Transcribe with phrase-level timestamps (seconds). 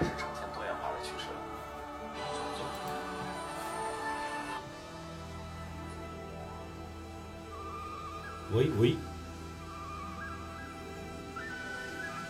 [0.00, 1.34] 开始呈现多元化的趋势了。
[8.52, 8.96] 喂喂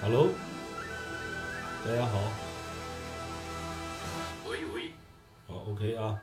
[0.02, 0.30] ，Hello，
[1.86, 2.18] 大家好，
[4.48, 4.92] 喂喂，
[5.46, 6.18] 好 OK 啊。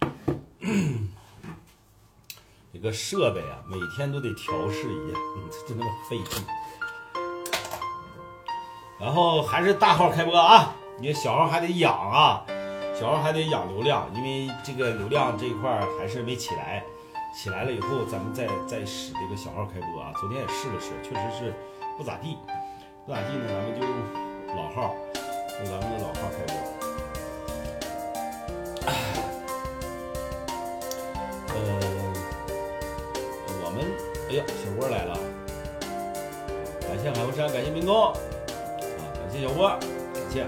[2.74, 6.26] 这个设备啊，每天都得调试一下，嗯，就那么费劲。
[9.02, 12.46] 然后还是大号开播啊，你小号还得养啊，
[12.94, 16.84] 小号还得养流量，因为这个流量这一块还是没起来。
[17.34, 20.12] 起来了以后，咱们再再使这个小号开播啊。
[20.20, 21.52] 昨天也试了试，确实是
[21.98, 22.38] 不咋地，
[23.04, 23.92] 不咋地呢，咱们就用
[24.54, 24.94] 老号，
[25.58, 26.54] 用咱们的老号开播。
[31.48, 31.58] 呃，
[33.64, 33.82] 我们，
[34.30, 35.18] 哎呀，小郭来了，
[36.86, 38.31] 感谢海湖山，感谢民工，啊，感
[39.32, 39.80] 谢小郭，感
[40.30, 40.44] 谢。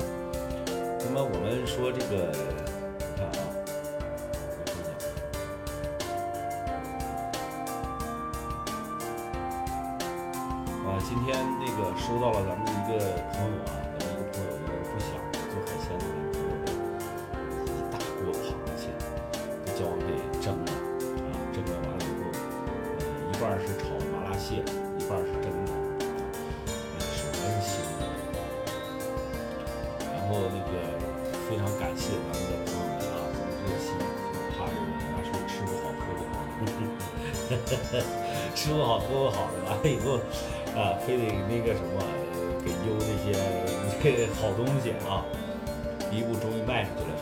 [1.06, 2.30] 那么我们说这个，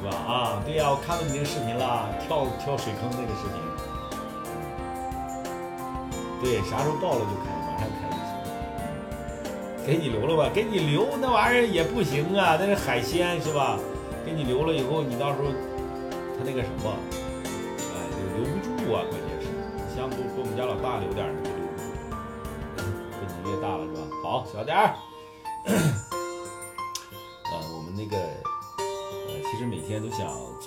[0.03, 0.17] 是吧？
[0.27, 3.55] 啊，对呀、我看到你那个视频了，跳跳水坑那个视频，
[6.42, 8.27] 对，啥时候爆了就开，马上开就行。
[9.86, 13.78] 给你留了吧，给你留那玩意儿也不行啊，那是海鲜是吧？
[14.27, 15.50] 给你留了以后，你到时候
[16.36, 16.91] 他那个什么，
[17.95, 17.95] 哎，
[18.34, 19.47] 留不住啊，关键是，
[19.86, 21.46] 你像给给我们家老大留点儿，留不
[21.79, 22.83] 住，
[23.23, 24.02] 跟你越大了是吧？
[24.23, 24.95] 好，小点儿。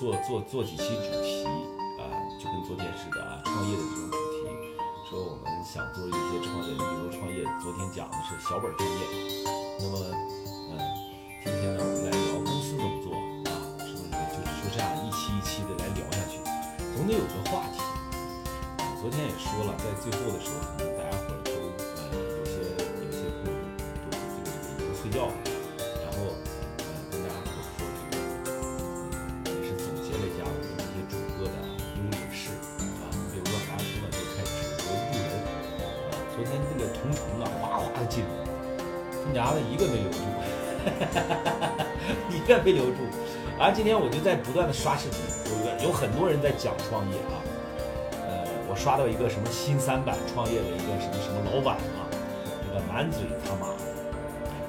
[0.06, 1.42] 做做做几期主题
[1.98, 2.06] 啊、
[2.38, 4.46] 就跟昨天似的啊，创业的这种主题，
[5.10, 9.02] 说我们想做一些创业，比如创业，昨天讲的是小本创业，
[9.82, 9.98] 那么，
[10.70, 10.78] 嗯、
[11.42, 13.10] 今天呢，我们来聊公司怎么做
[13.50, 14.14] 啊，是不是？
[14.30, 16.38] 就是就这样一期一期的来聊下去，
[16.94, 17.82] 总得有个话题。
[19.02, 20.86] 昨天也说了，在最后的时候，
[37.98, 38.30] 的进入，
[39.24, 40.18] 他娘的一个没留住，
[42.30, 43.02] 一个没留住，
[43.58, 45.18] 啊，今天我就在不断的刷视频，
[45.50, 47.40] 有个有很多人在讲创业啊。
[48.26, 52.06] 呃，我刷到一个什么新三板创业的一个什么什么老板啊，
[52.66, 53.72] 那个满嘴他妈，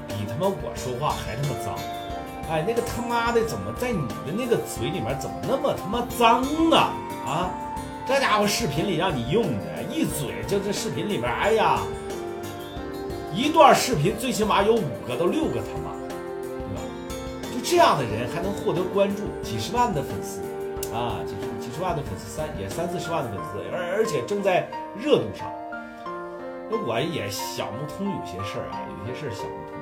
[0.08, 1.76] 比他妈我说话还他妈脏。
[2.50, 6.78] 哎，那个他妈的怎么在你的那个嘴里面怎么那么他妈脏呢？
[7.28, 7.52] 啊，
[8.08, 11.82] 这家伙视频里让你用的，一嘴就这视频里面，哎呀，
[13.38, 16.82] 一段视频最起码有五个到六个他妈，对吧？
[17.54, 20.42] 就这样的人还能获得关注，几十万的粉丝。
[20.90, 24.68] 啊，几十几十万的粉丝，三也三四十万的粉丝，而而且正在
[24.98, 25.46] 热度上。
[26.68, 29.78] 那我也想不通有些事儿啊，有些事儿想不通。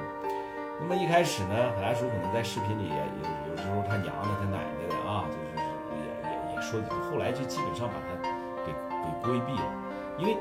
[0.81, 5.55] 那么一开始呢，海大叔可能在视频里也有有时候他娘的、他奶奶的啊，就是
[5.95, 8.19] 也也也说几句，后来就基本上把他
[8.67, 9.71] 给给规避了，
[10.17, 10.35] 因为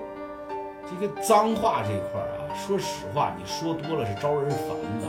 [0.91, 4.69] 这个脏话这一块儿啊，说实话，你说多了是招人烦
[5.01, 5.09] 的。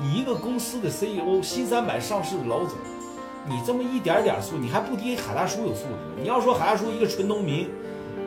[0.00, 2.78] 你一个公司的 CEO，新三板上市的老总。
[3.46, 6.20] 你这么一点点素，你还不敌海大叔有素质。
[6.20, 7.68] 你要说海大叔一个纯农民，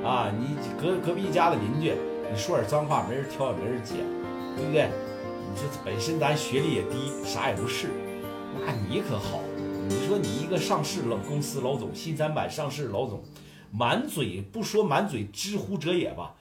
[0.03, 1.93] 啊，你隔隔壁家的邻居，
[2.31, 3.97] 你说点脏话，没人挑也没人捡，
[4.55, 4.89] 对不对？
[5.47, 7.89] 你这本身咱学历也低，啥也不是，
[8.65, 9.39] 那你可好？
[9.87, 13.21] 你说你一个上市老公司老总，新三板上市老总，
[13.71, 16.33] 满嘴不说满嘴知乎者也吧，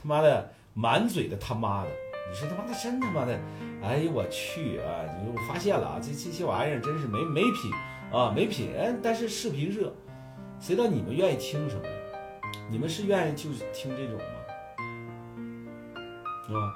[0.00, 1.90] 他妈的满嘴的他妈的，
[2.30, 3.38] 你说他妈的真他妈的，
[3.82, 5.04] 哎呦我去啊！
[5.20, 7.70] 你我发现了啊，这这些玩意儿真是没没品。
[8.12, 8.68] 啊，没品，
[9.02, 9.90] 但是视频热，
[10.60, 11.82] 谁知道你们愿意听什么？
[12.70, 14.24] 你们是愿意就是听这种吗？
[16.46, 16.74] 是吧？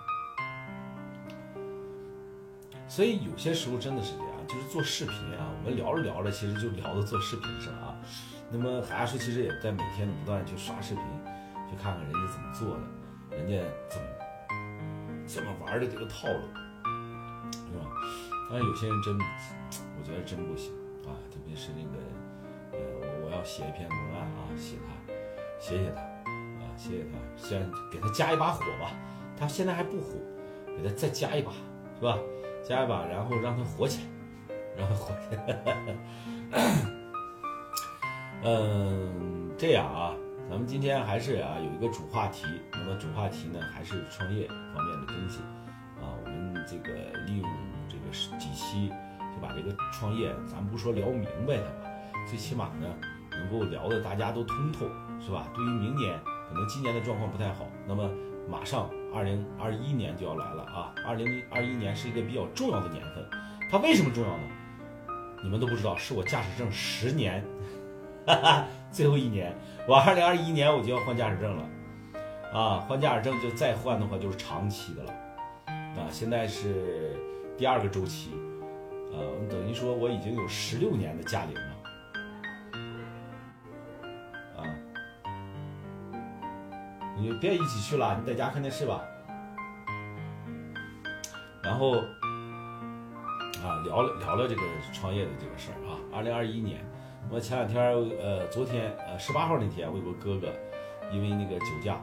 [2.88, 7.94] 所以有些时候真的是这样，就是做视频啊，我们聊着聊着，其实就聊到做视频上啊。
[8.50, 11.02] 那么海大叔其实也在每天不断去刷视频，
[11.68, 12.82] 去看看人家怎么做的，
[13.36, 14.06] 人家怎么
[15.26, 16.40] 怎么玩的这个套路，
[17.52, 17.84] 是吧？
[18.50, 20.72] 但是有些人真，我觉得真不行
[21.04, 21.98] 啊，特别是那个，
[22.72, 24.88] 呃，我我要写一篇文案啊，写他，
[25.60, 28.92] 写写他，啊，写写他，先给他加一把火吧，
[29.38, 30.12] 他现在还不火，
[30.76, 31.52] 给他再加一把，
[31.98, 32.18] 是吧？
[32.64, 34.02] 加一把，然后让他火起
[34.48, 35.86] 来，让他火起来。
[38.44, 40.14] 嗯，这样啊，
[40.48, 45.40] 咱们今天还是啊有一个主话题，那么主话题呢还是创业方面的东西
[46.00, 46.94] 啊，我们这个
[47.26, 47.50] 利用
[47.88, 48.88] 这个几期
[49.34, 51.90] 就把这个创业，咱不说聊明白的吧，
[52.28, 52.86] 最起码呢
[53.32, 54.86] 能够聊的大家都通透，
[55.20, 55.48] 是吧？
[55.52, 56.16] 对于明年
[56.48, 58.08] 可能今年的状况不太好，那么
[58.48, 63.28] 马上二零二一年就要来了啊，二零二一年是一个比较重要的年份，
[63.68, 64.44] 它为什么重要呢？
[65.42, 67.44] 你们都不知道，是我驾驶证十年。
[68.26, 69.54] 哈哈，最后一年，
[69.86, 71.62] 我二零二一年我就要换驾驶证了，
[72.52, 75.12] 啊，换驾驶证就再换的话就是长期的了，
[75.68, 77.16] 啊，现在是
[77.56, 78.32] 第二个周期，
[79.12, 81.60] 呃，等于说我已经有十六年的驾龄了，
[84.56, 84.66] 啊，
[87.16, 89.04] 你别一起去了，你在家看电视吧，
[91.62, 91.92] 然后
[93.62, 94.62] 啊，聊聊聊了这个
[94.92, 96.84] 创业的这个事儿啊，二零二一年。
[97.28, 97.82] 我前两天，
[98.20, 100.48] 呃，昨天，呃，十八号那天，我有个哥哥，
[101.12, 101.94] 因为那个酒驾，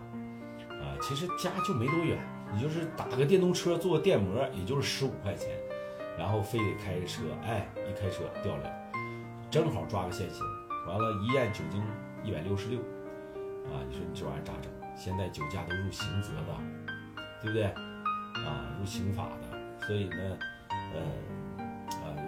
[0.69, 2.19] 啊，其实家就没多远，
[2.53, 5.49] 你就是打个电动车做个电摩，也就是十五块钱，
[6.17, 8.69] 然后非得开着车，哎，一开车掉了，
[9.49, 10.43] 正好抓个现行，
[10.87, 11.81] 完了，一验酒精
[12.23, 14.71] 一百六十六，啊，你说你这玩意儿咋整？
[14.95, 17.63] 现在酒驾都入刑责的，对不对？
[18.43, 20.37] 啊，入刑法的，所以呢，
[20.93, 21.42] 呃。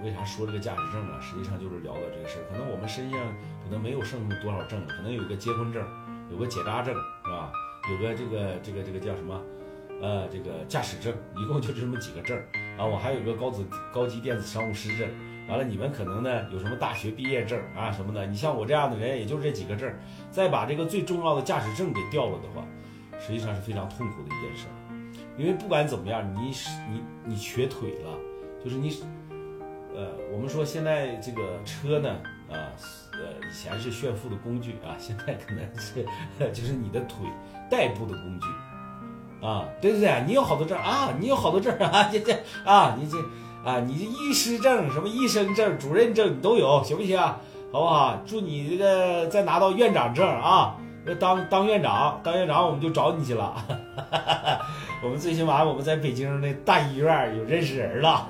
[0.06, 1.20] 为啥说这个驾驶证啊？
[1.20, 2.46] 实际上就是聊到这个事儿。
[2.52, 3.20] 可能我们身上
[3.64, 5.84] 可能没有剩多少证了，可能有个结婚证，
[6.30, 7.52] 有个结扎证，是吧？
[7.90, 9.42] 有个这个这个这个叫什么？
[10.02, 12.38] 呃，这个驾驶证，一共就这么几个证
[12.78, 12.86] 啊。
[12.86, 15.10] 我还有个高子高级电子商务师证。
[15.48, 18.28] 完了，你们可能呢有什么大学毕业证啊什么的？
[18.28, 19.92] 你像我这样的人，也就这几个证。
[20.30, 22.64] 再把这个最重要的驾驶证给掉了的话，
[23.20, 24.68] 实际上是非常痛苦的一件事。
[25.36, 26.52] 因为不管怎么样，你
[26.92, 28.20] 你你瘸腿了，
[28.64, 29.02] 就是你。
[29.96, 32.10] 呃，我们说现在这个车呢，
[32.52, 32.68] 啊，
[33.14, 36.06] 呃，以前是炫富的工具啊，现在可能是
[36.52, 37.20] 就是你的腿
[37.72, 38.48] 代步的工具，
[39.46, 40.24] 啊，对对对？
[40.28, 42.34] 你有好多证啊，你有好多证啊，这这
[42.66, 43.18] 啊，你这
[43.64, 47.18] 啊，你这医师证、什么医生证、主任证你都有，行不行？
[47.72, 48.22] 好不好？
[48.28, 50.76] 祝你这个再拿到院长证啊，
[51.18, 53.56] 当当院长，当院长我们就找你去了。
[55.02, 58.28] 我们最起码我们在北京那大医院有认识人了，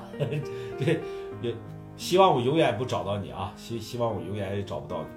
[0.78, 1.00] 对。
[1.42, 1.54] 也
[1.96, 3.52] 希望我永远不找到你啊！
[3.56, 5.08] 希希望我永远也找不到你。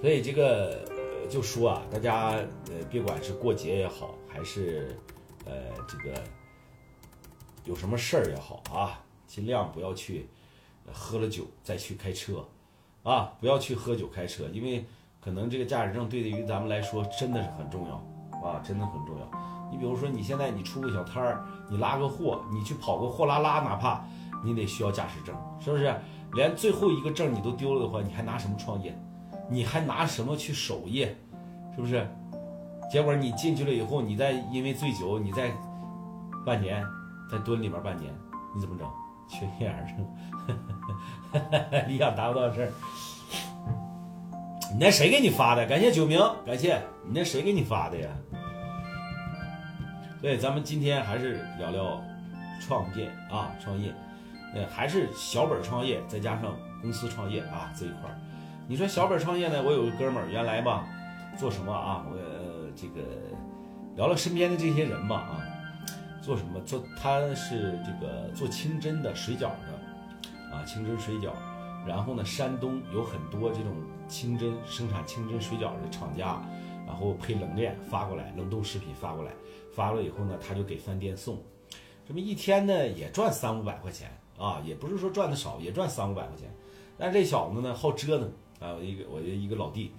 [0.00, 0.86] 所以这个
[1.28, 4.96] 就说啊，大家呃，别管是过节也好，还是
[5.44, 5.52] 呃
[5.86, 6.14] 这个
[7.64, 10.26] 有什么事儿也好啊，尽量不要去
[10.90, 12.42] 喝了酒再去开车
[13.02, 13.32] 啊！
[13.40, 14.84] 不要去喝酒开车，因为
[15.20, 17.96] 可能这个驾驶证对于咱们来说真的是很重要
[18.42, 19.59] 啊，真的很重要。
[19.70, 24.02] 你比如说，你现在你出个小摊儿，你拉个货，你去跑个货拉拉，哪怕
[24.44, 25.94] 你得需要驾驶证，是不是？
[26.34, 28.96] 连最后一个证你都丢了的话，你还拿什么创业？
[29.48, 31.16] 你还拿什么去守业？
[31.74, 32.08] 是不是？
[32.90, 35.50] 结果你进去了以后，你再因为醉酒，你再
[36.44, 36.84] 半年
[37.30, 38.12] 再蹲里面半年，
[38.54, 38.86] 你怎么整？
[39.28, 39.96] 缺心眼
[41.32, 41.40] 症，
[41.86, 42.72] 你想达不到事儿？
[44.72, 45.64] 你那谁给你发的？
[45.66, 48.08] 感谢九明，感谢你那谁给你发的呀？
[50.20, 52.04] 对，咱们今天还是聊聊
[52.60, 53.90] 创业啊，创业，
[54.54, 58.18] 呃，还是小本创业，再加上公司创业啊这一块儿。
[58.68, 59.62] 你说小本创业呢？
[59.62, 60.84] 我有个哥们儿，原来吧，
[61.38, 62.04] 做什么啊？
[62.10, 62.16] 我
[62.76, 63.00] 这个
[63.96, 65.40] 聊聊身边的这些人吧啊，
[66.20, 66.60] 做什么？
[66.66, 71.30] 做他是这个做清真的水饺的啊，清真水饺。
[71.86, 73.72] 然后呢，山东有很多这种
[74.06, 76.38] 清真生产清真水饺的厂家，
[76.86, 79.30] 然后配冷链发过来，冷冻食品发过来。
[79.72, 81.38] 发了以后呢，他就给饭店送，
[82.06, 86.48] 这么一天呢也赚三五百块钱啊，也不是说赚的少，也赚三五百块钱。
[86.98, 88.28] 但这小子呢好折腾
[88.60, 89.92] 啊，我一个我一个老弟，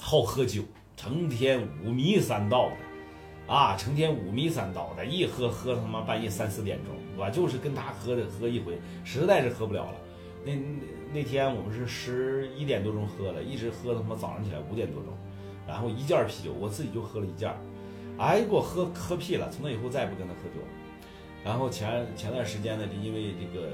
[0.00, 0.62] 好喝酒，
[0.96, 9.94] 成天五迷三道的，啊，成天五迷三道的，一喝喝他妈半夜三四点钟，我就是跟他喝的喝一回，实在是喝不了了。
[10.44, 10.52] 那
[11.12, 15.12] 那天我们是十一点多钟喝的，一直喝他妈早上起来五点多钟，
[15.66, 17.52] 然后一件啤酒，我自己就喝了一件。
[18.18, 19.50] 哎，给我喝喝屁了！
[19.50, 20.64] 从那以后再也不跟他喝酒。
[21.44, 23.68] 然后前前段时间呢，就因为这个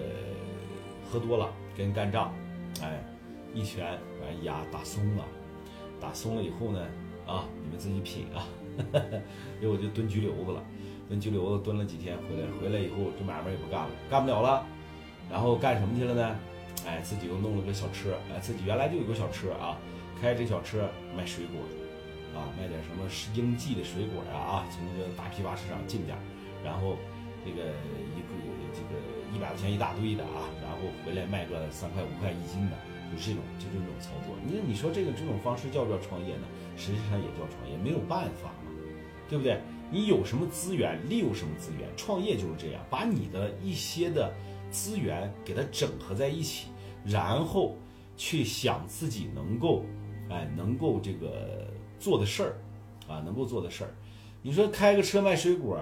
[1.08, 2.34] 喝多了跟人干仗，
[2.82, 3.04] 哎，
[3.54, 3.84] 一拳
[4.22, 5.24] 完牙打松了，
[6.00, 6.80] 打松了以后呢，
[7.26, 8.48] 啊，你们自己品啊，
[9.60, 10.62] 结果就蹲拘留子了。
[11.08, 14.64] 蹲拘留子蹲了几天，回来回来以后这买卖也不干了，干不了了，
[15.28, 16.36] 然后干什么去了呢？
[16.86, 19.76] 哎，自己又弄了个小车，哎，自己原来就有个小车啊，
[20.20, 21.60] 开这小车卖水果，
[22.34, 26.16] 啊，卖点什么应季的水果啊啊，从那个大批发市场进点，
[26.64, 26.96] 然后
[27.44, 27.70] 这个
[28.16, 28.30] 一个
[28.72, 29.00] 这个
[29.34, 32.76] 一百块钱一大堆的啊，然后回来卖个三块五块一斤的，
[33.10, 34.36] 就这种就这种操作。
[34.46, 36.46] 你你说这个这种方式叫不叫创业呢？
[36.76, 38.70] 实际上也叫创业，没有办法嘛，
[39.28, 39.60] 对不对？
[39.92, 44.32] 你有什么资源，利用什么资源，创业就是这样，把你的一些的
[44.70, 46.68] 资源给它整合在一起，
[47.04, 47.76] 然后
[48.16, 49.84] 去想自己能够，
[50.30, 51.69] 哎，能够这个
[52.00, 52.56] 做的事儿，
[53.06, 53.90] 啊，能够做的事儿。
[54.42, 55.76] 你说开个车卖水果，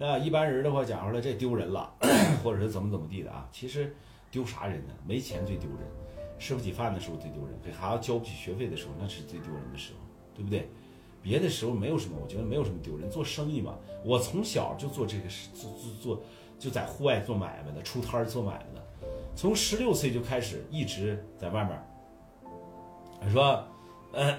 [0.00, 1.92] 啊，一般人的话讲出来这丢人了，
[2.42, 3.46] 或者是怎么怎么地的啊？
[3.52, 3.94] 其实
[4.30, 4.94] 丢啥人呢？
[5.06, 5.80] 没钱最丢人，
[6.38, 9.98] 吃不起饭的时候最丢人，给孩子交不起学费的时候那是最丢人的时候，
[10.34, 10.70] 对不对？
[11.20, 13.10] 别的时候没有什么，我觉得没有什么丢人。
[13.10, 16.22] 做生意嘛，我从小就做这个事，做做做，
[16.56, 18.86] 就在户外做买卖的，出摊儿做买卖的，
[19.34, 23.32] 从十六岁就开始，一直在外面。
[23.32, 23.64] 说，
[24.12, 24.38] 嗯，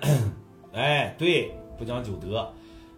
[0.78, 2.48] 哎，对，不讲酒德。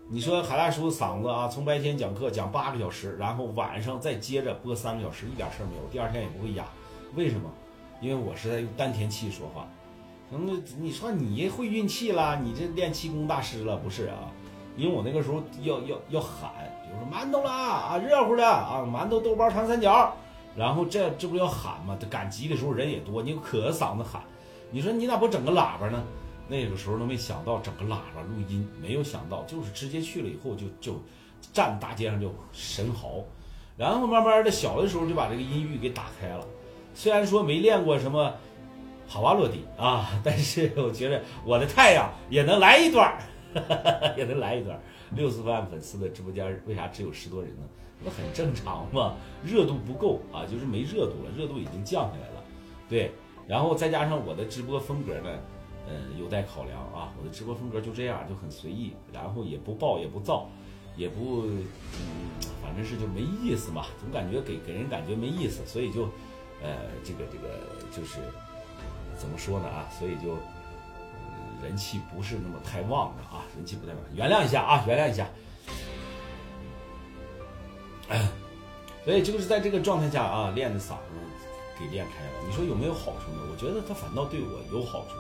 [0.09, 6.65] 你说海大叔嗓子啊，从白天讲课讲八个小时，然后晚上再接着播三个小时，一点事儿没有，第二天也不会哑。
[7.15, 7.50] 为什么？
[8.01, 9.65] 因为我是在用丹田气说话。
[10.29, 10.38] 那
[10.77, 12.41] 你说你会运气啦？
[12.43, 14.29] 你这练气功大师了不是啊？
[14.75, 16.51] 因为我那个时候要要要喊，
[16.83, 20.13] 比如说馒头啦啊，热乎的啊，馒头豆包长三角，
[20.53, 21.98] 然后这这不要喊吗？
[22.09, 24.21] 赶集的时候人也多，你可嗓子喊。
[24.69, 26.03] 你说你咋不整个喇叭呢？
[26.50, 31.01] 那个时候都没想到整个喇叭录音，没有想到就是直接去了以后就就
[31.53, 33.24] 站大街上就神嚎，
[33.77, 36.46] 然后慢慢的小的时候就把这个音域给打开了，
[36.94, 38.34] 虽然说没练过什么。
[39.12, 40.22] 好哇，落地啊！
[40.24, 44.82] 但是我觉得我的太阳也能来一段儿， 也能来一段儿。
[45.15, 47.63] 六十万粉丝的直播间为啥只有十多人呢？
[48.06, 52.44] 那很正常嘛，热度不够啊，就是没热度了，热度已经降下来了。
[52.88, 53.12] 对，
[53.48, 55.39] 然后再加上我的直播风格呢，
[55.88, 57.13] 呃，有待考量啊。
[57.19, 60.50] 我的直播风格就这样，就很随意，然后也不暴也不躁，
[60.95, 61.65] 也不，嗯，
[62.62, 66.03] 反正是就没意思嘛，总感觉给给人感觉没意思，所以就，
[66.62, 67.48] 呃，这个这个
[67.95, 68.19] 就是。
[69.17, 69.86] 怎么说呢啊？
[69.91, 70.38] 所以就
[71.62, 75.27] 人气不是那么太旺的啊，人气不太旺，原谅一下啊，原谅一下。
[79.03, 80.95] 所以就是在这个状态下啊，练的嗓子
[81.77, 82.31] 给练开了。
[82.48, 83.41] 你说有没有好处呢？
[83.51, 85.15] 我觉得他反倒对我有好处，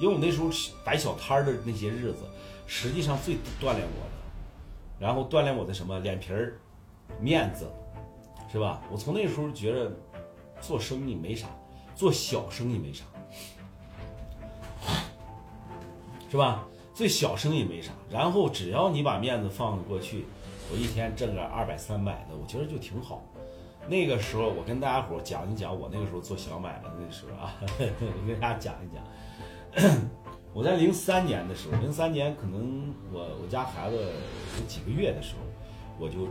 [0.00, 0.48] 因为我那时候
[0.84, 2.24] 摆小摊儿的那些日子，
[2.66, 4.16] 实际上最锻炼我的，
[4.98, 6.58] 然后锻炼我的什么脸皮儿、
[7.20, 7.70] 面子，
[8.50, 8.80] 是吧？
[8.90, 9.92] 我从那时候觉得
[10.60, 11.48] 做生意没啥，
[11.94, 13.04] 做小生意没啥。
[16.30, 16.66] 是吧？
[16.94, 20.24] 最小生意没啥，然后只要你把面子放过去，
[20.72, 23.22] 我一天挣个二百三百的，我觉得就挺好。
[23.88, 29.02] 那个时候我跟大家伙讲一讲我那个时候做小买卖那时候啊，我 跟大家讲一讲。
[30.52, 35.42] 我在零三年的时候，零三年可能我我家孩子有几个月的时候，
[35.98, 36.24] 我就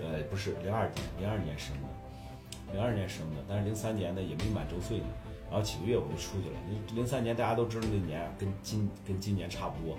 [0.00, 5.06] 呃不是零二年零二年生的，零二年生的，但是零三年呢也没满周岁呢。
[5.50, 6.56] 然后几个月我就出去了。
[6.68, 9.98] 零零三年大家都知道那年跟今跟今年差不多。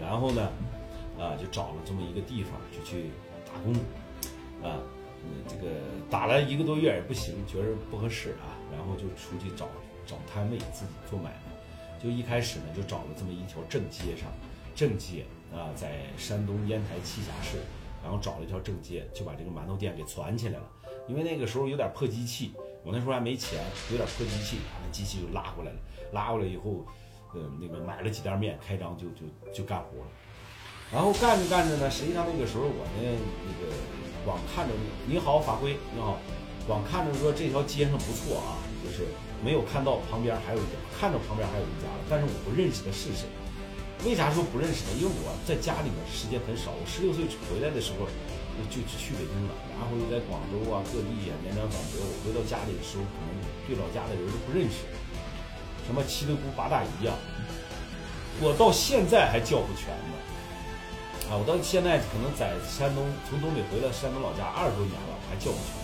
[0.00, 0.48] 然后呢，
[1.18, 3.10] 啊，就找了这么一个地方就去
[3.44, 3.72] 打工，
[4.62, 4.78] 啊，
[5.48, 5.72] 这个
[6.08, 9.66] 打了一个多月也不行，觉得不合适啊，然后就出去找
[10.06, 11.43] 找摊位自己做买卖。
[12.04, 14.30] 就一开始呢，就找了这么一条正街上，
[14.76, 17.56] 正街啊，在山东烟台栖霞市，
[18.02, 20.68] 然后找了一条正街，就把这个馒头店给攒起来了。
[21.08, 22.52] 因为那个时候有点破机器。
[22.84, 23.58] 我那时候还没钱，
[23.90, 25.78] 有点破机器，把那机器就拉过来了。
[26.12, 26.84] 拉过来以后，
[27.32, 30.06] 呃，那个买了几袋面，开张就就就干活了。
[30.92, 33.72] 然后干着干着呢，实际上那个时候我呢，那个
[34.22, 34.74] 光看着
[35.08, 36.18] 你好法规你好，
[36.66, 39.06] 光看着说这条街上不错啊，就是
[39.44, 43.28] 没有看到旁边还有一家，看到旁边还有一家了，但是我不认识他是谁。
[44.08, 44.96] 为啥说不认识呢？
[44.96, 48.08] 因为我在家里面时间很少，我十六岁回来的时候。
[48.70, 51.98] 就去北京了，然后又在广州啊各地啊辗转反折。
[51.98, 53.34] 我回到家里的时候，可能
[53.66, 54.86] 对老家的人都不认识，
[55.82, 57.18] 什么七大姑八大姨啊，
[58.38, 60.14] 我到现在还叫不全呢。
[61.26, 65.74] 啊，我到现在可能在山东，从东北回来山东老家二十多年了，还叫不全，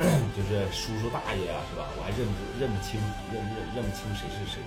[0.32, 1.84] 就是叔叔大爷啊，是吧？
[1.96, 2.96] 我还认不认不清，
[3.28, 4.64] 认认认不清谁是谁。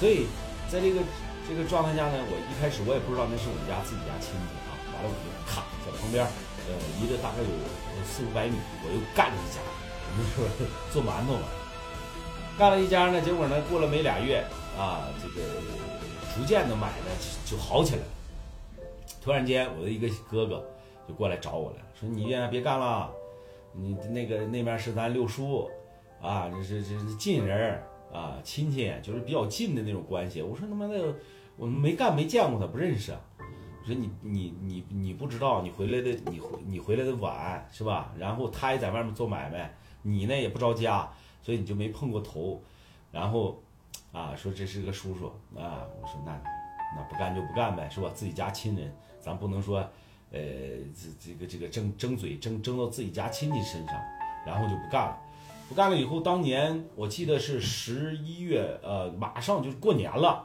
[0.00, 0.24] 所以
[0.72, 1.04] 在这个
[1.46, 5.60] 这个状态下呢，我一开始我也不知道那是我们家自己家亲戚啊，完了我就咔。
[5.84, 7.52] 在旁边，呃，离着大概有
[8.04, 10.44] 四五百米，我又干了一家，我们说
[10.92, 11.48] 做馒头嘛，
[12.58, 14.44] 干了一家呢，结果呢，过了没俩月
[14.78, 15.46] 啊，这个
[16.36, 17.12] 逐渐的买呢
[17.44, 18.08] 就好起来了。
[19.22, 20.64] 突然间，我的一个哥哥，
[21.08, 23.10] 就过来找我来了，说你别别干了，
[23.72, 25.70] 你那个那边是咱六叔，
[26.20, 30.42] 啊，这是这近人儿啊，亲戚，就是比较近的那种关系。
[30.42, 31.14] 我说他妈的，
[31.56, 33.12] 我没干没见过他，不认识。
[33.82, 38.12] 我说你你你你不知道，你回来的你回你回来的晚是吧？
[38.18, 41.08] 然后他也在外面做买卖，你呢也不着家，
[41.40, 42.60] 所以你就没碰过头。
[43.10, 43.62] 然后
[44.12, 45.26] 啊，说这是个叔叔
[45.58, 46.38] 啊，我说那
[46.94, 48.10] 那不干就不干呗，是吧？
[48.12, 49.88] 自己家亲人，咱不能说
[50.32, 50.40] 呃
[50.94, 53.94] 这这个这个争争嘴争争到自己家亲戚身上，
[54.46, 55.18] 然后就不干了。
[55.68, 60.44] 不干了以后，当年我记得是十一月，呃，马上就过年了，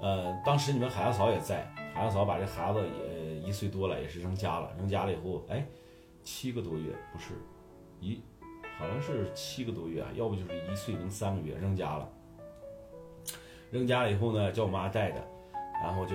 [0.00, 1.66] 呃，当时你们海大嫂也在。
[1.92, 4.70] 海大嫂把这孩子也一岁多了，也是扔家了。
[4.78, 5.66] 扔家了以后，哎，
[6.22, 7.34] 七个多月不是，
[8.00, 8.20] 一
[8.78, 12.08] 好像是七个多月啊，要不就是一岁零三个月扔家了。
[13.70, 15.20] 扔家了以后呢，叫我妈带着，
[15.82, 16.14] 然后就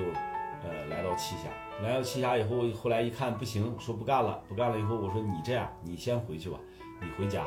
[0.63, 1.49] 呃来到栖霞。
[1.81, 6.57] 来到栖霞以后，后来一看不行，说不干了，不干了以后，我说你这样，你先回去吧，
[7.01, 7.43] 你回家，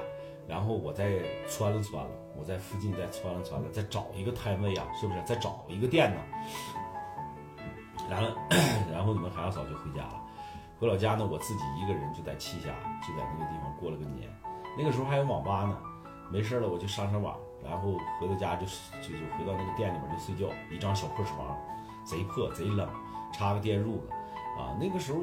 [0.49, 5.23] 然后我再窜了窜了，我在附近再窜了窜了，再找一个摊位啊，是不是？
[5.23, 6.21] 再找一个店呢？
[8.11, 8.29] 然后，
[8.93, 10.21] 然后你们海大嫂就回家了。
[10.81, 12.75] 回老家呢，我自己一个人就在栖霞，
[13.07, 14.29] 就在那个地方过了个年。
[14.77, 15.79] 那个时候还有网吧呢，
[16.29, 18.67] 没事了我就上上网，然后回到家就
[19.01, 21.57] 就就回到那个店里面就睡觉，一张小破床，
[22.05, 22.89] 贼破贼冷，
[23.33, 24.09] 插个电褥子。
[24.59, 25.21] 啊，那个时候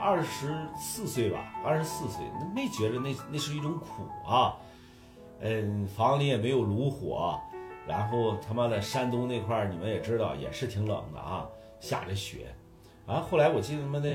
[0.00, 4.56] 二十四岁吧，二十四岁，那没觉着那那是一种苦啊。
[5.40, 7.40] 嗯，房里也没有炉火，
[7.86, 11.46] 然后他妈的山东那块儿你们也知道，也是挺冷的啊。
[11.80, 12.52] 下着雪，
[13.06, 14.10] 啊，后来我记得他妈的，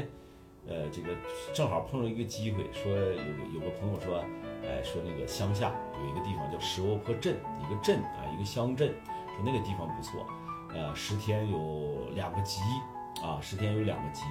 [0.67, 1.15] 呃，这个
[1.53, 4.17] 正好碰到一个机会，说有有个朋友说，
[4.63, 10.25] 哎，说那个乡下有一个地方叫石窝坡镇，一个镇啊，一个乡镇，说那个地方不错，
[10.73, 12.59] 呃，十天有两个集，
[13.21, 14.23] 啊，十天有两个集，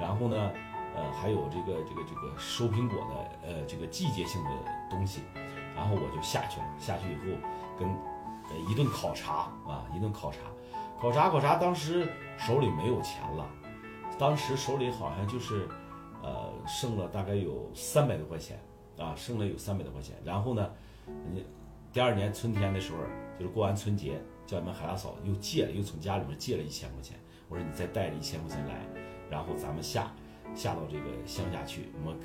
[0.00, 0.50] 然后呢，
[0.96, 4.50] 呃，还有这个这个这个收苹果的，呃，这个季节性的
[4.90, 5.20] 东西，
[5.76, 7.38] 然后我就下去了，下去以后
[7.78, 7.88] 跟，
[8.50, 10.38] 呃，一顿考察啊，一顿考察。
[11.00, 13.46] 考察考察，当时手里没有钱了，
[14.18, 15.68] 当时手里好像就是，
[16.22, 18.58] 呃，剩了大概有三百多块钱
[18.98, 20.16] 啊，剩了有三百多块钱。
[20.24, 20.70] 然后呢，
[21.30, 21.44] 你
[21.92, 22.98] 第二年春天的时候，
[23.38, 27.18] 就是过完春节，叫你们海大嫂又借了，又从家里面借了一千块钱。
[27.54, 28.74] 我说你再带着一千块钱来，
[29.30, 30.12] 然后咱们下
[30.56, 32.18] 下到这个乡下去，我们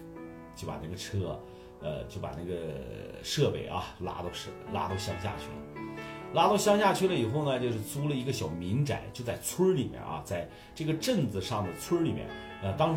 [0.55, 1.39] 就把那个车，
[1.81, 5.93] 呃，就把那个设备啊拉到是拉到乡下去了。
[6.33, 12.27] 拉到乡下去了以后呢，就是租了一个小民宅，就在村里面啊，在这个镇子上的村里面，
[12.63, 12.95] 呃，当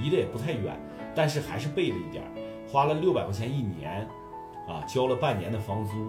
[0.00, 0.78] 离得也不太远，
[1.16, 2.30] 但是还是背了一点儿，
[2.70, 4.06] 花了六百块钱一年，
[4.68, 6.08] 啊，交了半年的房租。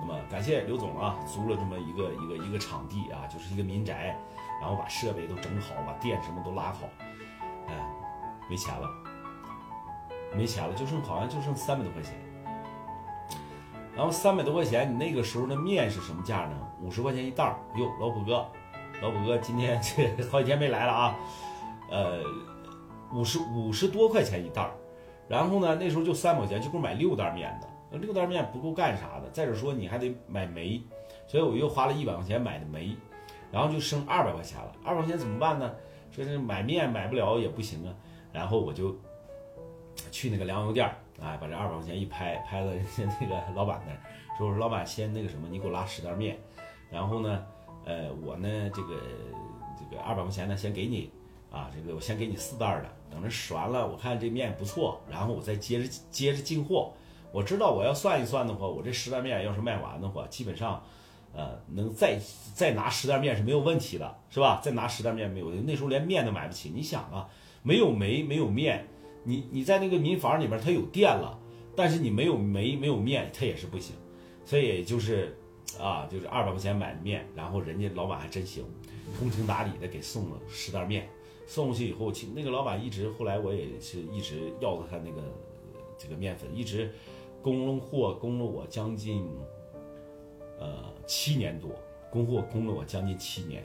[0.00, 4.18] 那么感谢刘总啊，租了这么一个一个一个场地啊，就是一个民宅，
[4.60, 6.88] 然后把设备都整好，把电什么都拉好，
[7.68, 7.74] 哎，
[8.48, 8.88] 没钱了，
[10.34, 12.14] 没钱了，就剩好像就剩三百多块钱。
[13.96, 16.56] 然后三百多块钱，你那个时候的面是什么价呢？
[16.80, 17.56] 五十块钱一袋儿。
[17.76, 18.44] 哟，老虎哥，
[19.00, 21.16] 老虎哥今天 这好几天没来了啊。
[21.90, 22.24] 呃，
[23.12, 24.72] 五十五十多块钱一袋儿。
[25.28, 27.68] 然后呢，那时候就三毛钱就够买六袋面的。
[27.88, 29.30] 那六袋面不够干啥的？
[29.30, 30.82] 再者说你还得买煤，
[31.28, 32.96] 所以我又花了一百块钱买的煤，
[33.54, 34.72] 然后就剩二百块钱了。
[34.84, 35.72] 二百块钱怎么办呢？
[36.10, 37.94] 说是买面买不了也不行啊。
[38.32, 38.94] 然后我就
[40.10, 40.96] 去那个粮油店儿。
[41.22, 43.98] 哎，把这二百块钱一拍，拍到人家那个老板那儿，
[44.36, 46.36] 说我说老板先那个什么，你给我拉十袋面，
[46.90, 47.46] 然后呢，
[47.84, 49.00] 呃，我呢这个
[49.78, 51.08] 这个二百块钱呢先给你，
[51.52, 56.92] 啊，这个我先给你四袋的，等着使完了，我看这面不错，然后我再接着接着进货。
[57.30, 60.82] 我知道我要算一算的话，我这十袋面要是卖完的话，基本上，
[61.34, 62.18] 呃，能再
[62.54, 64.60] 再拿十袋面是没有问题的，是吧？
[64.62, 66.70] 再拿十袋面没有，那时候连面都买不起。
[66.72, 67.28] 你想啊，
[67.62, 68.86] 没有煤，没有面。
[69.24, 71.38] 你你在那个民房里边，它有电了，
[71.74, 73.96] 但是你没有煤没有面，它也是不行，
[74.44, 75.36] 所以就是，
[75.80, 78.64] 啊，就是二百块钱买的面，然后人家老板还真行，
[79.18, 81.08] 通情达理的给送了十袋面，
[81.46, 85.22] 送过去以后，那个老板一直后来我也是一直要着他那个
[85.98, 86.92] 这个面粉，一直
[87.42, 89.26] 供了货供了我将近，
[90.60, 91.70] 呃七年多，
[92.10, 93.62] 供货供了我将近七年，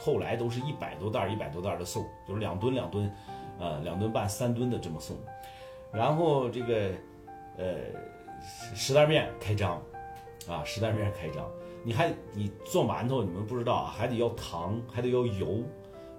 [0.00, 3.12] 后来都是一百多袋一百多袋的送，就是两吨两吨。
[3.58, 5.16] 呃，两吨半、三吨的这么送，
[5.92, 6.90] 然后这个，
[7.56, 7.76] 呃，
[8.74, 9.80] 十袋面开张，
[10.48, 11.48] 啊，十袋面开张，
[11.84, 15.62] 你还你做馒头，你们不知道啊，还得要糖，还得要油，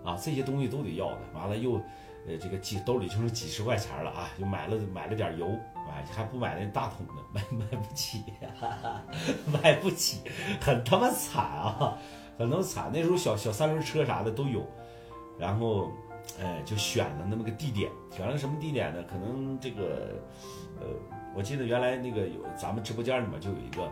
[0.06, 1.18] 啊，这些东西都得要的。
[1.34, 1.82] 完了又，
[2.28, 5.48] 呃，这个几兜里就是几十块钱了啊，就买了买了点油，
[5.90, 8.24] 哎，还不买那大桶的，买买不起
[8.60, 9.02] 哈哈，
[9.52, 10.22] 买不起，
[10.62, 11.98] 很他妈惨啊，
[12.38, 12.90] 很他妈惨。
[12.94, 14.66] 那时候小小三轮车啥的都有，
[15.38, 15.92] 然后。
[16.42, 19.04] 哎，就选了那么个地点，选了什么地点呢？
[19.04, 20.16] 可能这个，
[20.80, 20.88] 呃，
[21.36, 23.84] 我记得原来那个有咱们直播间里面就有一个，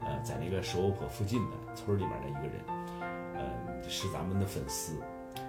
[0.00, 2.62] 呃，在那个石欧坡附近的村里面的一个人，
[3.34, 5.00] 呃，是咱们的粉丝，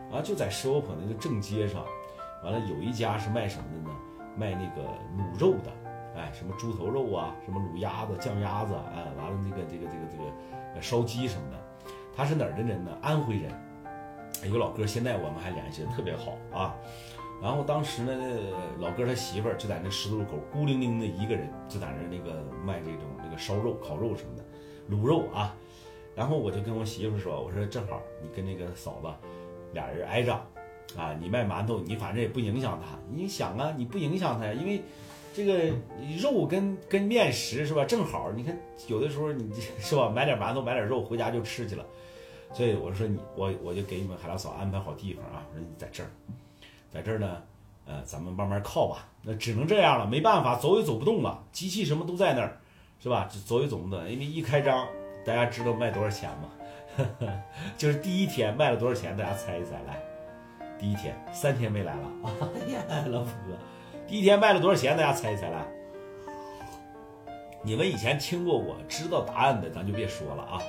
[0.10, 1.86] 啊，就在石欧坡那个正街上，
[2.44, 3.96] 完了有一家是卖什么的呢？
[4.38, 5.72] 卖那个卤肉的，
[6.16, 10.18] 哎，什么猪头肉啊，什么卤鸭子、酱鸭子，哎，完了那个这个这个这
[10.76, 11.58] 个烧鸡什么的，
[12.16, 12.98] 他是哪儿的人呢？
[13.02, 13.52] 安徽人。
[14.50, 16.74] 有老哥，现在我们还联系的特别好啊。
[17.42, 18.12] 然后当时呢，
[18.80, 24.44] 老哥他媳妇儿就在那十字路口孤零零的一个人，就在那那个卖这种那个烧肉、烤肉什么的，
[24.96, 25.54] 卤肉啊。
[26.16, 29.08] 然后我就跟我媳妇说，我说正好你跟那个嫂子
[29.74, 30.40] 俩人挨着
[30.98, 32.98] 啊，你卖馒头，你反正也不影响他。
[33.10, 34.82] 你想啊，你不影响他呀，因为
[35.34, 35.74] 这个
[36.22, 37.86] 肉跟跟面食是吧？
[37.86, 41.86] 正好，你看有的时候你 是吧，买点馒头，买点肉回家就吃去了。
[42.54, 46.10] 所以我说你我我就给你们海老嫂安排好地方啊，我说你在这儿，
[46.92, 47.42] 在这儿呢，
[47.86, 49.08] 呃，咱们慢慢靠吧。
[49.24, 51.42] 那只能这样了，没办法，走也走不动了。
[51.52, 52.60] 机器什么都在那儿，
[53.00, 53.30] 是吧？
[53.46, 54.86] 走也走不动，因为一开张，
[55.26, 56.50] 大家知道卖多少钱吗？
[57.78, 60.01] 就是第一天卖了多少钱，大家猜一猜来。
[60.82, 62.12] 第一天三天没来了，
[62.56, 63.56] 哎呀，老虎哥，
[64.08, 64.98] 第一天卖了多少钱？
[64.98, 65.64] 大家猜一猜来。
[67.64, 70.60] 你们以前听过我知道答案的，咱就别说了啊。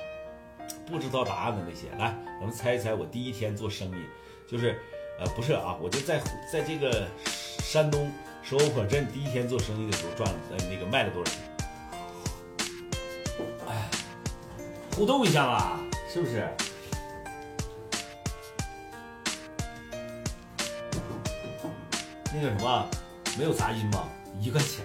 [0.85, 2.93] 不知道答案的那些，来，咱们猜一猜。
[2.93, 4.05] 我第一天做生意，
[4.47, 4.79] 就是，
[5.19, 6.21] 呃，不是啊，我就在
[6.51, 8.11] 在这个山东
[8.43, 11.41] 石欧坡镇第一天做生意的时候赚了，呃，那个卖了多少钱？
[13.67, 13.89] 哎，
[14.95, 16.47] 互动一下吧，是不是？
[22.33, 22.87] 那个什么，
[23.37, 24.09] 没有杂音吗？
[24.41, 24.83] 一块钱。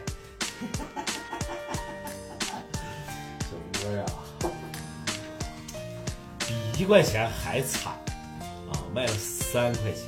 [3.41, 4.05] 小哥呀。
[6.47, 7.93] 比一块钱还惨
[8.71, 8.73] 啊！
[8.95, 10.05] 卖了三块钱，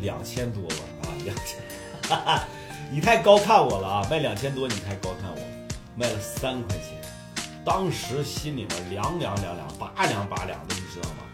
[0.00, 1.58] 两千多吧啊，两千，
[2.08, 2.44] 哈哈，
[2.90, 4.06] 你太高看我了啊！
[4.10, 5.40] 卖两千多，你太高看我，
[5.96, 7.00] 卖了三块钱，
[7.64, 11.24] 当时心里面凉凉凉凉，拔凉拔凉的，你知道吗？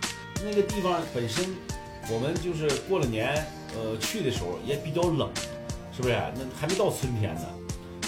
[0.44, 1.54] 那个地方本身，
[2.08, 5.28] 我们就是过了年，呃，去的时候也比较冷，
[5.94, 6.14] 是不是？
[6.34, 7.46] 那还没到春天呢。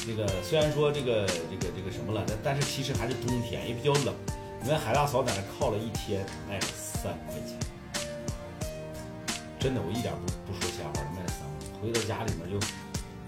[0.07, 4.15] 那个虽然说这个这个这个什么了，但但是其实还是冬天，也比较冷。
[4.63, 7.59] 你看海大嫂在那靠了一天，卖了三块钱，
[9.59, 11.81] 真的，我一点不不说瞎话，卖了三块。
[11.81, 12.65] 回到家里面就，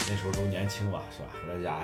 [0.08, 1.28] 那时候都年轻吧，是吧？
[1.42, 1.78] 回到家，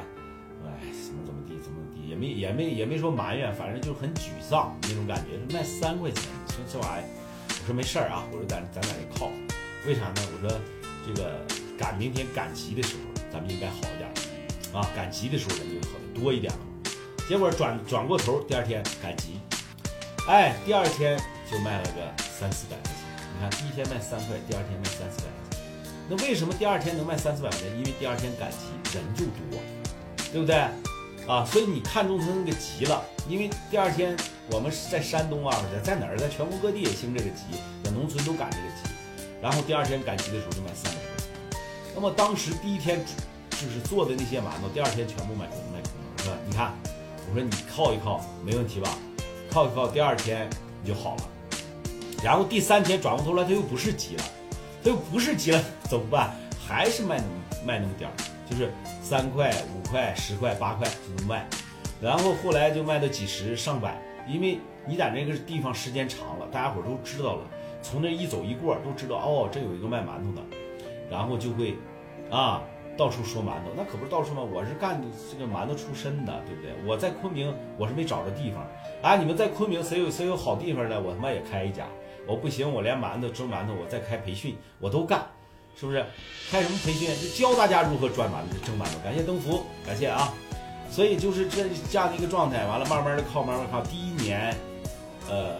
[0.66, 5.38] 哎，怎么怎么地，怎么怎么地，也没也没也没说埋怨，反正就很沮丧那种感觉。
[5.52, 7.08] 卖三块钱，说这玩意儿，
[7.62, 9.30] 我说没事儿啊，我说咱咱在这靠，
[9.86, 10.14] 为啥呢？
[10.34, 10.60] 我说
[11.06, 11.40] 这个
[11.78, 14.08] 赶明天赶集的时候，咱们应该好一点
[14.74, 16.58] 啊，赶集的时候咱就好多一点了。
[17.26, 19.40] 结果转转过头，第二天赶集，
[20.28, 21.18] 哎，第二天
[21.50, 22.94] 就卖了个三四百块钱。
[23.34, 25.60] 你看，第一天卖三块，第二天卖三四百块钱。
[26.10, 27.70] 那为什么第二天能卖三四百块钱？
[27.78, 29.58] 因为第二天赶集人就多，
[30.30, 30.56] 对不对？
[31.26, 33.02] 啊，所以你看中他那个集了。
[33.28, 34.14] 因为第二天
[34.50, 37.44] 我们在山东啊，在在哪儿，在全国各地也兴这个集，
[37.82, 38.89] 在农村都赶这个集。
[39.42, 41.29] 然后第二天赶集的时候就卖三百块钱。
[41.94, 43.05] 那么当时第一天
[43.50, 46.37] 就是做的那些馒头，第二天全部卖空卖空了，是吧？
[46.46, 46.72] 你看。
[47.33, 48.90] 我说你靠一靠没问题吧？
[49.53, 50.50] 靠一靠，第二天
[50.83, 51.22] 你就好了。
[52.24, 54.24] 然后第三天转过头来，他又不是急了，
[54.83, 56.35] 他又不是急了，怎么办？
[56.66, 58.16] 还是卖那么卖那么点儿，
[58.50, 61.46] 就是三块、五块、十块、八块就能卖。
[62.00, 67.46] 然后后来就卖到几十、上百，因为你在那个地方时间长了，大家伙都知道了，
[67.82, 70.42] 从那一走一过都知道哦，这有一个卖馒头的，
[71.10, 71.76] 然后就会
[72.30, 72.62] 啊。
[72.98, 74.42] 到处说馒头，那可不是到处吗？
[74.42, 76.72] 我是干这个馒头出身的，对不对？
[76.84, 78.66] 我在昆明，我是没找着地方。
[79.00, 81.00] 啊，你们在昆明谁有谁有好地方呢？
[81.00, 81.86] 我他妈也开一家。
[82.26, 85.24] 我不行，我连馒头蒸馒头，我再开培训，我都干，
[85.74, 86.04] 是不是？
[86.50, 87.08] 开什么培训？
[87.16, 88.98] 就教大家如何转馒头、蒸馒头。
[89.02, 90.34] 感谢登福，感谢啊。
[90.90, 92.66] 所以就是这这样的一个状态。
[92.66, 93.80] 完了，慢慢的靠，慢慢靠。
[93.82, 94.54] 第一年，
[95.30, 95.56] 呃，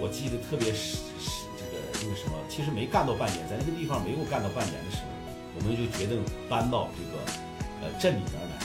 [0.00, 0.96] 我记得特别实
[2.06, 5.10] 那个什么，其实没干到半年，在那个地方没有干到半年的时候。
[5.56, 6.20] 我们就决定
[6.52, 7.16] 搬到这个
[7.80, 8.60] 呃镇里边来。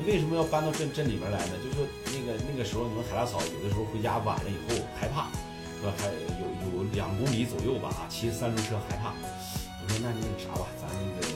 [0.00, 1.52] 你为什么要搬到镇镇里边来呢？
[1.60, 5.28] 就是说那个那个时候，你们海大嫂有的时候回家晚了以后害怕，
[5.76, 5.92] 是吧？
[6.00, 9.12] 还有有两公里左右吧，骑三轮车害怕。
[9.12, 11.28] 我说那那个啥吧，咱那个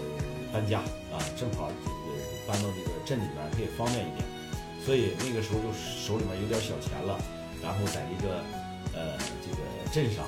[0.49, 0.81] 搬家
[1.13, 2.09] 啊，正好这个
[2.49, 4.25] 搬到这个镇里边可以方便一点。
[4.81, 7.21] 所以那个时候就手里面有点小钱了，
[7.61, 8.41] 然后在这个
[8.97, 9.61] 呃这个
[9.93, 10.25] 镇上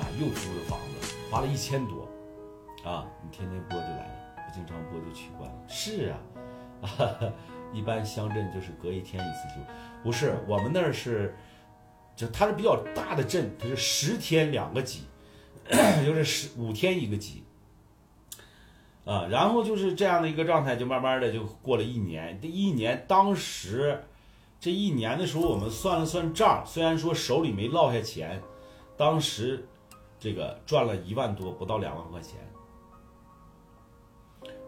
[0.00, 2.08] 啊又租了房子，花了一千多。
[2.82, 5.56] 啊，你天天播就来了，不经常播就取关了。
[5.68, 6.18] 是啊，
[6.80, 7.32] 啊，
[7.74, 9.60] 一般乡镇就是隔一天一次就，
[10.02, 11.34] 不是我们那儿是，
[12.16, 15.02] 就它是比较大的镇，它是十天两个集，
[16.06, 17.44] 就是十五天一个集。
[19.04, 22.38] 啊，然后就是这样的一个状态，就慢慢的就过了一年。
[22.40, 24.04] 这一年，当时
[24.58, 28.40] 这一年的时候，我们算了算账，虽然说手里没落下钱，
[28.96, 29.66] 当时
[30.20, 32.38] 这个赚了一万多，不到两万块钱。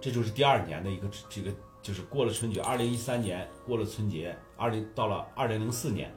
[0.00, 6.12] 这就是第二年的一个这个，就是过了春节，二零一三年过了春节，二零到了二零零四年，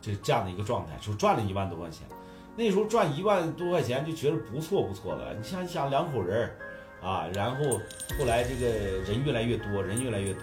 [0.00, 2.08] 这这样的一个状态，就赚了一万多块钱。
[2.56, 5.34] 那时候赚一万多块钱就觉得不错不错的。
[5.34, 6.58] 你想想，两口人儿。
[7.00, 7.78] 啊，然后
[8.18, 10.42] 后来这个人越来越多，人越来越多。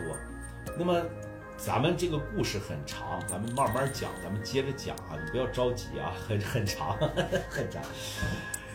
[0.78, 1.04] 那么
[1.58, 6.98] 咱们这个故事很长，咱们慢慢讲，咱们接着讲啊，你不要着急啊， 很很长，
[7.50, 7.82] 很长。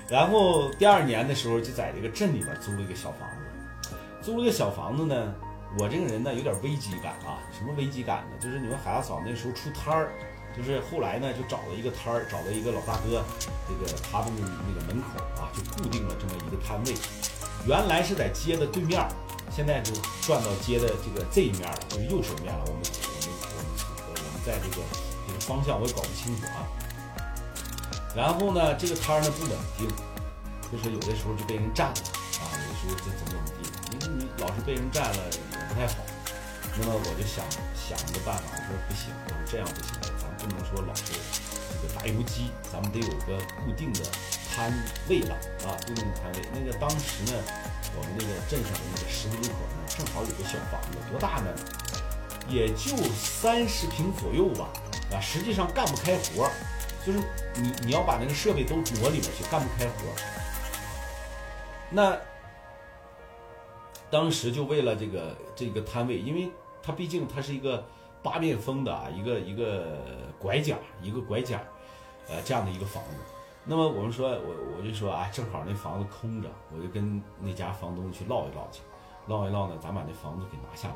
[0.09, 3.95] 然后第二年的时候，就在这个镇里面租了一个小房子。
[4.23, 5.35] 租了个小房子呢，
[5.79, 8.37] 我这个人呢有点危机感啊，什么危机感呢？
[8.41, 10.13] 就是你们海大嫂那时候出摊儿，
[10.57, 13.23] 就是后来呢就找了一个摊儿，找了一个老大哥，
[13.69, 16.95] 这个他们那个门口啊就固定了这么一个摊位。
[17.67, 19.01] 原来是在街的对面，
[19.51, 22.63] 现在就转到街的这个这一面了，就是右手面了。
[22.67, 23.67] 我们我们我们
[24.07, 24.83] 我们在这个
[25.27, 26.63] 这个方向我也搞不清楚啊。
[28.15, 29.87] 然后呢，这个摊儿呢不稳定，
[30.71, 32.01] 就是有的时候就被人占了
[32.41, 33.67] 啊，有的时候就怎么怎么地。
[33.91, 35.99] 因为你老是被人占了也不太好。
[36.79, 43.37] 那么我就想想一个办法，我说不行，我说这样不行，咱不能说老是这个打游击，咱们得有个
[43.67, 44.01] 固定的。
[44.51, 44.73] 摊
[45.09, 46.43] 位了啊，固定的摊位。
[46.53, 47.33] 那个当时呢，
[47.97, 51.51] 我们那个镇上的那个十字路口呢，正好有个小房子，多大呢？
[52.49, 54.69] 也就三十平左右吧。
[55.13, 56.49] 啊，实际上干不开活，
[57.05, 57.19] 就是
[57.57, 60.07] 你你要把那个设备都挪里面去，干不开活。
[61.91, 62.17] 那
[64.09, 66.51] 当时就为了这个这个摊位，因为
[66.81, 67.85] 它毕竟它是一个
[68.23, 69.99] 八面风的啊，一个一个
[70.39, 71.59] 拐角，一个拐角，
[72.29, 73.17] 呃，这样的一个房子。
[73.63, 78.81] 那么我们说，我我就说啊，正好那房子空着，我就跟那家房东去唠一唠去，
[79.27, 80.95] 唠一唠呢，咱把那房子给拿下来，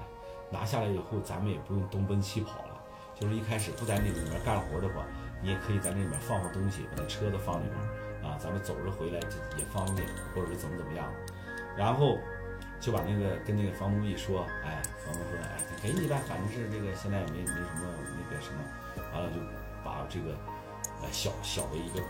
[0.50, 2.80] 拿下来以后，咱们也不用东奔西跑了，
[3.14, 5.04] 就是一开始不在那里面干活的话，
[5.42, 7.76] 你也可以在那里面放放东西，把那车子放里面
[8.24, 9.20] 啊，咱们走着回来
[9.58, 11.04] 也方便，或者是怎么怎么样，
[11.76, 12.16] 然后
[12.80, 17.84] 就把那个跟那个房东一说，哎，房东说，哎，给你吧，反正是这个现在也没没什么
[18.16, 18.58] 那个什么，
[19.12, 19.38] 完了就
[19.84, 20.32] 把这个
[21.02, 22.02] 呃小小的一个。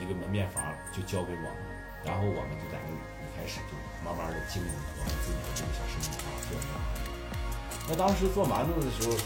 [0.00, 1.56] 一个门面房就交给我们，
[2.04, 3.72] 然后我们就在那一开始就
[4.04, 7.00] 慢慢的经营我们自己的这个小生意啊，做馒头。
[7.88, 9.16] 那当时做馒头的时候，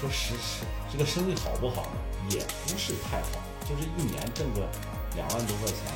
[0.00, 1.98] 说实实这个生意好不好呢？
[2.30, 3.38] 也不是太好，
[3.68, 4.66] 就是一年挣个
[5.14, 5.86] 两万多块钱，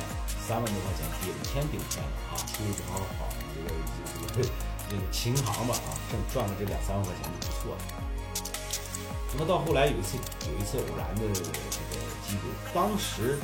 [0.47, 3.69] 三万多块钱顶天顶天了啊，出去好好这个
[4.31, 4.49] 这个
[4.89, 7.81] 这个琴行吧啊，挣赚了这两三万块钱就不错了。
[9.33, 10.17] 那么到后来有一次
[10.47, 11.51] 有一次偶然的这个
[12.25, 13.37] 机会，当时。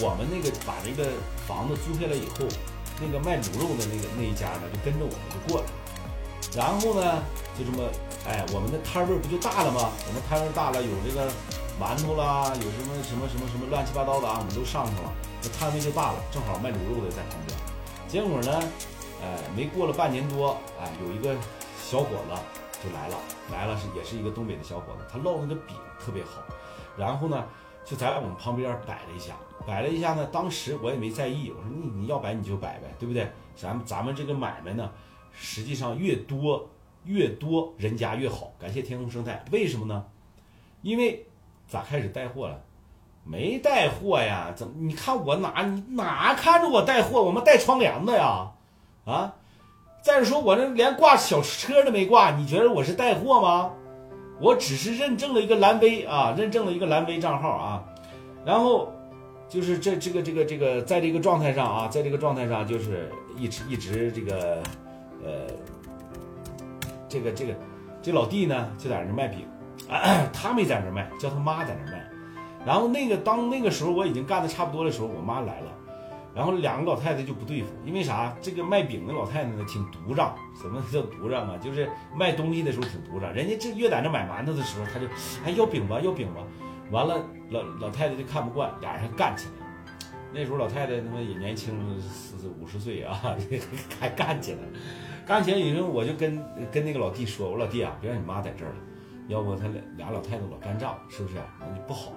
[0.00, 1.10] 我们那个把那个
[1.46, 2.44] 房子租下来以后，
[3.00, 5.72] 那个卖卤肉的那个那一家呢，就跟着我们就过来了。
[6.54, 7.22] 然后呢，
[7.58, 7.84] 就这么，
[8.28, 9.90] 哎，我们的摊位不就大了吗？
[10.06, 11.28] 我们摊位大了，有这个
[11.80, 15.12] 馒头啦，有什么什么什么什么乱七八糟的啊，我们都上去了。
[15.42, 17.56] 那摊位就大了，正好卖卤肉的在旁边。
[18.08, 18.62] 结果呢，
[19.20, 21.34] 哎，没过了半年多，哎，有一个
[21.82, 22.32] 小伙子
[22.84, 23.16] 就来了，
[23.50, 26.40] 来了是也是一个东北的小伙子，他烙那个饼特别好。
[26.96, 27.44] 然后呢，
[27.86, 29.34] 就在我们旁边摆了一下。
[29.66, 33.26] 摆了一下呢，当时我也没在意，我说你你要摆你就摆呗，对不对？
[33.56, 34.90] 咱们咱们这个买卖呢，
[35.32, 36.68] 实际上越多
[37.04, 38.52] 越多人家越好。
[38.60, 40.04] 感谢天空生态，为什么呢？
[40.82, 41.26] 因为
[41.66, 42.60] 咋开始带货了？
[43.24, 44.52] 没带货呀？
[44.54, 44.74] 怎么？
[44.78, 47.22] 你看我哪你哪看着我带货？
[47.22, 48.52] 我们带窗帘子呀，
[49.04, 49.34] 啊！
[50.00, 53.72] 再说我这连挂小车都没挂，你觉得我是带货吗？
[54.40, 57.84] 我只是认证了一个蓝 V 啊，认证了一个蓝 V 账号啊，
[58.44, 58.92] 然后。
[59.48, 64.60] 就是这这个这个这个，在这个状态上啊，在这个状态上，就是一直一直这个，
[65.24, 65.46] 呃，
[67.08, 67.54] 这个这个
[68.02, 69.46] 这老弟呢就在那卖饼，
[70.34, 72.04] 他没在那卖，叫他妈在那卖。
[72.66, 75.70] 然后那个当那个时候我已经干的差不多的时候，我妈来了，
[76.36, 78.36] 然后两个老太太就不对付，因为啥？
[78.42, 81.56] 这个卖饼的老太太呢挺独仗，什么叫独仗啊？
[81.56, 85.06] 就是卖东西的时候挺独仗，人家这越在那买馒头的时候，他就
[85.46, 86.42] 哎要饼吧要饼吧。
[86.90, 89.72] 完了，老老太太就看不惯，俩人干起来了。
[90.32, 93.18] 那时候老太太他妈也年轻，四五十岁啊，
[93.98, 94.68] 还干起来了。
[95.26, 98.76] 干起来以后，我就跟跟那个老弟说：“我老弟啊，别让你妈在这儿了，
[99.26, 101.36] 要不他俩俩老太太老干仗，是不是？
[101.72, 102.12] 你不好。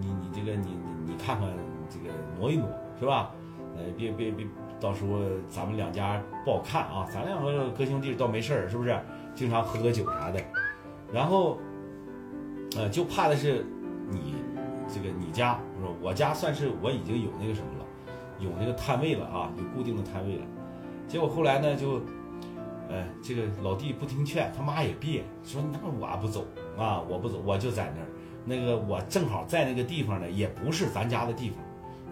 [0.00, 1.48] 你你这个你你你看看
[1.88, 2.68] 这个挪一挪，
[3.02, 3.30] 是吧？
[3.76, 4.46] 呃，别别别，
[4.80, 7.06] 到时候咱们两家不好看啊。
[7.12, 8.96] 咱两个哥兄弟倒没事儿，是不是？
[9.34, 10.40] 经常喝喝酒啥的。
[11.12, 11.58] 然后。”
[12.74, 13.66] 呃，就怕的是
[14.08, 14.34] 你，
[14.88, 17.84] 这个你家，我说我家，算是我已经有那个什么了，
[18.38, 20.42] 有那个摊位了啊，有固定的摊位了。
[21.06, 22.00] 结果后来呢，就，
[22.88, 26.46] 呃，这个老弟不听劝，他妈也别说那我不走
[26.78, 28.06] 啊，我不走，我就在那儿。
[28.46, 31.58] 那个我正好在那个地方呢，也不是咱家的地方，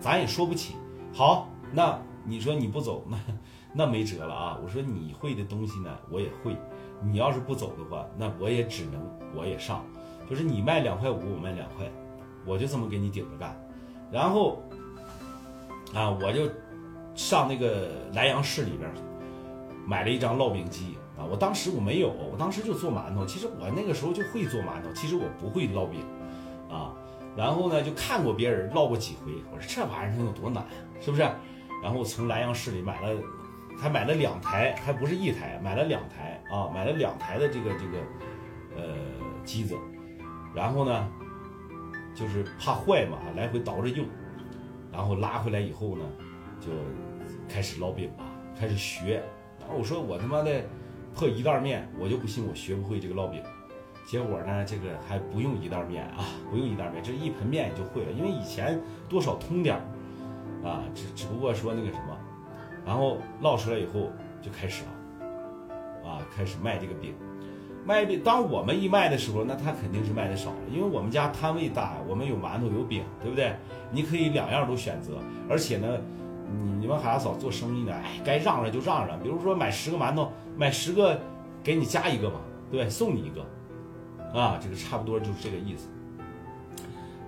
[0.00, 0.76] 咱也说不起。
[1.12, 3.18] 好，那你说你不走，那
[3.72, 4.58] 那没辙了啊。
[4.62, 6.56] 我说你会的东西呢，我也会。
[7.02, 9.00] 你要是不走的话，那我也只能
[9.34, 9.84] 我也上，
[10.28, 11.90] 就是你卖两块五，我卖两块，
[12.44, 13.58] 我就这么给你顶着干。
[14.12, 14.62] 然后
[15.94, 16.50] 啊，我就
[17.14, 18.90] 上那个莱阳市里边
[19.86, 21.24] 买了一张烙饼机啊。
[21.24, 23.24] 我当时我没有，我当时就做馒头。
[23.24, 26.00] 其实我那个时候就会做馒头，其实我不会烙饼
[26.70, 26.92] 啊。
[27.36, 30.64] 然后呢，就看过别人烙过几回，我说这玩意儿能有多难，
[31.00, 31.22] 是不是？
[31.82, 33.20] 然后我从莱阳市里买了。
[33.78, 37.98] 还买了两台，还不是一台，买了两台啊，买了两台的这个这个
[38.76, 38.94] 呃
[39.42, 39.74] 机子，
[40.54, 41.08] 然后呢，
[42.14, 44.04] 就是怕坏嘛，来回倒着用，
[44.92, 46.04] 然后拉回来以后呢，
[46.60, 46.68] 就
[47.48, 49.22] 开始烙饼吧，开始学。
[49.58, 50.62] 然后我说我他妈的
[51.14, 53.42] 破一袋面，我就不信我学不会这个烙饼。
[54.06, 62.16] 结果呢，这个还不用一袋面啊，不用一袋面，这一盆面就会了，因为以前多少通点儿啊，只只不过说那个什么。
[62.84, 64.10] 然后烙出来以后
[64.40, 67.14] 就开始了，啊，开始卖这个饼，
[67.84, 68.20] 卖饼。
[68.24, 73.54] 当我们一卖的时候，那他肯定是卖的少了，因为我们家摊位大，我们有馒头有饼，对不对？
[73.92, 75.98] 你可以两样都选择，而且呢，
[76.50, 79.22] 你你们海大嫂做生意呢，哎，该让让就让让。
[79.22, 81.20] 比如说买十个馒头，买十个
[81.62, 82.40] 给你加一个嘛，
[82.72, 83.44] 对，送你一个，
[84.32, 85.88] 啊，这个差不多就是这个意思。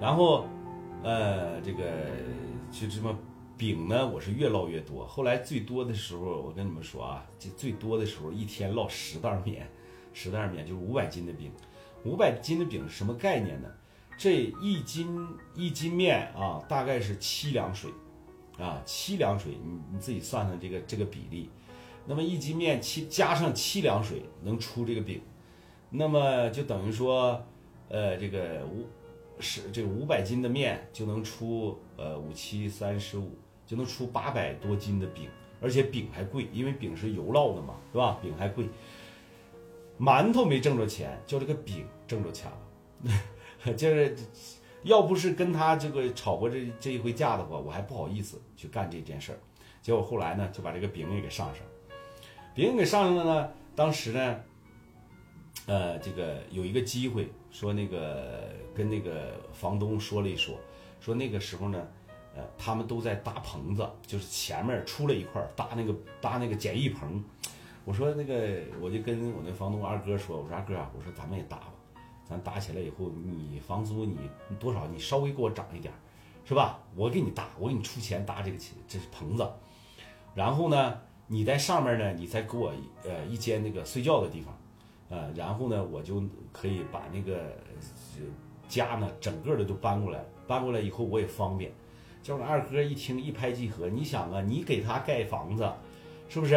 [0.00, 0.46] 然后，
[1.02, 1.82] 呃，这个
[2.70, 3.16] 就这么。
[3.54, 5.06] 饼呢，我是越烙越多。
[5.06, 9.68] 后来最多的时候，我跟你们说啊，这最多的时候一天烙十袋面，
[10.12, 11.52] 十袋面就是五百斤的饼。
[12.04, 13.68] 五百斤的饼是什么概念呢？
[14.18, 17.88] 这一斤一斤面啊，大概是七两水，
[18.58, 21.48] 啊，七两水，你你自己算算这个这个比例。
[22.04, 25.20] 那么一斤面七加上七两水能出这个饼，
[25.92, 27.40] 那么就等于说，
[27.88, 28.88] 呃，这个五
[29.38, 33.30] 是这五百斤的面就能出呃五七三十五。
[33.64, 38.18] 就能出八百多斤的饼，而且饼还贵，因为饼是油烙的嘛，是吧？
[38.20, 38.66] 饼还贵。
[39.98, 43.72] 馒头没挣着钱，就这个饼挣着钱了。
[43.74, 44.14] 就是
[44.82, 49.38] 要不是跟他这个吵过这这一回架的话，我还不好意思去干这件事儿。
[49.80, 51.70] 结果后来呢，就把这个饼也给上上了。
[52.54, 54.40] 饼给上上了呢，当时呢，
[55.66, 60.56] 呃，这个有一个机会，说那个跟那个房东说了一说，
[61.00, 61.86] 说那个时候呢。
[62.34, 67.22] 呃，他们都在搭棚子，就是前面出来一块搭那个搭那个简易棚。
[67.84, 71.74] 我说那个，我就跟我那房东二哥说，我说二哥啊，我说咱们也搭吧，
[72.26, 74.16] 咱搭起来以后，你房租你
[74.58, 75.92] 多少，你稍微给我涨一点，
[76.42, 76.80] 是吧？
[76.96, 79.46] 我给你搭，我给你出钱搭这个钱，这是棚子。
[80.34, 82.72] 然后呢，你在上面呢，你再给我
[83.04, 84.56] 呃一间那个睡觉的地方，
[85.12, 87.54] 呃，然后呢，我就可以把那个
[88.66, 91.70] 家呢整个的都搬过来，搬过来以后我也方便。
[92.22, 95.70] 叫我二哥一听一拍即合，你想啊，你给他盖房子，
[96.30, 96.54] 是不是？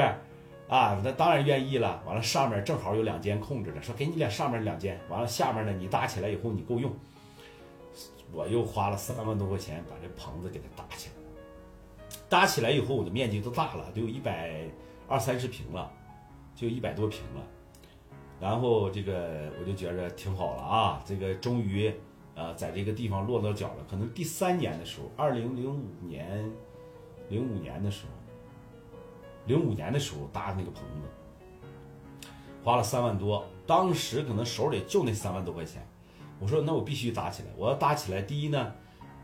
[0.69, 2.01] 啊，那当然愿意了。
[2.05, 6.89] 完了上面正好有两间空着的，说给你俩上面两间，完了下面呢你搭起来以后你够用。
[8.31, 11.15] 我又花了三万多块钱把这棚子给他搭起来。
[12.29, 14.61] 搭起来以后我的面积都大了，都有一百
[15.09, 15.91] 二三十平了，
[16.55, 17.41] 就一百多平了。
[18.39, 21.93] 然后这个我就觉着挺好了啊，这个终于。
[22.37, 23.85] 呃，在这个地方落到脚了。
[23.89, 26.51] 可能第三年的时候，二零零五年，
[27.29, 28.11] 零五年的时候，
[29.45, 32.29] 零五年的时候搭那个棚子，
[32.61, 33.45] 花了三万多。
[33.65, 35.81] 当时可能手里就那三万多块钱。
[36.37, 37.49] 我说那我必须搭起来。
[37.55, 38.73] 我要搭起来，第一呢，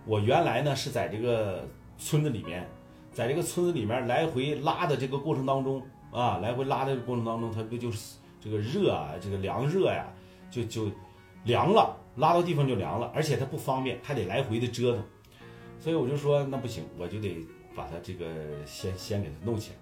[0.06, 2.66] 我原来呢是在这个村子里面，
[3.12, 10.12] 在这个村子里面来回拉的这个过程当中啊，来回拉的过程当中，它不就是这个热啊，这个凉热呀，
[10.50, 10.92] 就就
[11.46, 11.98] 凉了。
[12.18, 15.02] 拉到地方就凉了，而且它不方便，还得来回的折腾，
[15.80, 17.38] 所以我就说那不行，我就得
[17.74, 18.26] 把它这个
[18.66, 19.78] 先先给它弄起来，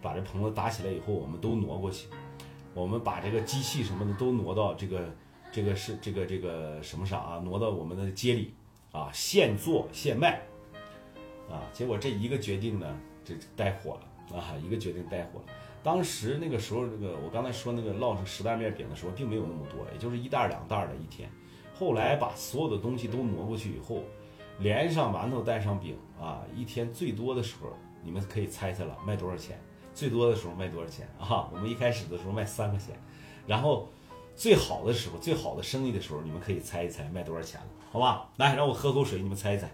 [0.00, 2.08] 把这棚子搭起来以后，我们都挪过去，
[2.72, 5.14] 我们把这个机器什么的都挪到这个
[5.52, 8.54] 这个是这个这个什么上啊，挪到我们的街里
[8.90, 10.40] 啊，现做现卖
[11.50, 12.86] 啊，结果这一个决定呢，
[13.22, 15.46] 这带火了啊，一个决定带火了。
[15.86, 21.30] 当时那个时候，这个我刚才说那个烙成十袋面饼的时候，并没有那么多，也就是一袋两袋的一天。
[21.78, 24.02] 后来把所有的东西都挪过去以后，
[24.58, 27.68] 连上馒头带上饼啊，一天最多的时候，
[28.02, 29.62] 你们可以猜猜了，卖多少钱？
[29.94, 31.48] 最多的时候卖多少钱啊？
[31.54, 33.00] 我们一开始的时候卖三块钱，
[33.46, 33.88] 然后
[34.34, 37.66] 最好的时候，最好的生意的时候，你们可以猜一猜卖多少钱了？
[37.92, 39.70] 好吧，来让我喝口水，你们猜一猜。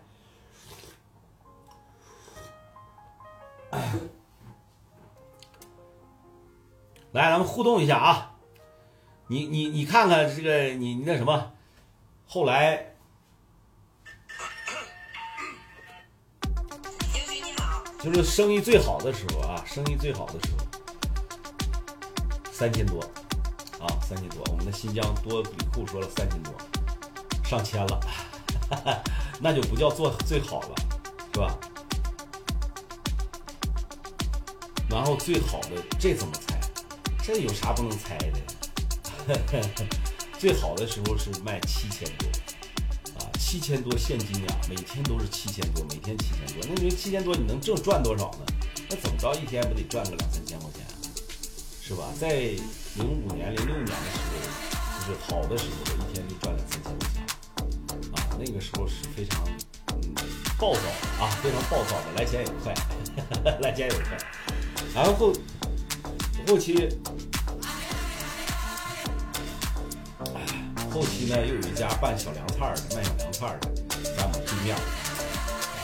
[7.12, 8.32] 来，咱们互动一下啊！
[9.26, 11.52] 你你你看看这个，你那什么，
[12.26, 12.94] 后来
[18.02, 20.66] 就是生意最好的时候啊，生意最好的时候，
[22.50, 23.00] 三千多
[23.78, 24.42] 啊，三千多。
[24.50, 26.54] 我们的新疆多笔库说了三千多，
[27.44, 28.00] 上千了，
[29.38, 30.74] 那就不叫做最好了，
[31.34, 31.58] 是吧？
[34.88, 36.51] 然后最好的这怎么猜？
[37.24, 38.40] 这有啥不能猜的？
[40.38, 42.28] 最好的时候是卖七千多，
[43.20, 46.66] 啊，七千多现金呀，每天都是七千多，每天七千多。
[46.68, 48.38] 那你说七千多你能挣赚多少呢？
[48.90, 50.84] 那怎么着一天不得赚个两三千块钱，
[51.80, 52.08] 是吧？
[52.18, 52.28] 在
[52.96, 57.22] 零五年、零六年的时候，就是好的时候，一天就赚两三千块钱，
[58.14, 59.46] 啊，那个时候是非常
[60.02, 60.12] 嗯
[60.58, 60.80] 暴躁
[61.24, 62.74] 啊，非常暴躁的，来钱也快，
[63.62, 64.18] 来钱也快。
[64.92, 65.32] 然后
[66.52, 66.86] 后期，
[70.92, 73.70] 后期呢又有一家办小凉菜的，卖小凉菜的，
[74.14, 74.76] 在我们对面，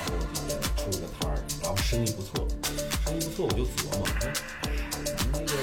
[0.04, 2.46] 然后就给出了个摊儿，然后生意不错，
[3.06, 4.28] 生意不错，我就琢磨，我说，
[5.16, 5.56] 咱们那个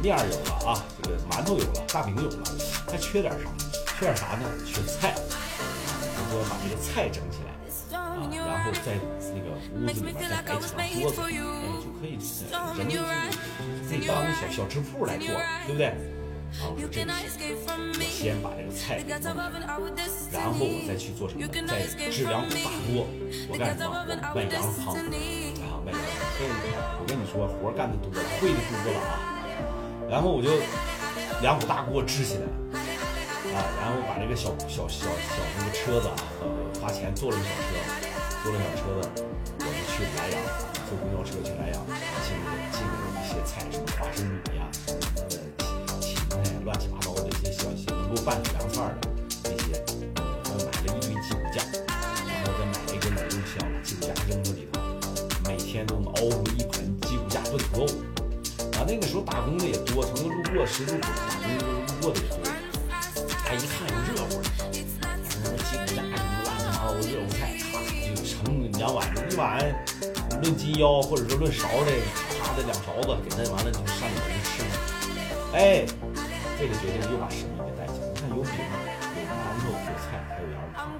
[0.00, 2.38] 面有了啊，这个馒头有了，大饼有了，
[2.90, 3.50] 还缺点啥？
[3.98, 4.48] 缺点啥呢？
[4.64, 7.47] 缺菜，就说把这个菜整起来。
[8.18, 8.98] 啊，然后在
[9.34, 11.30] 那个屋子里面再摆几张桌子，哎，
[11.82, 12.16] 就可以
[12.78, 13.06] 人就是
[13.88, 15.26] 可以当小小吃铺来做，
[15.66, 15.86] 对不对？
[16.48, 19.68] 啊，我说这个我先把这个菜给弄出来，
[20.32, 21.44] 然后我再去做什么？
[21.68, 23.04] 再支两口大锅，
[23.48, 23.92] 我干什么？
[24.00, 26.72] 我卖羊肉汤啊，卖羊肉汤。
[26.96, 29.12] 我跟你说，活干的多了，会的多了啊。
[30.08, 30.48] 然后我就
[31.42, 32.48] 两口大锅支起来，
[33.52, 37.97] 啊，然后把这个小小小小那个车子啊，呃，花钱做了个小车。
[38.42, 39.24] 坐了小车子，
[39.58, 40.38] 我们去莱阳，
[40.88, 41.76] 坐公交车去莱阳，
[42.24, 45.30] 进了进了一些菜，什么花生米呀，什么的
[46.00, 46.34] 芹菜，
[46.64, 49.08] 乱七八糟的一些小些能够拌凉菜的
[49.42, 49.82] 这些，
[50.14, 51.60] 我买了一堆鸡骨架，
[52.26, 54.80] 然后再买了一个冷冻箱，把鸡骨架扔到里头，
[55.48, 57.92] 每天都能熬出一盆鸡骨架炖土豆。
[58.78, 61.64] 啊，那个时候打工的也多，从那路过十字路口打工路
[62.00, 62.38] 过的也多，
[63.50, 63.87] 哎，一看
[69.38, 69.62] 两碗，
[70.42, 71.92] 论斤腰，或者说论勺的，
[72.42, 74.68] 啪的两勺子，给他完了就上里边就吃了。
[75.54, 75.86] 哎，
[76.58, 78.10] 这个决定又把生意给带起来。
[78.10, 80.90] 你看有饼，有馒头，有菜，还有羊肉汤，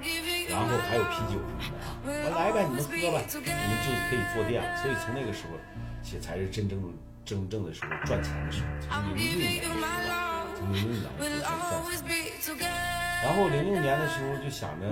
[0.47, 1.99] 然后还有啤酒什么的啊。
[2.07, 4.71] 我来呗，你们喝吧，你们就可以坐店了。
[4.81, 5.59] 所以从那个时候
[6.01, 6.79] 起才是真正
[7.25, 12.07] 真正的时候赚钱的时候，从零六年的时候，从零六年的时候才
[12.39, 12.71] 赚钱。
[13.21, 14.87] 然后零六年的时候就想着。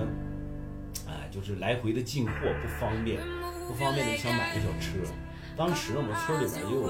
[1.08, 3.18] 哎，就是来回的进货不方便，
[3.66, 5.00] 不方便的就想买个小车。
[5.56, 6.86] 当时我们村里边也有，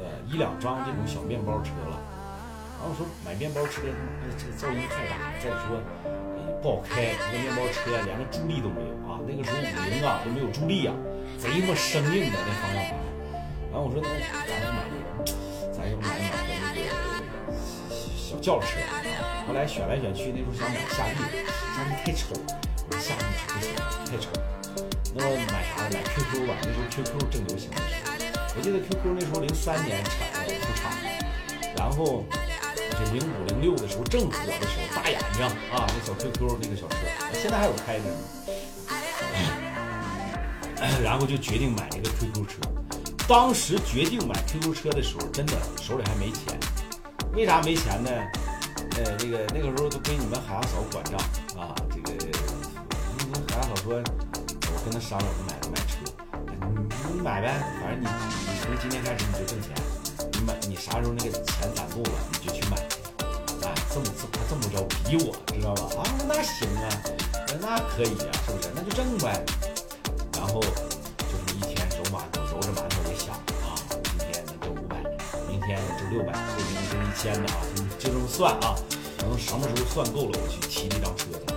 [0.00, 2.00] 呃一两张这种小面包车了。
[2.74, 3.84] 然后我说买面包车，
[4.36, 5.80] 这个噪音太大，再说
[6.60, 7.12] 不好开。
[7.30, 10.92] 这个面包车连个助力都没有啊，那个时候五菱啊都没有助力啊，
[11.38, 12.96] 贼他妈生硬的那方向盘。
[13.70, 14.08] 然后我说那
[14.44, 14.96] 咱就买个，
[15.72, 16.92] 咱就买买个那个
[18.16, 18.80] 小轿车。
[19.46, 21.16] 后来选来选去，那时候想买夏利，
[21.76, 22.32] 夏利太丑。
[23.00, 23.74] 夏利不行，
[24.06, 24.28] 太丑。
[25.14, 25.94] 那么买啥呢？
[25.94, 26.54] 买 QQ 吧。
[26.62, 28.10] 那时候 QQ 正流行的时候，
[28.56, 30.90] 我记得 QQ 那时候零三年产的出厂，
[31.76, 32.24] 然后
[32.90, 36.96] 这零五零六的时候正火的时候，大眼睛啊，那小 QQ 那个小车，
[37.40, 38.16] 现在还有开着呢。
[41.02, 42.60] 然后就决定买一个 QQ 车。
[43.26, 46.58] 当时决定买 QQ 车的时候，真的手里还没钱。
[47.32, 48.10] 为啥没钱呢？
[48.96, 51.18] 呃，那个那个时候都归你们海洋嫂管账，
[53.84, 56.08] 说：“我跟他商量，我买不买车，
[56.48, 59.76] 你你买呗，反正你你从今天开始你就挣钱，
[60.32, 62.96] 你买你啥时候那个钱攒够了，你就去买去。
[63.60, 66.00] 哎，这么这他这么着逼我，知道吧？
[66.00, 66.88] 啊，那行啊，
[67.60, 68.72] 那可以啊，是不是？
[68.74, 69.44] 那就挣呗。
[70.32, 70.62] 然后
[71.28, 73.36] 就是一天揉馒头，揉着馒头也想
[73.68, 73.76] 啊，
[74.16, 74.96] 今天能挣五百，
[75.46, 77.60] 明天能挣六百，后天能挣一千的啊，
[77.98, 78.74] 就这么算啊。
[79.18, 81.52] 等什么时候算够了，我去提那张车去。”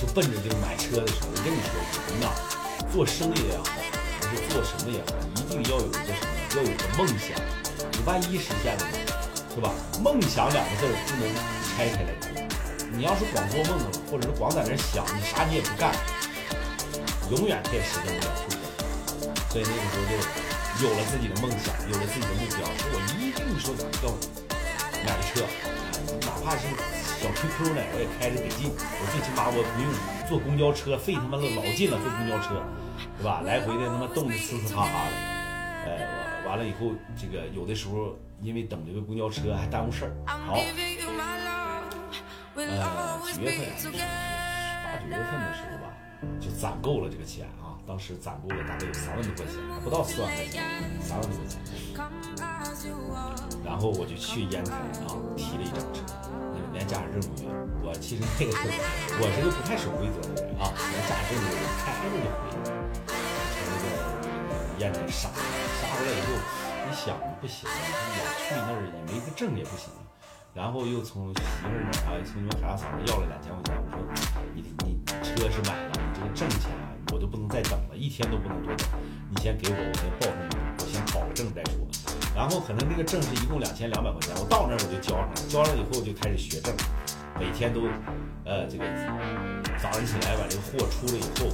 [0.00, 1.74] 就奔着这个买车的时候，我跟你说，
[2.06, 2.30] 人呐，
[2.92, 3.64] 做生意也好，
[4.22, 7.34] 还是做什么也好，一定要有一个什么，要有个梦想。
[7.92, 8.96] 你万一实现了呢，
[9.52, 9.74] 是吧？
[9.98, 11.26] 梦想两个字不能
[11.74, 12.30] 拆开来读。
[12.94, 15.90] 你要是光做梦了，或者是光在那想，你啥你也不干，
[17.34, 18.62] 永远他也实现不了目标。
[19.50, 24.14] 所以那个时候就有了自己的梦想，有了自己的目标，说我一定说要
[25.04, 25.42] 买个车，
[26.22, 26.97] 哪怕是。
[27.18, 28.70] 小 QQ 呢，我也开着得劲。
[28.70, 29.90] 我最起码我不用
[30.28, 31.98] 坐公交车，费他妈的老劲了。
[31.98, 32.62] 坐公交车，
[33.18, 33.42] 对吧？
[33.44, 35.14] 来回的他妈冻得呲呲哈哈的，
[35.90, 40.12] 哎，完完了以后，这个有的时候因为等这个公交车还耽误事儿。
[40.26, 40.54] 好，
[42.54, 43.68] 呃，几月份？
[44.84, 45.92] 八九月份的时候吧，
[46.40, 47.76] 就攒够了这个钱啊。
[47.86, 50.62] 当时攒够了大概有三万多块钱，还不到四万块钱，
[51.00, 51.60] 三万多块钱。
[53.64, 56.02] 然后我就去烟台啊，提了一张车，
[56.54, 57.50] 那个连驾驶证都没有。
[57.82, 58.70] 我其实那个时候
[59.18, 62.30] 我是个不太守规则的人啊，连驾驶证都没有，开着就回。
[63.50, 63.98] 从那个
[64.78, 66.38] 烟台杀杀回来以后，
[66.86, 69.90] 一想不行，我去那儿也没个证也不行。
[70.54, 73.98] 然后又从媳妇儿那儿啊，从你们海大嫂那要了两千块钱，我说
[74.54, 76.94] 你你车是买了，你这个证钱啊。
[77.10, 78.86] 我都不能再等了，一天都不能多等。
[79.30, 80.48] 你先给我，我先报上名，
[80.78, 81.87] 我先考个证再说。
[82.38, 86.72] 然后可能那个证是一共两千两百块钱，我到那儿我就交上了，交上以后就开始学证，
[87.34, 87.82] 每天都，
[88.46, 88.86] 呃，这个
[89.82, 91.50] 早上起来把这个货出了以后，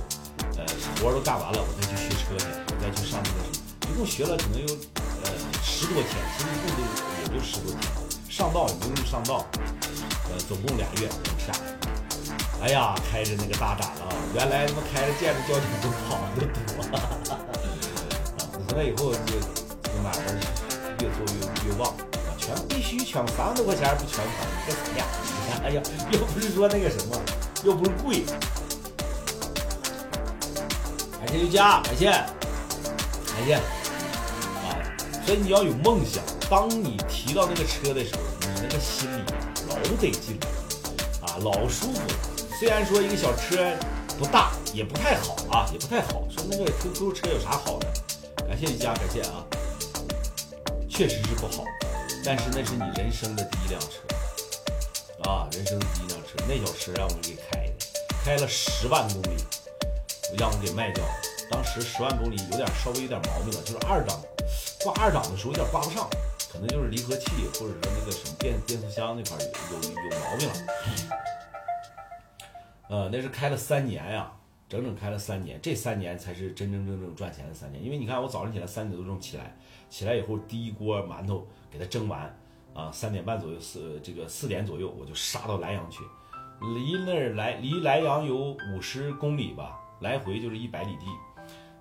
[0.61, 0.63] 呃，
[1.01, 4.69] 活都干完了，我再去学车去，我再去上那个什么，一共学了可能有
[5.25, 5.33] 呃
[5.65, 7.81] 十多天，其实一共就也就十多天，
[8.29, 9.41] 上道也不用上道，
[10.29, 11.73] 呃，总共俩月能下来。
[12.61, 16.53] 哎呀，开着那个大展了，原来他妈开着见着交警都跑的多。
[16.93, 17.41] 啊，
[18.69, 19.33] 回来以后就
[19.89, 20.37] 就慢慢
[21.05, 21.93] 越做越越旺，
[22.39, 25.05] 全必须全三万多块钱不全款，你干啥呀？
[25.65, 27.21] 哎呀，又不是说那个什么，
[27.63, 28.25] 又不是贵。
[31.19, 33.55] 感谢刘佳，感谢，感谢。
[33.55, 34.81] 啊，
[35.27, 39.23] 所以你要有梦想，当你提到那个车的时候，你那个心里
[39.69, 42.15] 老得劲了，啊，老舒服了。
[42.59, 43.73] 虽然说一个小车
[44.19, 46.25] 不大，也不太好啊，也不太好。
[46.31, 47.87] 说那个 QQ 车有啥好的？
[48.47, 49.45] 感谢一家，感谢啊，
[50.95, 51.65] 确实是不好。
[52.25, 56.37] 但是那是你人生的第一辆车啊，人生的第一辆车。
[56.49, 57.75] 那小车让我给开的，
[58.25, 59.45] 开了十万公里，
[60.39, 61.11] 让我给卖掉了。
[61.51, 64.23] 当时十万公里有点稍微有点毛病了，就是二档
[64.83, 66.09] 挂二档的时候有点挂不上，
[66.51, 69.37] 可能就是离合器或者说那个什么变变速箱那块
[69.71, 70.55] 有有有毛病了。
[72.89, 74.31] 呃，那是开了三年呀，
[74.75, 77.81] 整整开了三年，这三年才是真真正正赚钱的三年。
[77.81, 79.57] 因为你看，我早上起来三点多钟起来，
[79.89, 82.37] 起来以后第一锅馒头给它蒸完，
[82.75, 86.03] 啊，三点半左右四这个四点左右我就杀到莱阳去，
[86.75, 91.07] 离那儿来离莱阳有五十公里吧，来回就是一百里地。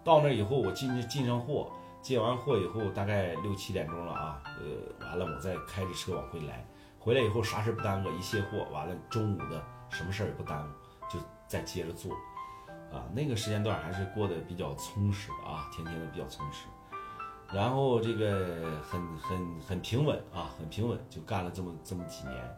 [0.03, 6.63] 到那以后我进进上货，进完货以后大概六七点钟了啊，呃，完了我再开着车往回来，
[6.99, 10.69] 回来以后啥事不耽搁，一卸货完了中午的什么事儿也不耽误。
[11.11, 12.15] 就再接着做，
[12.93, 16.67] 啊，那个时间段还是过得比较充实啊，天天的比较充实，
[17.51, 22.55] 然后这个很很很平稳啊，很平稳，就干了这么这么几年，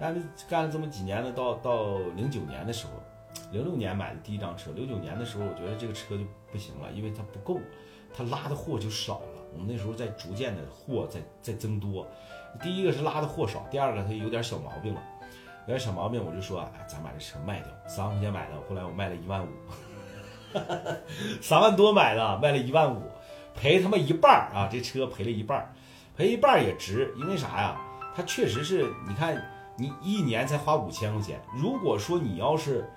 [0.00, 2.92] 干了干了这么几年呢，到到零九年的时候，
[3.52, 7.60] 零六年买的第一张车，零九年的时候，我觉得这个车就不行了，因为它不够，
[8.16, 12.06] 它拉的货就少了，我们那时候在逐渐的货在在增多，
[12.62, 15.02] 第一个是拉的货少，第二个它有点小毛病了。
[15.66, 19.48] 有点小毛病，我就说，哎，咱把这车卖掉，三万块钱买的，后来我卖了一万五，
[21.40, 23.10] 三万多买的，卖了一万五，
[23.54, 24.68] 赔他妈一半啊！
[24.70, 25.72] 这车赔了一半，
[26.16, 27.80] 赔一半也值，因为啥呀？
[28.14, 29.42] 它确实是，你看
[29.76, 32.88] 你一年才花五千块钱，如果说你要是，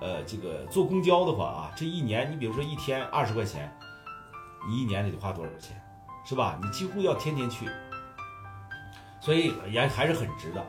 [0.00, 3.72] 呃，这个坐公交的话啊，这一年你比如说一天二十块钱，
[4.68, 5.80] 你一年得花多少钱，
[6.24, 6.58] 是吧？
[6.60, 7.68] 你几乎要天天去，
[9.20, 10.66] 所以也还是很值的。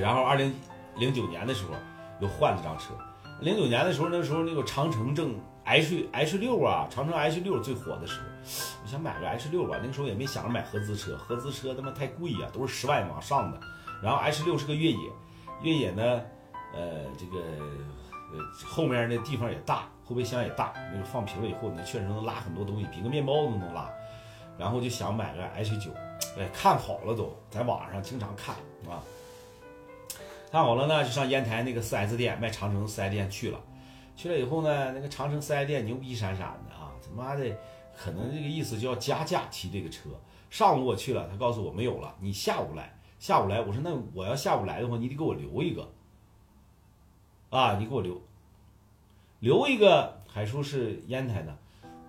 [0.00, 0.54] 然后二零
[0.96, 1.74] 零九年的时候
[2.20, 2.94] 又换了张车，
[3.40, 8.26] 零九年的时候那时候那个长城正 H H 六啊，长城 H 六最火的时候，
[8.82, 13.60] 我想买个 H 六吧，那个时候也没想着买合资车，合资车他妈太贵呀，都是十万往上的。
[14.02, 15.10] 然后 H 六是个越野，
[15.62, 16.22] 越野呢，
[16.74, 17.38] 呃，这个
[18.32, 23.90] 呃后面那地方也大，后备箱也大，那个放平了以后呢，确实能拉很多东西，比个面包都能拉。
[24.56, 25.90] 然后就想买个 H 九，
[26.38, 28.56] 哎，看好了都，在网上经常看
[28.90, 29.02] 啊。
[30.50, 33.60] 看好了呢，就上烟台那个 4S 店卖长城 4S 店去了。
[34.16, 37.56] 去了以后呢，那个长城 4S 店牛逼闪闪的啊，他妈的，
[37.96, 40.08] 可能这个意思就要加价提这个车。
[40.50, 42.98] 上午我去了，他告诉我没有了，你下午来。
[43.18, 45.92] 下午来，我说那我要下午来的话，你得给我留一个。
[47.50, 48.20] 啊，你给我留，
[49.40, 51.58] 留一个还说是烟台的，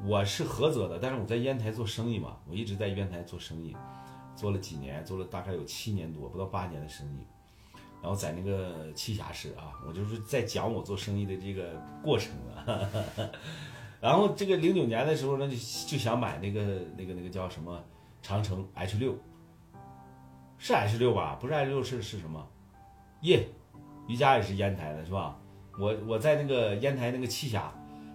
[0.06, 3.76] 我是菏泽的，但是我在烟台做生意嘛，我一直在烟台做生意，
[4.36, 7.26] 做了几年，做了大概有七年多，不到八年的生意。
[8.02, 11.74] 然后在那个栖霞市啊，我就是在讲我做生意的这个
[12.04, 12.80] 过程啊。
[14.02, 16.62] 然后这个零九年的时候呢，就就想买那个
[16.98, 17.84] 那个那个叫什么
[18.22, 19.14] 长城 H 六，
[20.58, 21.38] 是 H 六吧？
[21.40, 22.48] 不是 H 六是是什么？
[23.24, 23.46] 耶，
[24.08, 25.38] 瑜伽也是烟台的是吧？
[25.78, 27.70] 我我在那个烟台那个栖霞，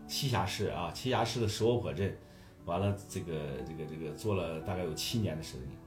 [0.09, 2.17] 栖霞市啊，栖霞市的石窝火镇，
[2.65, 3.35] 完了这个
[3.67, 5.84] 这个这个做了大概有七年的生意。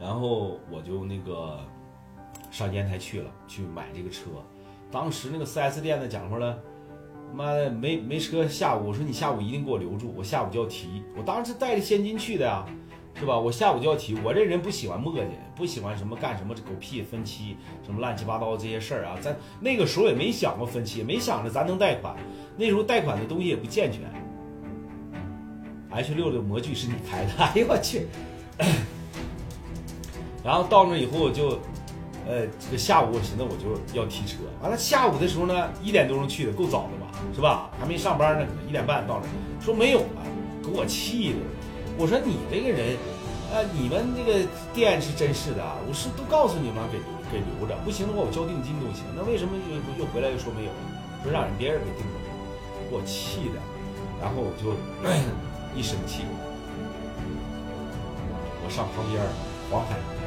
[0.00, 1.60] 然后我就那个
[2.50, 4.30] 上烟台去了，去买这个车。
[4.90, 6.58] 当时那个 4S 店的讲话了，
[7.34, 11.02] 妈的没没车，下午我说你下午一定给我留住，我下午就要提。
[11.16, 12.66] 我当时带着现金去的呀，
[13.14, 13.38] 是吧？
[13.38, 14.16] 我下午就要提。
[14.24, 19.16] 我这人不喜欢磨叽，不喜欢什么干什么这狗屁分期，什么乱七八糟这些事儿啊。
[19.20, 22.16] 咱那个时候也没想过分期，也没想着咱能贷款。
[22.56, 24.00] 那时候贷款的东西也不健全。
[25.90, 28.06] H 六的模具是你开的，哎呦我去！
[30.44, 31.58] 然后到那以后就，
[32.26, 37.70] 呃，这个下午我寻思我就要提车，完了下午的时候呢，一点多钟去的，够早的吧，是吧？
[37.78, 40.22] 还没上班呢，可能一点半到那，说没有了，
[40.62, 41.38] 给我气的。
[41.98, 42.96] 我说你这个人，
[43.52, 46.98] 呃，你们这个店是真是的啊，我是都告诉你们给
[47.30, 49.04] 给留着，不行的话我交定金都行。
[49.14, 50.70] 那为什么又又回来又说没有？
[51.22, 52.16] 说让人别人给定了，
[52.88, 53.60] 给我气的。
[54.20, 54.72] 然后我就
[55.76, 56.22] 一生气，
[58.64, 59.20] 我上旁边
[59.70, 60.19] 黄海。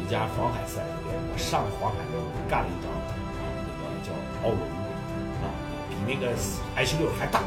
[0.00, 4.12] 一家黄海 4S 店，我上黄海那干了一张啊，那个叫
[4.42, 4.60] 奥龙，
[5.42, 5.44] 啊，
[5.88, 6.32] 比那个
[6.76, 7.42] H 六还大，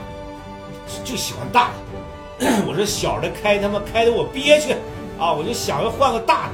[1.04, 1.76] 就喜欢大的。
[2.68, 4.74] 我说小的开他妈开的我憋屈，
[5.18, 6.54] 啊，我就想要换个大的，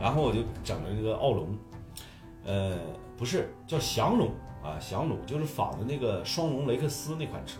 [0.00, 1.56] 然后我就整了这个奥龙，
[2.44, 2.76] 呃，
[3.16, 4.28] 不是叫翔龙
[4.62, 7.58] 啊，翔龙就是仿的那个双龙雷克斯那款车，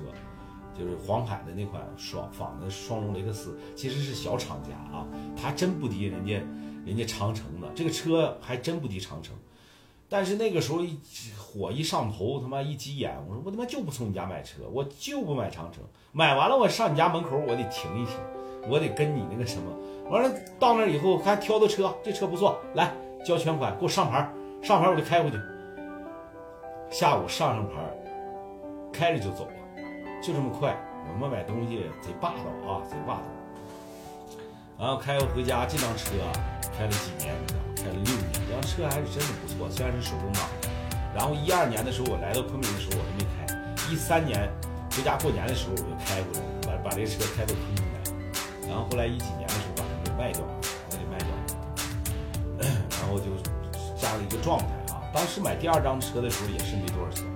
[0.78, 5.06] 就是黄海的那款双仿的双龙雷克斯，其实是小厂家啊，
[5.36, 6.42] 他真不敌人家。
[6.84, 9.34] 人家长城的这个车还真不敌长城，
[10.08, 10.98] 但是那个时候一
[11.38, 18.16] 火一上头，他妈一急眼，我说我他妈就不从你家买车，我就不买长城，买完了我上你家门口我得停一停，
[18.68, 19.70] 我得跟你那个什么，
[20.10, 22.92] 完了到那以后还挑的车，这车不错，来
[23.24, 25.36] 交全款给我上牌，上牌我就开回去，
[26.90, 27.74] 下午上上牌，
[28.92, 29.52] 开着就走了，
[30.22, 30.76] 就这么快，
[31.12, 33.22] 我们买东西贼霸道啊，贼霸道。
[34.78, 36.14] 然后开回家，这辆车
[36.80, 37.60] 开了几年你知道？
[37.76, 40.48] 开了六年，这辆车还是真的不错，虽然是手动挡。
[41.14, 43.44] 然后一二年的时候，我来到昆明的时候，我还没开。
[43.92, 44.48] 一三年
[44.96, 48.00] 回家过年的时候，我就开过来，把把这车开到昆明来。
[48.66, 50.52] 然后后来一几年的时候，把它给卖掉了，
[50.88, 51.44] 把它给卖掉了。
[52.96, 53.28] 然后就
[54.00, 55.04] 这样的一个状态啊。
[55.12, 57.28] 当时买第二张车的时候也是没多少钱，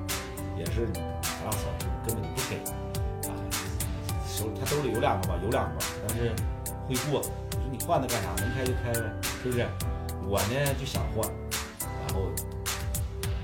[0.56, 0.88] 也是
[1.20, 1.68] 大嫂
[2.06, 2.56] 根本就不给
[3.28, 3.36] 啊。
[4.24, 6.32] 手他兜里有两个吧，有两个，但是。
[6.86, 7.22] 会过，
[7.86, 8.30] 换它干啥？
[8.40, 9.12] 能开就开呗，
[9.42, 9.66] 是不是？
[10.26, 11.28] 我呢就想换，
[12.08, 12.32] 然后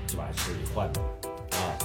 [0.07, 0.93] 就把车给换了
[1.51, 1.77] 啊，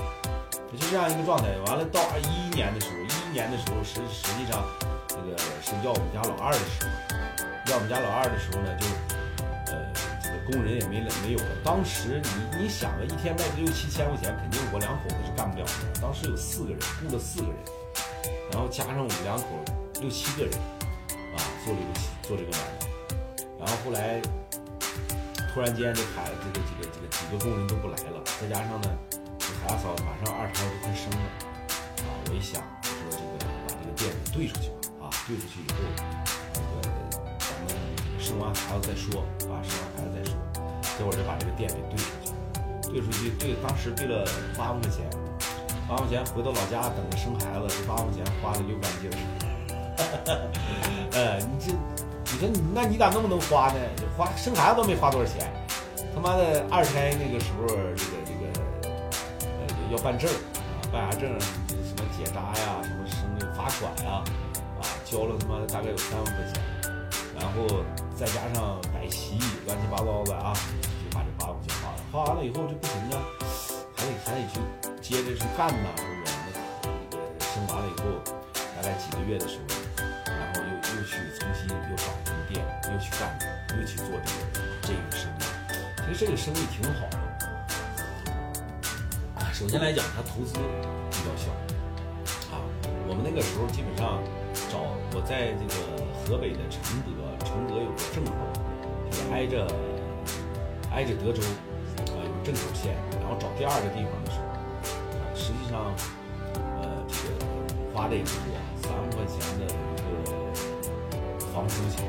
[0.72, 1.52] 就这样一个状态。
[1.66, 4.64] 完了到二一一年的时候，一一年的时候实实际上
[5.06, 6.88] 这个是要我们家老二的时候，
[7.68, 8.86] 要我们家老二的时候呢，就
[9.70, 9.92] 呃
[10.24, 11.52] 这个工人也没了没有了。
[11.62, 16.00] 当时你你想啊，一天卖个六七千块钱，肯定我两口子是干不了的。
[16.00, 17.56] 当时有四个人，雇了四个人，
[18.50, 19.44] 然后加上我们两口
[20.00, 20.56] 六七个人。
[21.66, 21.90] 做这个
[22.22, 22.86] 做这个买卖，
[23.58, 24.22] 然后后来
[25.52, 28.96] 突然间这海这个几个几个几个工人都不来了，再加上呢，
[29.36, 31.26] 这海大嫂马上二胎就快生了，
[32.06, 35.82] 啊，我一想我说这个把这个店给兑出去吧，啊，兑出去以后，
[36.54, 36.94] 这个
[37.40, 37.74] 咱们
[38.20, 40.38] 生完孩子再说，啊，生完孩子再说，
[40.96, 42.30] 结果就把这个店给兑出去，
[42.92, 44.22] 兑出去兑当时兑了
[44.56, 45.02] 八万块钱，
[45.88, 49.10] 八万块钱回到老家等着生孩子，这八万块钱花的溜干净。
[49.96, 50.04] 哈
[51.12, 51.72] 呃，你这，
[52.32, 53.74] 你说你，那你咋那么能花呢？
[54.16, 55.50] 花生孩子都没花多少钱，
[56.14, 58.90] 他妈的二胎那个时候，这个这个，
[59.42, 61.38] 呃，要办证啊，办啥证？
[61.40, 64.22] 什么结扎呀，什么生那个罚款呀，
[64.80, 66.62] 啊，交了他妈大概有三万块钱，
[67.38, 67.82] 然后
[68.14, 71.98] 再加上摆席，乱七八糟的啊，就把这八万块钱花了。
[72.12, 73.24] 花完了以后就不行啊，
[73.96, 74.60] 还得还得去
[75.00, 76.32] 接着去干呐，是不是？
[77.38, 78.04] 那生完了以后。
[78.76, 79.74] 大概几个月的时候，
[81.06, 83.38] 去重新又找这个店，又去干，
[83.78, 84.38] 又去做这个
[84.82, 85.40] 这个生意。
[86.02, 87.16] 其实这个生意挺好的。
[89.52, 90.52] 首先来讲，它投资
[91.10, 91.50] 比较小
[92.52, 92.60] 啊。
[93.08, 94.20] 我们那个时候基本上
[94.68, 94.82] 找
[95.14, 95.74] 我在这个
[96.12, 97.08] 河北的承德，
[97.46, 98.32] 承德有个镇口，
[99.08, 99.64] 就是挨着
[100.92, 101.40] 挨着德州
[102.12, 102.92] 啊，有个镇口县。
[103.22, 104.44] 然后找第二个地方的时候，
[105.34, 105.94] 实际上
[106.82, 107.46] 呃这个
[107.94, 108.52] 花的也不多。
[108.82, 109.64] 三万块钱的
[111.56, 112.04] 房租钱，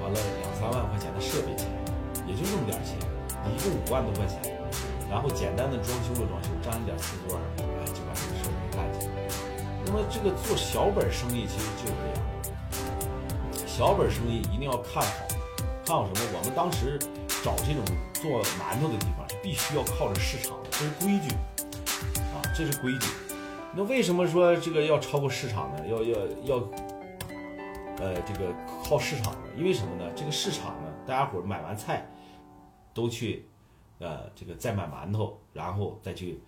[0.00, 1.68] 完了两三万块钱的设备钱，
[2.26, 2.96] 也就这么点钱，
[3.44, 4.40] 一共五万多块钱，
[5.10, 9.28] 然后简单的装修了装修，粘一点瓷砖，哎，就把这个事儿给干起来了。
[9.84, 15.12] 那么这个做小本生意其实就是这样，小本生意一定要看好，
[15.84, 16.40] 看好什么？
[16.40, 16.98] 我们当时
[17.44, 17.84] 找这种
[18.14, 21.28] 做馒头的地方，必须要靠着市场，这是规矩
[22.32, 23.06] 啊，这是规矩。
[23.76, 25.84] 那为什么说这个要超过市场呢？
[25.86, 26.68] 要要要，
[28.00, 29.40] 呃，这个靠市场呢？
[29.56, 30.10] 因为什么呢？
[30.14, 32.08] 这个市场呢，大家伙买完菜，
[32.94, 33.46] 都去，
[33.98, 36.40] 呃，这个再买馒头，然后再去，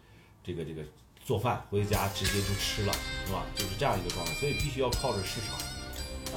[0.44, 0.82] 这个这个
[1.24, 2.92] 做饭，回家直接就吃了，
[3.26, 3.44] 是吧？
[3.54, 5.58] 就是这样一个状态，所以必须要靠着市场，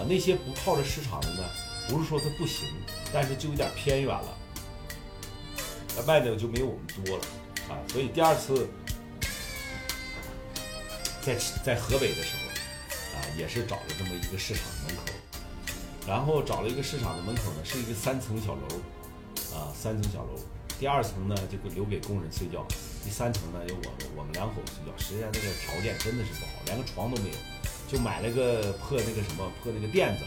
[0.02, 1.44] 啊，那些不靠着市场的呢，
[1.88, 2.70] 不是说它不行，
[3.14, 4.38] 但是就有点偏远了，
[5.96, 7.24] 那卖的就没有我们多了，
[7.70, 8.68] 啊，所以第二次。
[11.26, 12.43] 在在河北的时候，
[13.38, 15.04] 也是找了这么一个市场门口，
[16.08, 18.68] 然后找了一个市场的门口呢，是一个三层小楼，
[19.56, 20.40] 啊，三层小楼，
[20.80, 22.66] 第二层呢就留给工人睡觉，
[23.04, 24.98] 第三层呢有我我们两口子睡觉。
[24.98, 27.36] 实际上那个条件真的是不好，连个床都没有，
[27.88, 30.24] 就买了个破那个什么破那个垫子，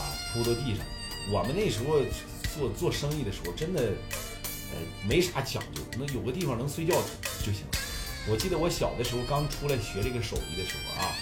[0.00, 0.84] 啊，铺到地上。
[1.30, 2.00] 我们那时候
[2.56, 3.80] 做做生意的时候，真的，
[4.72, 6.94] 呃，没啥讲究，能有个地方能睡觉
[7.40, 7.78] 就行了。
[8.30, 11.12] 我记得我小的时候刚出来学这个手艺的时候啊，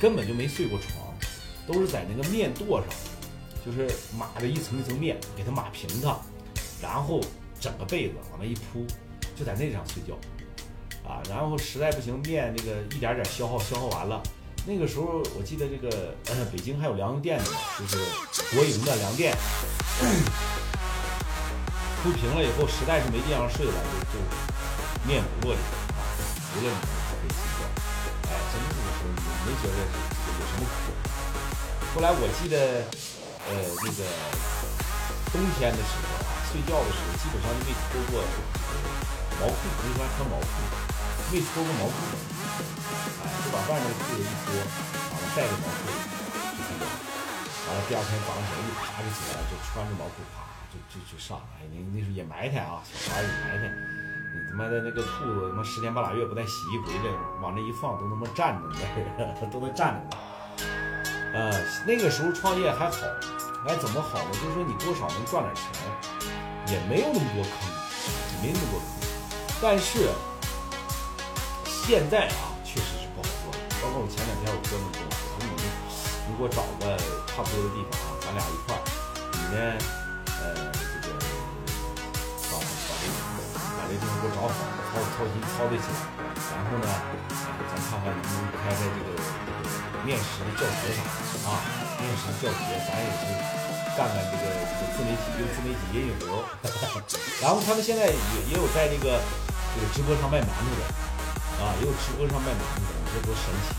[0.00, 1.14] 根本就没睡过床，
[1.66, 2.86] 都是在那个面垛上，
[3.64, 6.16] 就是码着一层一层面，给它码平它，
[6.80, 7.20] 然后
[7.60, 8.86] 整个被子往那一铺，
[9.36, 10.14] 就在那上睡觉，
[11.08, 14.22] 啊，然后实在不行面这个一点点消耗消耗完了，
[14.66, 16.14] 那个时候我记得这个
[16.52, 17.44] 北京还有粮油店呢，
[17.78, 17.96] 就是
[18.54, 19.36] 国营的粮店，
[22.02, 25.58] 铺平了以后实在是没地方睡了，就就面垛里。
[26.56, 26.72] 无论
[29.48, 30.92] 没觉得有什么苦。
[31.96, 32.84] 后来我记得，
[33.48, 34.04] 呃，那个
[35.32, 38.20] 冬天的时候啊，睡觉的时候基本上就没脱过
[39.40, 40.52] 毛裤，那时候还穿毛裤，
[41.32, 41.96] 没脱过毛裤，
[43.24, 45.88] 哎，就把外面的裤子一脱，完了带着毛裤
[46.52, 46.84] 就睡觉，
[47.64, 53.72] 完了第二天早上起来一爬就起来，就穿着毛裤啪就就就上，哎，那那时候也埋汰啊，小孩也埋汰。
[54.34, 57.10] 你他妈的那个兔子，他妈十天半拉月不带洗一回的，
[57.40, 60.22] 往那一放都他妈站着呢， 都能站着呢。
[61.34, 61.52] 呃，
[61.86, 62.96] 那个时候创业还好，
[63.66, 64.30] 哎，怎么好呢？
[64.32, 65.64] 就是说你多少能赚点钱，
[66.72, 67.52] 也没有那么多坑，
[68.42, 68.86] 没那么多坑。
[69.60, 70.08] 但是
[71.64, 73.52] 现在啊，确实是不好做。
[73.80, 75.50] 包括我前两天我哥们跟我说，说你
[76.28, 78.82] 你给我找个差不多的地方啊，咱俩一块儿，
[79.32, 79.58] 你呢？
[80.40, 80.77] 呃
[83.88, 85.96] 这地方给我找好，操操心操得起来。
[86.52, 86.86] 然后呢，
[87.72, 91.64] 咱看看能不能开开这个这个面食的教学啥的啊？
[91.96, 93.32] 面食教学，咱也是
[93.96, 96.44] 干干这个这个自媒体，用自媒体引引流。
[97.40, 99.16] 然后他们现在也也有在这个
[99.72, 100.84] 这个直播上卖馒头的
[101.64, 103.72] 啊，也有直播上卖馒头的，你说多神奇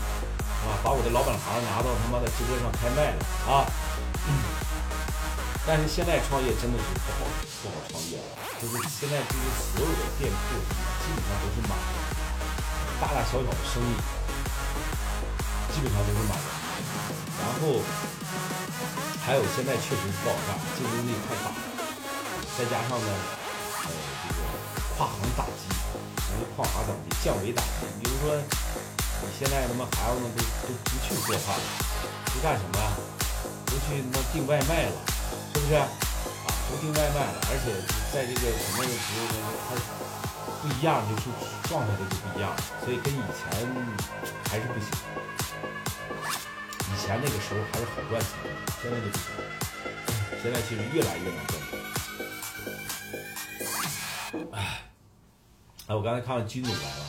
[0.66, 0.74] 啊！
[0.82, 3.62] 把我的老本行拿到他妈的直播上开卖了啊！
[5.64, 7.30] 但是现在创业真的是不好
[7.62, 8.49] 不好创业了。
[8.60, 10.36] 就是现在，这些所有的店铺
[11.00, 11.96] 基本上都是满的，
[13.00, 13.96] 大大小小的生意
[15.72, 16.44] 基本上都是满的。
[17.40, 17.80] 然后
[19.24, 21.56] 还有现在确实不好干，竞争力太大。
[22.58, 23.08] 再加上呢，
[23.84, 23.88] 呃，
[24.28, 24.44] 这个
[24.98, 25.64] 跨行打击，
[26.20, 27.88] 什么跨行打击、降维打击。
[28.02, 31.64] 比如说，你现在他妈孩子们都都不去做饭了，
[32.28, 32.92] 都干什么呀？
[33.64, 35.00] 都去他妈订外卖了，
[35.54, 35.80] 是不是？
[36.70, 37.74] 不订外卖了，而且
[38.14, 39.74] 在这个什么的时候呢，它
[40.62, 41.26] 不一样，就是
[41.68, 42.54] 状态都就不一样，
[42.84, 43.50] 所以跟以前
[44.48, 44.86] 还是不行。
[46.86, 48.48] 以前那个时候还是好赚钱的，
[48.80, 49.26] 现在就不行。
[50.42, 51.78] 现在其实越来越难赚钱。
[54.52, 54.82] 哎，
[55.88, 57.04] 哎，我刚才看到军总来了，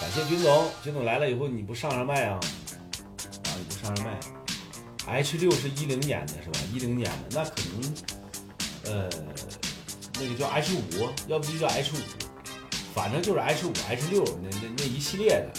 [0.00, 2.38] 感谢军总，军总来了以后你不上上麦啊？
[2.38, 4.20] 啊，你不上上麦
[5.06, 6.60] ？H 六是一零年的是吧？
[6.72, 8.13] 一零年的那可能。
[8.86, 9.08] 呃，
[10.20, 11.96] 那个叫 H 五，要不就叫 H 五，
[12.94, 15.50] 反正就是 H 五、H 六那那那一系列的，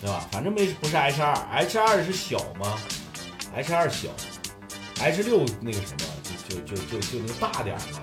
[0.00, 0.28] 对吧？
[0.30, 2.78] 反正没不是 H 二，H 二是小吗
[3.54, 4.08] ？H 二小
[5.00, 6.04] ，H 六那个什么，
[6.48, 8.00] 就就就就就那个大点嘛，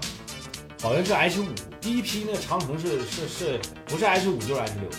[0.82, 1.48] 好像是 H 五，
[1.80, 4.90] 第一批那个长城是是是不是 H 五就是 H 六，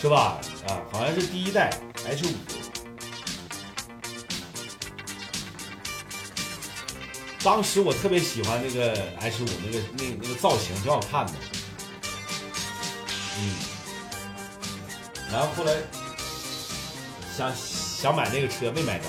[0.00, 0.38] 是吧？
[0.68, 1.70] 啊，好像是第一代
[2.06, 2.55] H 五。
[7.46, 11.32] 当时我特别喜欢那个 H 五那个那那个造型，挺好看的。
[13.38, 13.54] 嗯，
[15.30, 15.72] 然后后来
[17.38, 19.04] 想想买那个车，没买着。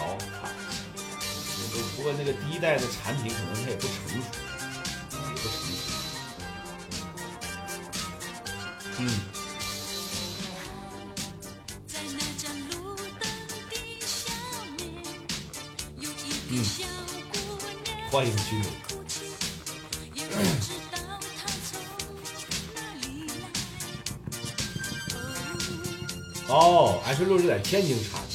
[1.95, 4.21] 不过那个第一代的产品可能它也不成熟，
[5.09, 5.81] 不成熟。
[8.99, 9.26] 嗯。
[18.17, 18.65] 欢迎军友。
[26.47, 28.26] 哦，安顺路是在天津产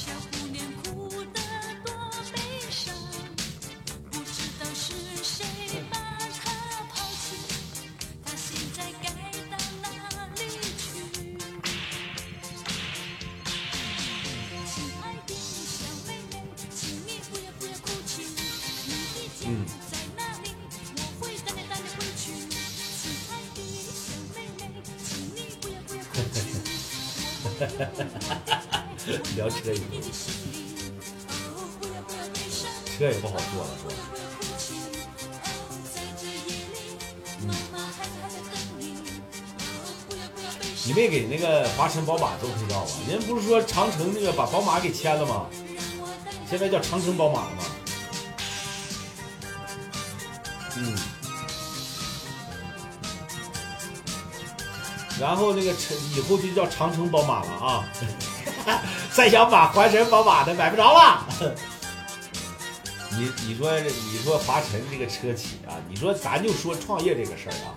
[41.92, 42.88] 长城宝马做配套啊？
[43.06, 45.44] 人不是说长城那个把宝马给签了吗？
[46.48, 47.64] 现在叫长城宝马了吗？
[50.78, 50.96] 嗯。
[55.20, 57.84] 然后那个城以后就叫长城宝马了啊！
[59.12, 61.26] 再想买华晨宝马的买不着了。
[63.10, 67.76] 你你说你说华晨这个车企啊，你说咱就说创业这个事儿啊，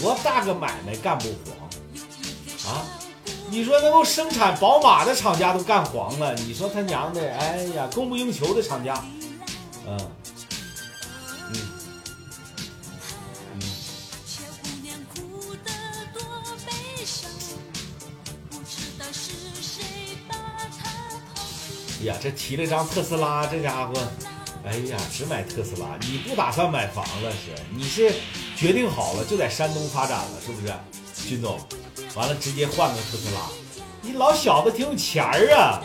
[0.00, 1.53] 多大个买卖干不活？
[3.54, 9.00] 你说能够生产宝马的厂家都干黄了，你说他娘的，哎呀，供不应求的厂家，
[9.86, 9.96] 嗯
[11.52, 11.56] 嗯
[13.54, 13.62] 嗯，
[22.00, 23.94] 哎呀，这提了张特斯拉，这家伙，
[24.66, 27.54] 哎呀，只买特斯拉，你不打算买房了是？
[27.72, 28.12] 你是
[28.56, 30.74] 决定好了就在山东发展了，是不是，
[31.28, 31.56] 军总？
[32.14, 33.40] 完了直接换个特斯拉，
[34.00, 35.82] 你老小子挺有钱儿啊！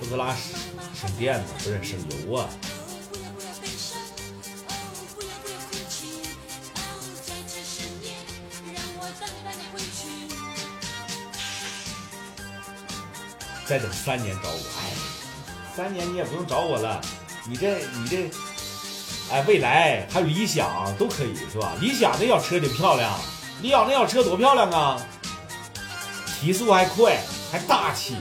[0.00, 0.36] 特斯拉
[0.94, 1.98] 省电呢，不是省
[2.28, 2.48] 油啊。
[13.70, 14.90] 再等三年找我，哎，
[15.76, 17.00] 三年你也不用找我了，
[17.46, 18.28] 你这你这，
[19.30, 21.74] 哎，未来还有理想都可以是吧？
[21.80, 23.16] 理想那小车挺漂亮，
[23.62, 25.00] 理想那小车多漂亮啊，
[26.40, 27.20] 提速还快，
[27.52, 28.16] 还大气。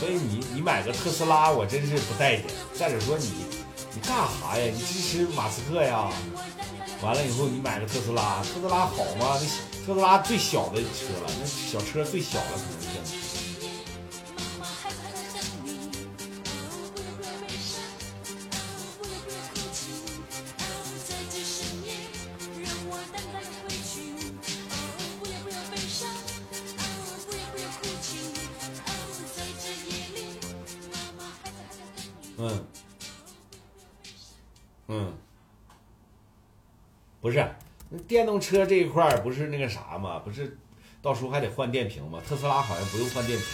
[0.00, 2.46] 所以你你买个特斯拉，我真是不待见。
[2.74, 3.32] 再者说你
[3.94, 4.72] 你干啥呀？
[4.74, 6.10] 你支持马斯克呀？
[7.02, 9.36] 完了以后你买个特斯拉，特斯拉好吗？
[9.40, 12.81] 那特斯拉最小的车了，那小车最小了，可能
[38.12, 40.18] 电动车这一块儿不是那个啥吗？
[40.22, 40.58] 不是，
[41.00, 42.20] 到时候还得换电瓶吗？
[42.28, 43.48] 特斯拉好像不用换电瓶。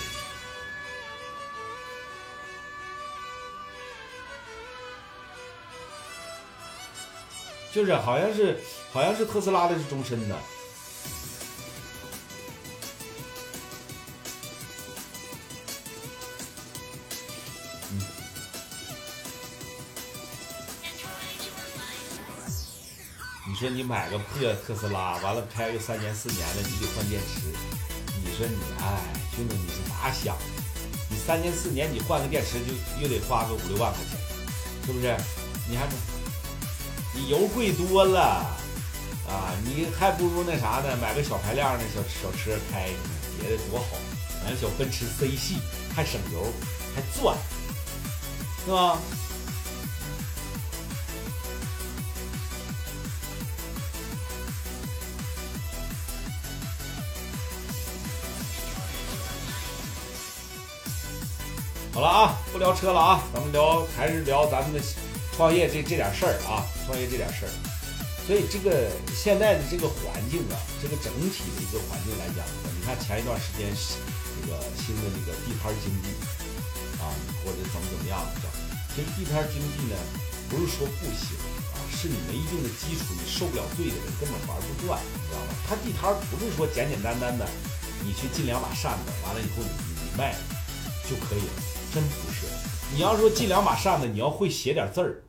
[7.73, 8.59] 就是好像是
[8.91, 10.37] 好像是特斯拉的是终身的，
[23.61, 27.41] 你说你买个破特斯拉，完了开个三年四年的，你得换电池。
[28.23, 29.03] 你说你，哎，
[29.35, 30.45] 兄弟，你是咋想的？
[31.11, 34.17] 你三年四年你换个电池就又得花个五六万块钱，
[34.87, 35.13] 是不是？
[35.69, 35.89] 你还
[37.13, 38.47] 你油贵多了
[39.27, 39.51] 啊！
[39.65, 42.91] 你还不如那啥呢，买个小排量的小小车开，
[43.41, 43.87] 别的多好，
[44.45, 45.57] 买个小奔驰 C 系，
[45.97, 46.47] 还省油，
[46.95, 47.37] 还钻，
[48.65, 48.97] 是吧？
[61.99, 64.79] 好了啊，不聊车了啊，咱们聊还是聊咱们的
[65.35, 67.51] 创业这这点事儿啊，创业这点事儿。
[68.23, 76.15] 所以这个现在的这个环境啊，这个整体的一个环境来讲，你看前一段时间这个新的这个地摊经济
[77.03, 77.11] 啊，
[77.43, 78.47] 或者怎么怎么样的，
[78.95, 79.99] 其实地摊经济呢，
[80.47, 81.35] 不是说不行
[81.75, 85.51] 啊，是你没一定的基础，你受不了罪的人根本玩不转，你知道吧？
[85.67, 87.43] 他地摊不是说简简单单的，
[88.07, 90.39] 你去进两把扇子，完了以后你你卖
[91.11, 91.78] 就可以了。
[91.93, 92.47] 真不是，
[92.95, 95.23] 你要说进两把扇子，你要会写点字儿，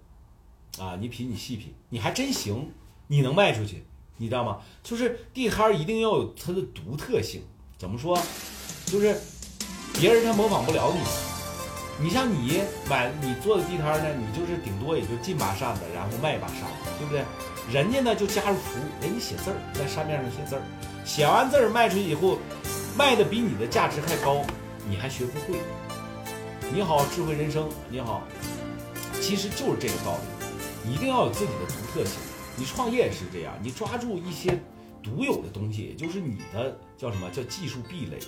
[0.78, 2.72] 啊，你品你细品，你还真行，
[3.07, 3.86] 你能卖出去，
[4.18, 4.60] 你知道吗？
[4.84, 7.41] 就是地摊儿一定要有它的独特性。
[7.78, 8.22] 怎么说？
[8.86, 9.16] 就是
[9.93, 10.99] 别人他模仿不了你。
[12.01, 17.24] 你像你买你做的地摊儿呢，你就是顶多也就进把扇子，然后卖一把扇子，对不对？
[17.72, 20.62] 人家呢就加入服务，人家写字儿，在扇面上写字儿，
[21.05, 22.38] 写完字儿卖出去以后，
[22.97, 24.43] 卖的比你的价值还高，
[24.89, 25.60] 你还学不会。
[26.72, 28.22] 你好，智慧人生，你好，
[29.20, 30.15] 其实就是这个道
[30.86, 32.20] 理，一定要有自己的独特性。
[32.55, 34.59] 你创业也是这样，你抓住一些
[35.01, 38.20] 独有的东西，也就是你的叫什么叫技术壁垒，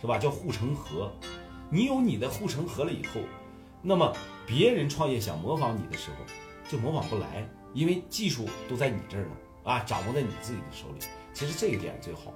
[0.00, 0.18] 是吧？
[0.18, 1.10] 叫护城河。
[1.68, 3.20] 你有你的护城河了以后，
[3.82, 4.12] 那么
[4.46, 6.24] 别人创业想模仿你的时候，
[6.70, 9.30] 就模仿不来，因为技术都在你这儿呢，
[9.64, 11.04] 啊，掌握在你自己的手里。
[11.34, 12.32] 其实这一点最好。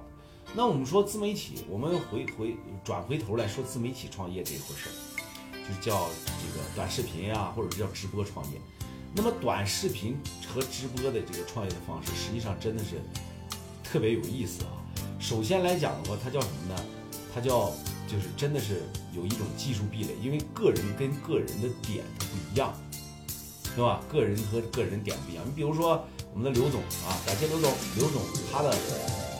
[0.53, 4.93] 那我们说自媒体，我们回回转回头来说自媒体创业这一回事儿，
[5.67, 6.07] 就叫
[6.41, 8.59] 这个短视频啊，或者叫直播创业。
[9.13, 13.01] 那么短视频和直播的这个创业的方式，实际上真的是
[13.83, 14.71] 特别有意思啊。
[15.19, 16.85] 首先来讲的话，它叫什么呢？
[17.33, 17.71] 它叫
[18.07, 22.73] 就是真的是有一种技术壁垒，因为个人跟个人的点不一样，
[23.75, 24.01] 对吧？
[24.11, 25.43] 个人和个人点不一样。
[25.45, 28.69] 你比如说我们的刘总啊，感谢刘总，刘总他的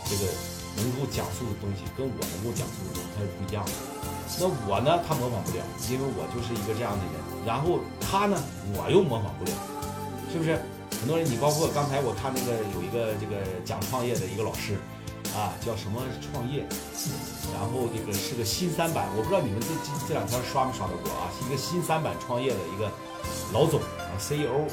[0.09, 0.31] 这个
[0.77, 3.94] 能够讲述的东西跟我能够讲述的东西它是不一样的。
[4.39, 7.13] 那我呢，他模仿不了，因为我就是一个这样的人。
[7.45, 8.37] 然后他呢，
[8.73, 9.51] 我又模仿不了，
[10.31, 10.59] 是不是？
[10.99, 14.79] 很多人，你包括刚才我看那个有一个这个讲创业的一个老师，
[15.37, 16.65] 啊，叫什么创业，
[17.53, 21.29] 然后这个是个新三板，我不知道你们这这这两天刷没刷到过啊？
[21.37, 22.89] 是一个新三板创业的一个
[23.53, 24.65] 老总啊，CEO，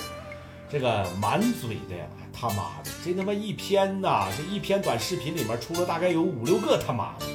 [0.70, 1.96] 这个满嘴的，
[2.32, 7.26] 他妈的，这他妈一篇呐，这一篇短视频里面出了大概有五六个他妈的，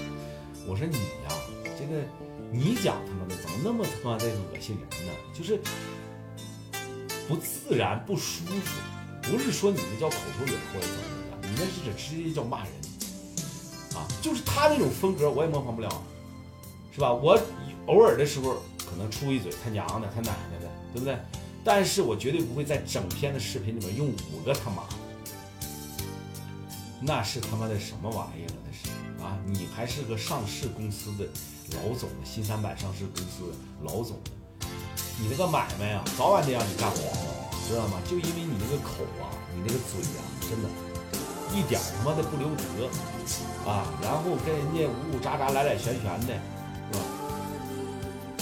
[0.65, 1.29] 我说你呀，
[1.89, 2.03] 那个
[2.51, 5.13] 你讲他妈的怎么那么他妈的恶心人呢？
[5.33, 5.59] 就是
[7.27, 8.81] 不自然、不舒服，
[9.23, 12.71] 不是说你那叫口头语或者怎么的，你那是直接叫骂人
[13.95, 14.07] 啊！
[14.21, 15.89] 就是他那种风格，我也模仿不了，
[16.93, 17.13] 是吧？
[17.13, 17.39] 我
[17.87, 21.17] 偶尔的时候可能出一嘴他娘的、他奶奶的，对不对？
[21.63, 24.83] 但是我绝对不会在整篇的视频里面用五个他妈，
[27.01, 28.55] 那是他妈的什么玩意儿了？
[28.65, 28.89] 那是
[29.27, 29.37] 啊！
[29.45, 31.25] 你还是个上市公司的
[31.75, 33.53] 老总，新三板上市公司
[33.83, 34.17] 老总，
[35.19, 37.99] 你那个买卖啊，早晚得让你干黄了，知道吗？
[38.09, 40.69] 就因为你那个口啊，你那个嘴啊，真的，
[41.53, 43.83] 一点他妈的不留德啊！
[44.01, 46.33] 然后跟人家呜呜喳喳、来来旋旋的，
[46.93, 46.97] 是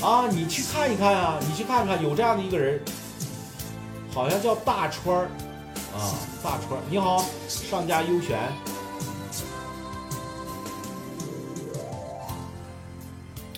[0.02, 0.08] 吧？
[0.08, 2.80] 啊，你去看一看啊，你去看看，有这样的一个人，
[4.14, 5.26] 好像叫大川儿
[5.98, 6.14] 啊，
[6.44, 8.38] 大川，你好，上家优选。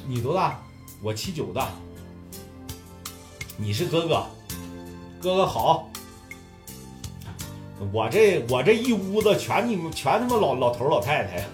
[0.07, 0.57] 你多大？
[1.03, 1.63] 我七九的。
[3.57, 4.25] 你是哥哥，
[5.21, 5.89] 哥哥好。
[7.91, 11.45] 我这我这一屋子全你们全他妈老老头老太太，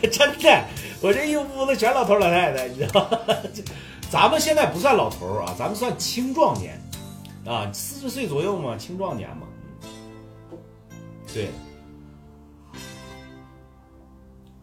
[0.08, 0.64] 真的，
[1.02, 3.18] 我这一屋子全老头老太太，你知道吗？
[4.08, 6.80] 咱们现在不算老头啊，咱们算青壮年
[7.44, 9.46] 啊，四十岁左右嘛，青壮年嘛。
[11.34, 11.50] 对。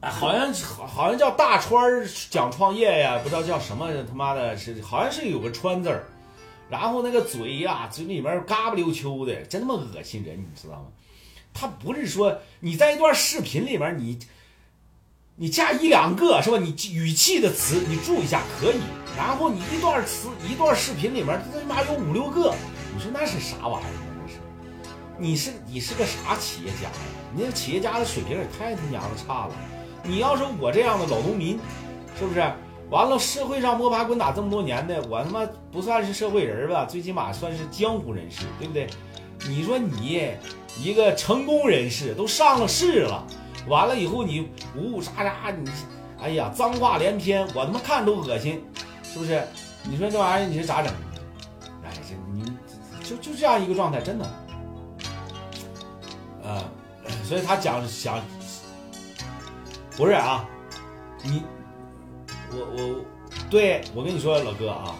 [0.10, 6.03] 好像好好像叫大川讲创业呀，不知道叫什么他妈的是，好像是有个川字儿，
[6.70, 10.86] 然后那个嘴呀，嘴里面嘎巴溜秋的，真他妈恶心人，你知道吗？
[11.53, 14.20] 他不是说你在一段视频里面你
[15.38, 16.58] 你加一两个是吧？
[16.58, 18.80] 你语气的词你注意一下可以，
[19.18, 22.53] 然后你一段词一段视频里面他妈有五六个，
[22.93, 23.91] 你说那是啥玩意儿？
[24.22, 24.39] 那是，
[25.18, 26.91] 你是你是个啥企业家呀？
[27.34, 29.53] 你那企业家的水平也太他娘的差了。
[30.08, 31.60] 你要是我这样的老农民，
[32.18, 32.41] 是不是？
[32.89, 36.86] 完了，社会上摸爬滚打这么多年的，我他妈不算是社会人吧？
[36.86, 38.88] 最起码算是江湖人士，对不对？
[39.49, 40.32] 你说你
[40.82, 43.22] 一个成功人士，都上了市了，
[43.68, 45.70] 完了以后你呜呜喳喳，你
[46.22, 48.64] 哎呀脏话连篇，我他妈看都恶心，
[49.03, 49.43] 是不是？
[49.84, 50.89] 你说这玩意儿你是咋整？
[51.84, 52.45] 哎，这你
[53.03, 54.26] 就就这样一个状态，真的，
[56.43, 56.64] 呃，
[57.26, 58.22] 所以他讲想。
[59.98, 60.45] 不是啊，
[61.24, 61.41] 你，
[62.52, 63.04] 我我，
[63.50, 64.93] 对我跟你说，老哥啊，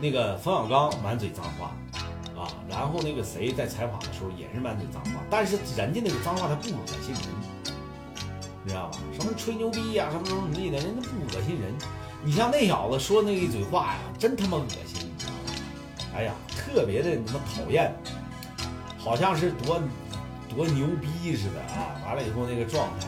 [0.00, 1.76] 那个冯小刚满嘴脏话，
[2.36, 7.22] 啊，然后那个谁在采访的时候也是满嘴脏话，但是人家那个脏话他不恶心人，
[8.64, 8.98] 你知道吧？
[9.16, 11.72] 什么吹牛逼呀，什么什么什么的，人家不恶心人。
[12.24, 16.16] 你像那小子说那一嘴话呀，真他妈恶心，你知道吧？
[16.16, 17.94] 哎呀，特别的他妈讨厌，
[18.98, 19.80] 好像是多
[20.48, 21.94] 多牛逼似的啊！
[22.04, 23.06] 完了以后那个状态。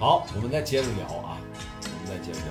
[0.00, 1.36] 好，我们再接着聊啊，
[1.84, 2.48] 我们再接着聊。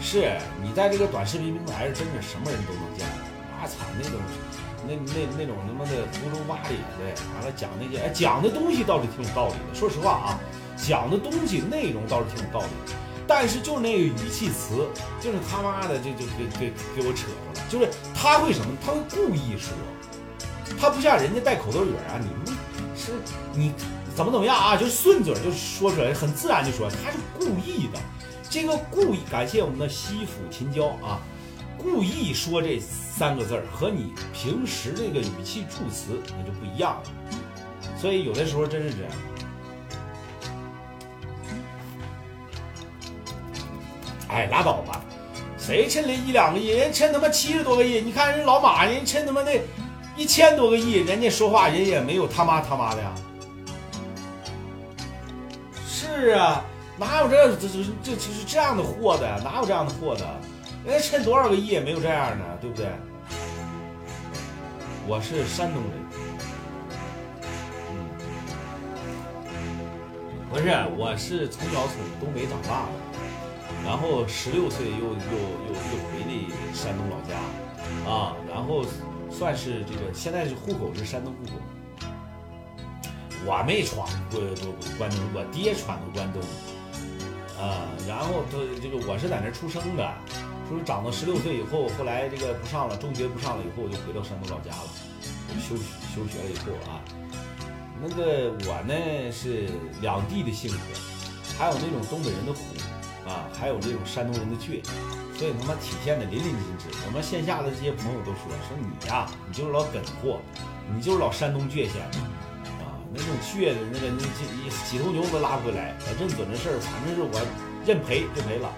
[0.00, 3.26] 是你在这个短视频平台上，真是什么人都能见到。
[3.58, 4.14] 啊操，那种
[4.86, 9.74] 那那那种他妈的胡诌八咧的，完了讲那些，哎，讲的东西倒是挺有道理的。
[9.74, 10.38] 说实话啊，
[10.76, 12.94] 讲的东西内容倒是挺有道理的，
[13.26, 14.86] 但是就是那个语气词，
[15.20, 17.66] 就是他妈的就就给给给我扯着了。
[17.68, 18.70] 就是他会什么？
[18.86, 19.74] 他会故意说，
[20.78, 22.56] 他不像人家带口头语啊，你们
[22.94, 23.14] 是
[23.52, 23.74] 你
[24.18, 28.00] 怎么怎么样啊，就顺嘴就说出来，很自然就说，他是故意的。
[28.50, 31.20] 这个故意，感谢我们的西府秦娇啊，
[31.76, 37.02] 故意说这三个字儿和你平时这个语气助词那就不一样了。
[37.96, 39.12] 所以有的时候真是这样。
[44.30, 45.00] 哎，拉倒吧，
[45.56, 49.60] 谁趁这一两个亿，人趁他妈七十多个亿，你看人老马，人趁他妈那
[50.16, 53.14] 一千多个亿，人家说话人也没有他妈他妈的呀。
[56.20, 56.64] 是啊，
[56.98, 59.40] 哪有这这这这这是这样的货的？
[59.44, 60.26] 哪有这样的货的？
[60.84, 62.88] 人家趁多少个亿也没有这样的，对不对？
[65.06, 65.92] 我是山东人，
[67.90, 67.94] 嗯，
[70.50, 70.64] 不是，
[70.96, 72.92] 我是从小从东北长大的，
[73.86, 77.38] 然后十六岁又又又又回的山东老家，
[78.10, 78.84] 啊，然后
[79.30, 81.52] 算是这个现在是户口是山东户口。
[83.46, 86.42] 我没闯过过关东，我爹闯的关东，
[87.56, 90.02] 啊，然后他这个我是在那儿出生的，
[90.68, 94.88] 说长到十六岁以后，后来这个不上了，中学不上了以后，我就回到山东老家了，
[95.62, 95.76] 休
[96.12, 97.00] 休学了以后啊，
[98.02, 98.94] 那个我呢
[99.32, 99.70] 是
[100.00, 100.78] 两地的性格，
[101.58, 102.60] 还有那种东北人的虎
[103.28, 104.82] 啊，还有这种山东人的倔，
[105.38, 106.90] 所以他妈体现的淋漓尽致。
[107.06, 110.40] 我们线下的这些朋友都说，说你呀，你就是老梗货，
[110.92, 112.18] 你就是老山东倔县的。
[113.12, 114.44] 那种倔的，那个那几
[114.90, 115.96] 几头牛都拉不回来。
[116.00, 117.40] 我认准的事儿，反正是我
[117.86, 118.72] 认赔就赔了。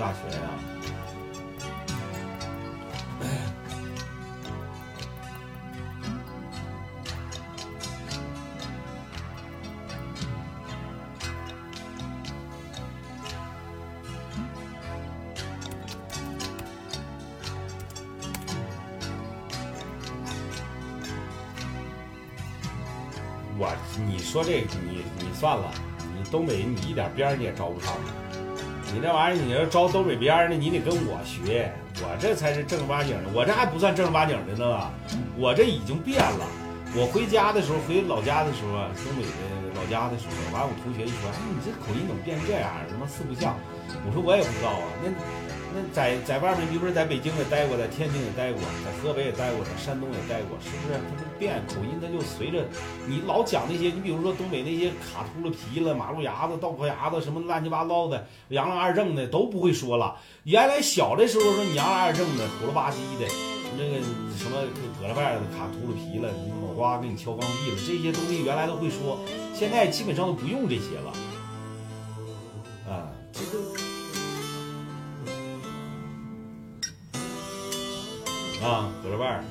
[0.00, 0.20] 大学。
[0.30, 0.40] 呀、
[23.58, 23.68] 我
[24.06, 25.70] 你说这你你算了，
[26.16, 27.92] 你东北你一点边你也招不上，
[28.92, 31.70] 你这玩意儿你要招东北边儿的，你得跟我学，
[32.02, 34.90] 我这才是正儿八经的，我这还不算正儿八经的呢，
[35.38, 36.44] 我这已经变了。
[36.92, 39.30] 我回家的时候，回老家的时候啊，东北的
[39.78, 42.66] 老家的时候，完我同学一说，哎，你这口音怎么变成这样？
[42.90, 43.54] 他妈四不像。
[44.06, 45.06] 我说我也不知道啊，那
[45.72, 50.98] 那在在外面，你不是在北京也待过，在天津也待过，在河北也待过，在山东也待过，是不是？
[50.98, 52.66] 它就变口音，它就随着
[53.06, 60.16] 你老讲那些，你比如说东北那些卡秃了皮了、马路牙子、道口牙子什么乱七八糟的、洋了二正的都不会说了。
[60.42, 63.30] 原来小的时候说你洋了二正的、虎了吧唧的，
[63.78, 64.02] 那个
[64.36, 64.58] 什么
[65.00, 66.28] 搁了外的卡秃了皮了，
[66.60, 69.20] 脑瓜给你敲钢屁了，这些东西原来都会说，
[69.54, 71.12] 现在基本上都不用这些了。
[72.92, 73.69] 啊，这个。
[78.62, 79.42] 啊，搁了腕儿。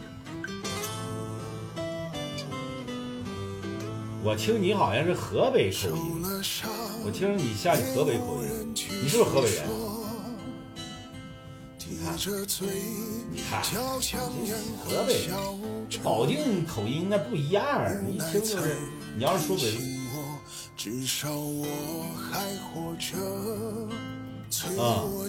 [4.23, 6.22] 我听你好像是河北口音，
[7.03, 8.72] 我听你像你河北口音，
[9.02, 9.65] 你是不是河北人？
[11.90, 12.14] 你看，
[13.34, 13.64] 你看，
[14.77, 15.34] 河北人，
[16.03, 17.64] 保定口音那不一样，
[18.06, 18.77] 你一听就是，
[19.18, 19.73] 你要是说北
[20.77, 21.65] 至少我
[22.15, 23.18] 还活着，
[24.52, 25.27] 催啊我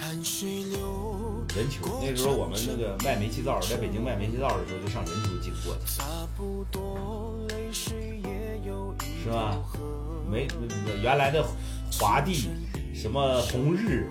[0.00, 9.58] 继续努力奔波着，汗水流，任丘，那时候我们那个卖煤气灶，在北京卖煤气灶的时候，就上任丘经过，差不多泪水也有一是吧？
[10.30, 10.48] 没
[11.02, 11.44] 原来的
[11.98, 12.48] 华帝，
[12.94, 14.08] 什么红日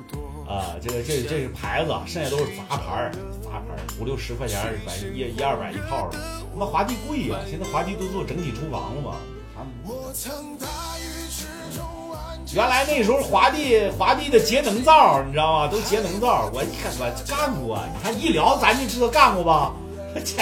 [0.48, 3.12] 啊，这个这这是牌子，剩下都是杂牌儿，
[3.42, 6.20] 杂牌儿五六十块钱儿，反正一一二百一套的。
[6.52, 9.16] 他妈华帝贵呀、现在华帝都做整体厨房了嘛。
[12.56, 15.68] 原来那时候华帝华帝的节能灶，你知道吗？
[15.68, 19.74] 都节能灶，我一看我干过，你看一聊咱就知道干过吧？
[20.26, 20.42] 这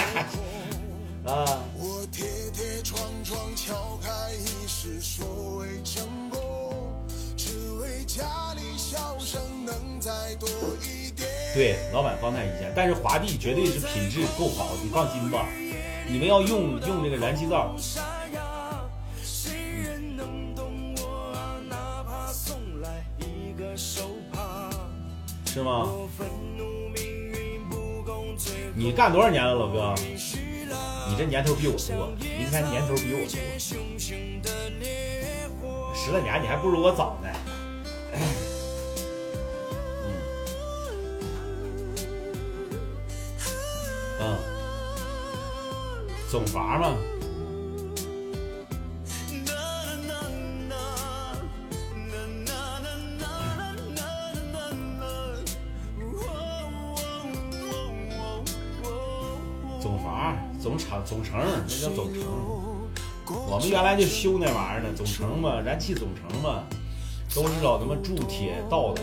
[1.30, 1.46] 啊，
[11.54, 15.46] 对，老板方太一线，但是华帝绝对是品质够好，你放心吧。
[16.10, 17.76] 你们要用用这个燃气灶，
[23.78, 25.88] 是吗？
[28.76, 29.94] 你干多少年了，老哥？
[31.10, 33.38] 你这年头比我多，您看年头比我多，
[35.96, 37.30] 十来年你还不如我早呢。
[38.14, 38.20] 嗯，
[44.20, 44.38] 嗯，
[46.30, 46.96] 总阀嘛，
[60.88, 62.24] 厂、总成，那叫总成。
[63.50, 66.64] 我们原来就修那玩意儿呢，总成嘛，燃气总成嘛，
[67.36, 69.02] 都是老他妈铸铁造的。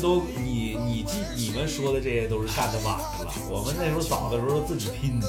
[0.00, 5.20] 都你你记你们说的这些都是干的晚的了，我们那时候早的时候自己拼，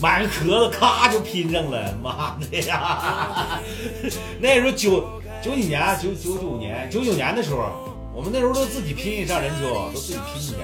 [0.00, 3.60] 买个壳子咔就拼上了，妈的呀！
[4.40, 7.70] 那时候九九几年九九九年九九年的时候，
[8.14, 10.54] 我们那时候都自己拼上人丘，都自己拼去，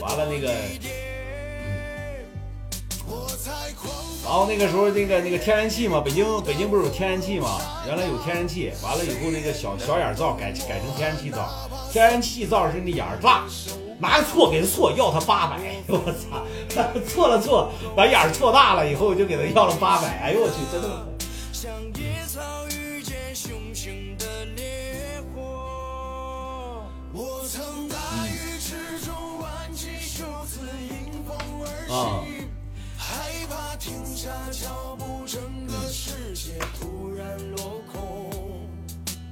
[0.00, 0.54] 完了那个。
[4.22, 7.58] 然后那个时候，那个那个天然气嘛，北京北京不是有天然气嘛？
[7.86, 11.48] 原来有天然气，完了以后那个小小眼灶改改成天然气灶，
[11.90, 13.44] 天然气灶是那眼儿大，
[13.98, 16.46] 拿个锉给他错，要他八百， 我操，
[17.08, 21.06] 错了错，把眼儿锉大了以后就给他要了八百，哎呦我去，真的。
[21.52, 26.84] 像野草遇见熊熊的烈火。
[27.12, 27.96] 我曾大
[28.28, 32.22] 雨之中挽起袖子迎风而啊
[33.80, 37.26] 停下脚步，整个世界突然
[37.56, 38.68] 落空。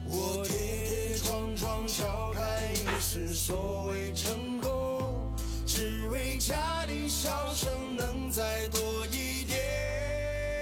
[0.06, 0.56] 我跌
[0.88, 5.34] 跌撞撞敲开一世所谓成功，
[5.66, 6.56] 只为家
[6.86, 9.60] 里笑声能再多一点。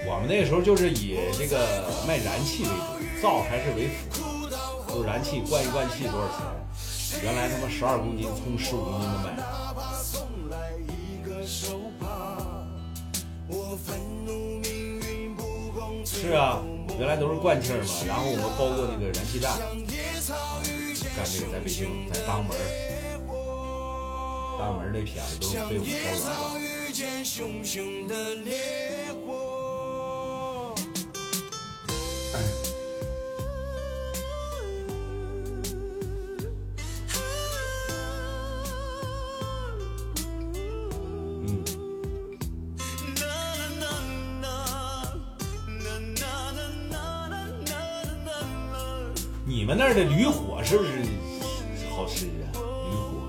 [0.05, 4.49] 我们那时候就是以这个卖燃气为主，灶还是为辅，
[4.93, 7.23] 就燃气灌一灌气多少钱？
[7.23, 12.36] 原来他妈十二公斤充十五公斤的买，哪怕送来一个手帕
[16.05, 16.61] 是啊，
[16.99, 19.57] 原来都是灌气儿嘛，然后我们包过那个燃气站，
[21.15, 22.59] 干这个在北京，在大门儿，
[24.59, 25.95] 当门儿那片子都被我们烧
[26.25, 26.67] 完了。
[49.67, 50.91] 你们那儿的驴火是不是
[51.89, 52.47] 好吃啊？
[52.55, 53.27] 驴火，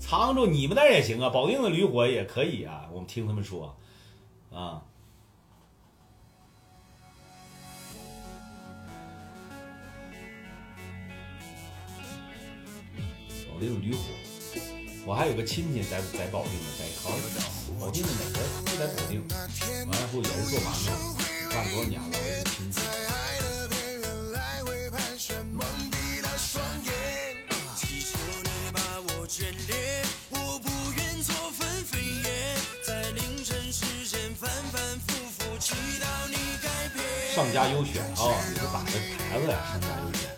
[0.00, 3.76] 沧州你们那也行啊，保定的驴火也可以啊，我们听他们说，
[4.52, 4.80] 啊。
[13.52, 13.98] 保定驴火，
[15.04, 17.18] 我还有个亲戚在在保定呢，在好像
[17.80, 18.38] 保定的哪个
[18.70, 19.20] 就在保定，
[19.90, 20.94] 完了后也是做馒头，
[21.50, 22.06] 干多少年了，
[37.54, 38.90] 家优选啊，你是打的
[39.30, 39.56] 牌子呀？
[39.70, 40.28] 上家优选，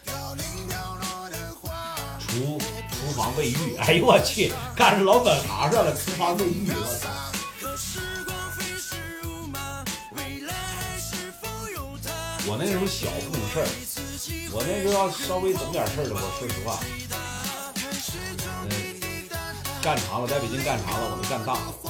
[2.21, 2.59] 厨
[2.91, 7.09] 厨房卫浴，哎呦我去，干着老本行上了，厨房卫浴，我操！
[12.49, 13.67] 我那时候小不懂事儿，
[14.53, 16.79] 我那时候要稍微懂点事儿的，我说实话，
[18.69, 18.71] 嗯，
[19.83, 21.86] 干长了，在北京干长了，我都干大了。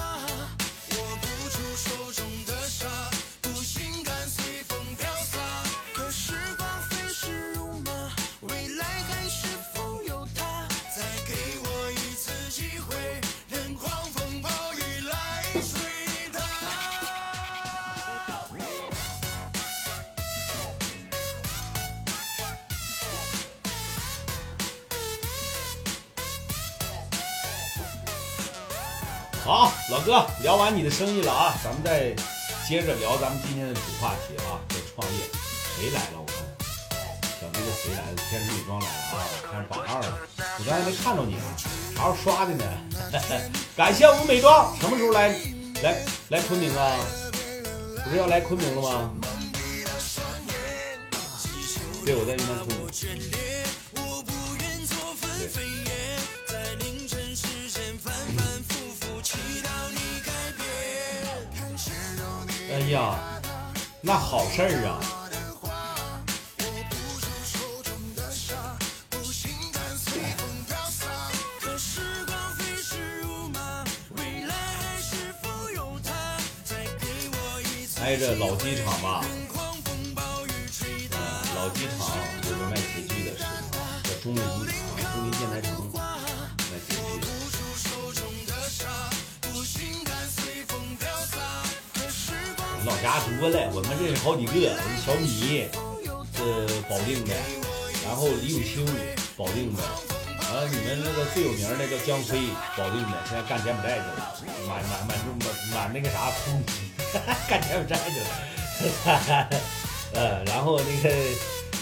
[30.57, 32.15] 聊完你的生意了啊，咱们再
[32.67, 35.19] 接着聊咱们今天的主话题啊，这创业。
[35.77, 36.17] 谁来了？
[36.17, 36.37] 我看
[37.39, 38.17] 小哥哥谁来了？
[38.31, 39.21] 天使女装来了啊！
[39.43, 40.19] 我看榜二了，
[40.59, 41.45] 我刚才没看着你啊，
[41.95, 42.65] 啥时候刷的呢？
[43.77, 45.29] 感谢吴美妆，什么时候来
[45.83, 46.97] 来来昆明啊？
[48.03, 49.11] 不是要来昆明了吗？
[52.03, 53.46] 对，我在云南昆明。
[62.91, 63.19] 呀，
[64.01, 65.01] 那好事儿啊！
[78.03, 79.25] 挨着老机场吧，
[81.11, 81.19] 呃，
[81.57, 82.07] 老机场
[82.45, 83.51] 有个卖铁具的市场，
[84.05, 84.39] 叫中立
[92.87, 94.71] 老家多了，我们认识好几个，
[95.05, 95.67] 小米，
[96.39, 97.35] 呃，保定的，
[98.07, 98.87] 然后李永清，
[99.37, 99.83] 保定的，
[100.47, 102.47] 完了你们那个最有名的叫江飞，
[102.79, 104.39] 保定的，现在干柬埔寨去了，
[104.69, 106.31] 满满满满满那个啥，
[107.51, 109.49] 干柬埔寨去了，
[110.15, 111.13] 呃，然后那个，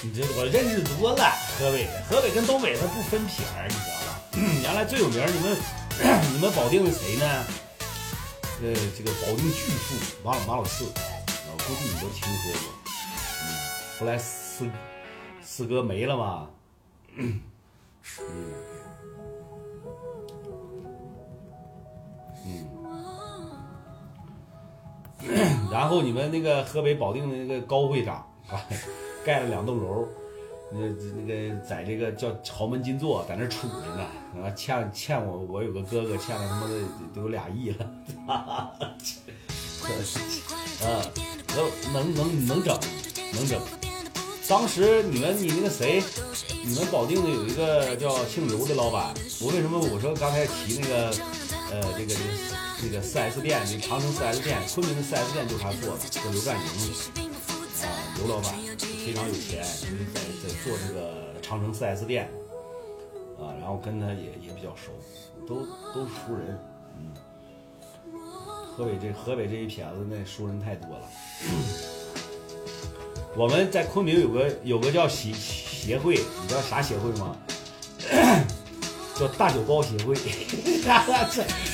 [0.00, 4.20] 你这我认识多了，河北的，河北跟东北它不分撇儿，你知道吧？
[4.64, 5.54] 原来最有名，你们
[6.32, 7.44] 你们保定的谁呢？
[8.62, 9.94] 呃，这个保定巨富
[10.24, 10.90] 马老马老四，我
[11.58, 12.60] 估计你都听说过。
[12.86, 13.46] 嗯，
[13.98, 14.70] 后来四
[15.42, 16.48] 四哥没了嘛。
[17.16, 17.40] 嗯。
[22.46, 22.68] 嗯。
[25.72, 28.16] 然后你们那个河北保定的那个高会长
[28.48, 28.64] 啊，
[29.24, 30.06] 盖了两栋楼，
[30.74, 30.80] 那
[31.24, 34.04] 那个在这个叫豪门金座，在那杵着呢。
[34.42, 36.80] 啊，欠欠我，我有个哥哥欠了他妈的
[37.14, 37.88] 都有俩亿了。
[38.26, 38.72] 啊，
[41.54, 42.76] 能能能能整，
[43.34, 43.60] 能整。
[44.48, 46.02] 当时你们你那个谁，
[46.64, 51.10] 你们保定的有一个叫姓刘的老板，我为什么我说刚才提那个
[51.70, 52.20] 呃这个这个
[52.82, 56.62] 这个四 S 店，这长城四 S 店，昆明的四 S 店就他做的，叫刘占营
[57.82, 57.86] 啊，
[58.18, 58.52] 刘老板
[59.04, 62.30] 非常有钱，就是在在做这个长城四 S 店
[63.38, 64.92] 啊，然后跟他也也比较熟，
[65.46, 66.58] 都都是熟人，
[66.98, 67.12] 嗯。
[68.76, 71.06] 河北这河北这一撇子，那熟人太多了。
[73.36, 77.36] 我们在昆明有个有个叫协协会，你知道啥协会吗？
[79.16, 80.14] 叫大酒包协会。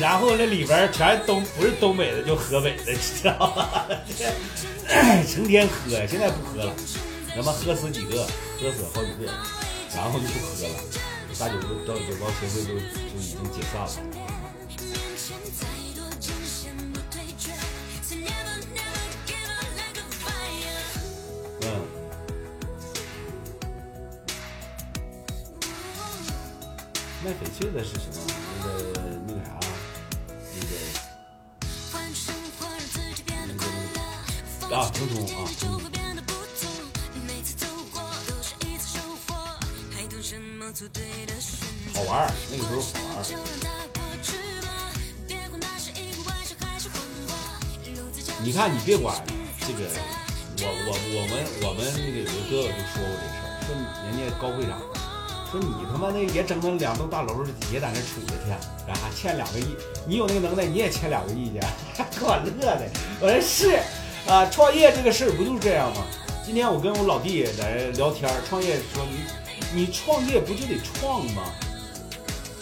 [0.00, 3.86] 然后那里边全东不是东北的，就河北的，你知道吧？
[5.28, 6.74] 成天喝，现在不喝了，
[7.34, 8.24] 他妈喝死几个，
[8.60, 9.26] 喝死好几个，
[9.94, 10.74] 然后就不喝了。
[11.38, 11.54] 大酒
[11.86, 12.80] 大酒包协会都就
[13.18, 13.90] 已经解散了。
[21.62, 21.64] 嗯，
[27.24, 28.19] 卖翡翠的是什么？
[34.72, 35.50] 啊，腾冲啊，
[41.92, 43.26] 好玩儿，那个时候好玩儿。
[48.42, 49.20] 你看，你别管
[49.60, 49.90] 这个，
[50.62, 53.74] 我我我们我们那个有个哥哥就说过这事儿，说
[54.06, 54.78] 人家高会长
[55.50, 58.50] 说你他妈那也整那两栋大楼，也在那杵着去，
[58.86, 59.74] 然后欠两个亿，
[60.06, 61.58] 你有那个能耐，你也欠两个亿去，
[62.16, 62.88] 给我乐的。
[63.20, 63.82] 我说是
[64.30, 66.06] 啊，创业这个事儿不就是这样吗？
[66.46, 71.42] 今天我跟我老弟在聊天，创业说你你创业不就得创吗？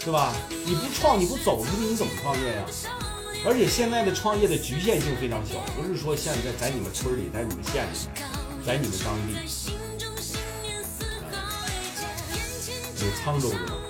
[0.03, 0.33] 是吧？
[0.65, 2.65] 你不创，你不走出去，你怎么创业呀？
[3.45, 7.95] 而且现在的创业的局限性非常小，不是说现在在你们村里，在你们县里，
[8.65, 9.35] 在你们当地，
[12.97, 13.88] 有沧州的吗？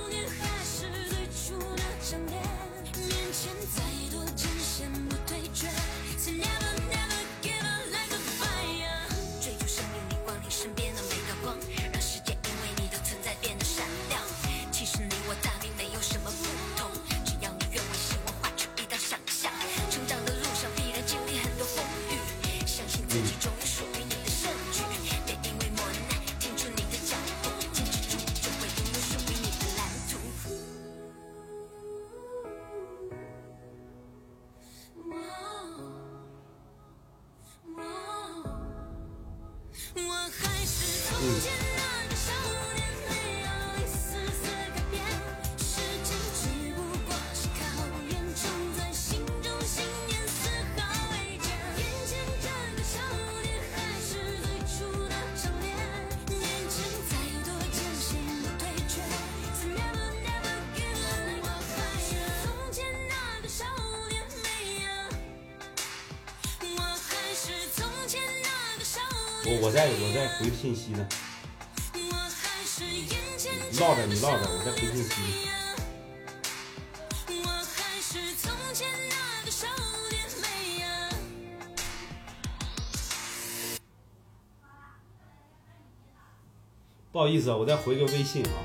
[87.29, 88.59] 意思啊，我再回个微信啊，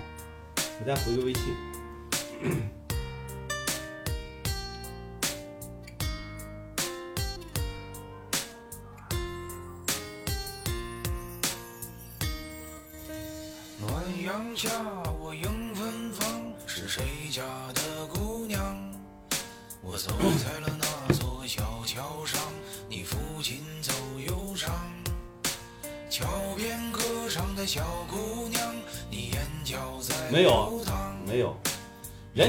[0.80, 1.42] 我再回个微信。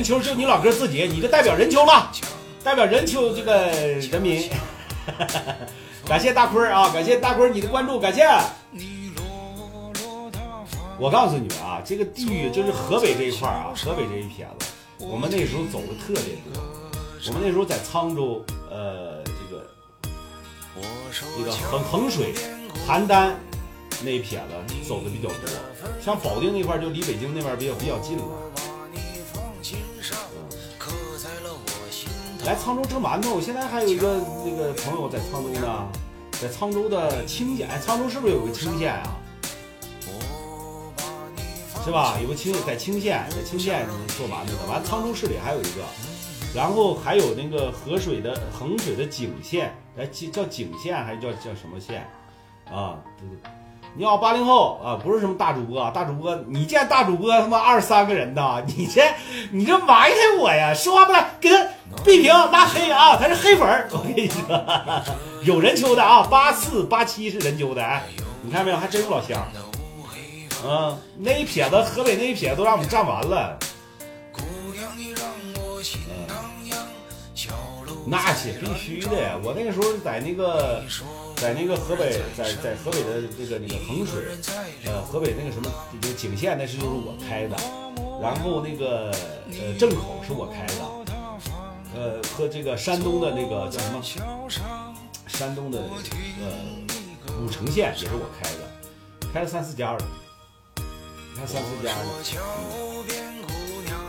[0.06, 2.12] 球就你老哥自己，你就代表人球吧，
[2.64, 3.68] 代表人球这个
[4.12, 4.48] 人民。
[6.08, 8.24] 感谢大坤儿啊，感谢大坤儿你的关注，感谢。
[10.98, 14.68] 我告诉你们啊，这个地域就是河北这一块儿啊，河北这一片子，
[15.00, 16.64] 我们那时候走的特别多。
[17.28, 19.66] 我们那时候在沧州，呃，这个
[21.38, 22.34] 这个衡衡水、
[22.88, 23.32] 邯郸
[24.04, 24.54] 那一撇子
[24.88, 25.50] 走的比较多，
[26.04, 28.24] 像保定那块儿就离北京那边比较比较近了。
[32.46, 35.88] 来沧州蒸馒头，我现在还有一个那个朋友在沧州呢，
[36.32, 39.18] 在沧州的清县，哎，沧州是不是有个清县啊？
[40.06, 41.04] 我把
[41.36, 41.42] 你
[41.74, 42.20] 放是吧？
[42.22, 44.72] 有个清在清县，在清县做馒头的。
[44.72, 45.82] 完，沧州市里还有一个，
[46.54, 52.08] 然后还有那个河水的衡水的景县，哎，叫叫景县还是叫叫什么县？
[52.72, 53.40] 啊，对对。
[53.98, 59.02] 你好，八零后啊，不是什么大主播啊，大主播，你见大主播他妈二十三个人的，你这
[59.52, 60.74] 你这埋汰我呀？
[60.74, 61.66] 说话不来，给他
[62.04, 64.44] 闭屏拉黑啊，他是黑粉儿，我跟你说，
[65.44, 68.04] 有人揪的啊，八四八七是人揪的，哎，
[68.42, 69.42] 你看没有，还真有老乡。
[70.68, 73.58] 嗯，那一撇子，河北那一撇子都让我们占完了，
[78.06, 79.40] 那些必须的。
[79.42, 80.84] 我那个时候在那个，
[81.36, 84.24] 在那个河北，在在河北的这个那个衡水，
[84.86, 85.70] 呃，河北那个什么
[86.02, 87.56] 这个景县，那是就是我开的，
[88.22, 89.12] 然后那个
[89.52, 90.82] 呃正口是我开的，
[91.94, 94.02] 呃和这个山东的那个叫什么，
[95.28, 100.00] 山东的呃武城县也是我开的，开了三四家了，
[101.38, 102.24] 开三四家了。
[102.24, 102.40] 桥
[103.08, 104.00] 边姑娘，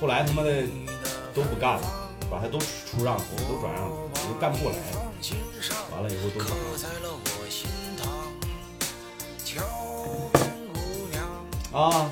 [0.00, 0.62] 后来他妈的
[1.34, 3.16] 都不干了，把它都出让，
[3.48, 5.02] 都转让了，我就干不过来了。
[5.92, 6.40] 完了以后都
[11.76, 12.10] 啊，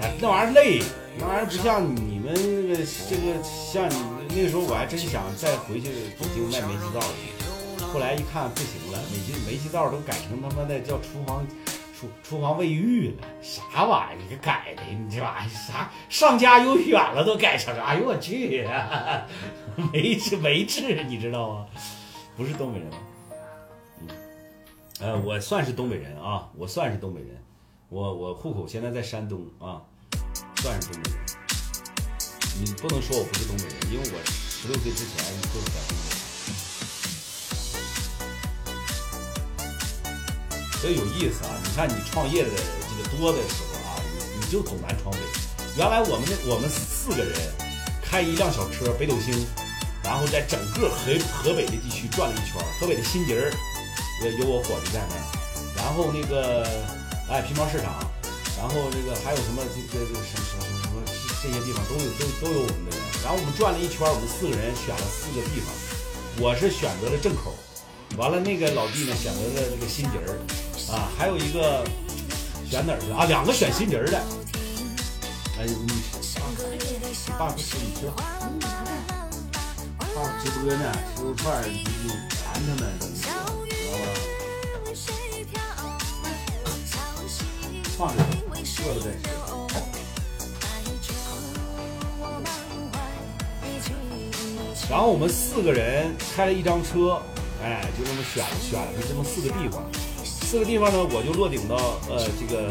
[0.00, 0.82] 哎，那玩意儿累，
[1.18, 3.94] 那玩意儿不像你们那个这个像你
[4.34, 5.88] 那个时候，我还真想再回去
[6.18, 11.46] 北京卖煤气灶去，后来一看不行了，煤气煤气灶都改成他妈的叫厨房。
[12.22, 14.26] 厨房卫浴了，啥玩意儿？
[14.28, 18.66] 你改的，你这玩意儿啥上家又远了，都改成哎呦我去、
[19.92, 21.66] 没治没治，你知道吗？
[22.36, 22.98] 不是东北人吗？
[24.00, 24.08] 嗯，
[25.00, 27.30] 呃，我算是东北人啊，我算是东北人，
[27.88, 29.82] 我我户口现在在山东啊，
[30.56, 31.20] 算是东北人。
[32.56, 35.16] 你不能说我不是东北人，因为我十六岁之前
[35.52, 35.93] 就是在
[40.90, 41.50] 有意思啊！
[41.62, 45.20] 你看你创业的这个多的时候啊，你你就走南闯北。
[45.76, 47.34] 原来我们那我们四个人
[48.02, 49.34] 开一辆小车北斗星，
[50.02, 53.50] 然后在整个河河北的地区转了一圈，河北的新集儿
[54.38, 55.14] 有我伙计在那，
[55.82, 56.66] 然后那个
[57.28, 57.98] 哎皮毛市场，
[58.56, 61.02] 然后这个还有什么这这这什么什么什么什么
[61.42, 63.00] 这些地方都有都都有我们的人。
[63.24, 65.68] 然后我们转了一圈，我们四个人选了四个地方，
[66.38, 67.54] 我是选择了正口。
[68.16, 70.38] 完了，那个老弟呢选择了这个新集儿，
[70.92, 71.84] 啊，还有一个
[72.68, 73.24] 选哪儿去啊？
[73.24, 74.18] 两个选新集儿的。
[75.58, 75.92] 哎，你你
[77.36, 78.06] 爸不吃，你吃。
[80.14, 82.82] 爸直播呢，吃肉串儿，你你馋他们，
[83.20, 84.02] 知道吧？
[87.98, 88.22] 放着，
[88.84, 89.24] 饿了再吃。
[94.90, 97.20] 然后我们四个人开了一张车，
[97.64, 99.82] 哎，就这么选选了这么四个地方。
[100.22, 102.68] 四个地方呢，我就落顶到呃这个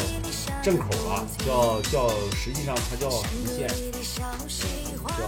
[0.61, 2.07] 镇口了，叫叫，
[2.37, 3.67] 实际上它叫什么县？
[5.17, 5.25] 叫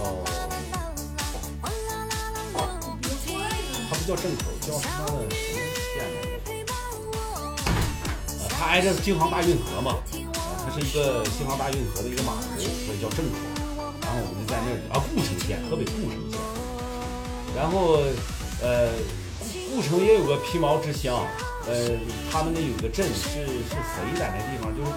[3.88, 6.22] 它不叫镇口，叫他妈的什么县来
[6.62, 6.70] 着？
[8.38, 9.98] 呃，它挨着京杭大运河嘛，
[10.34, 13.34] 啊，它是一个京杭大运河的一个码头，所以叫镇口。
[14.00, 16.38] 然后我们就在那儿啊，故城县，河北故城县。
[17.56, 17.98] 然后，
[18.62, 18.92] 呃，
[19.76, 21.22] 故城也有个皮毛之乡，
[21.68, 22.00] 呃，
[22.32, 24.72] 他们那有个镇是是谁在那地方？
[24.72, 24.88] 就是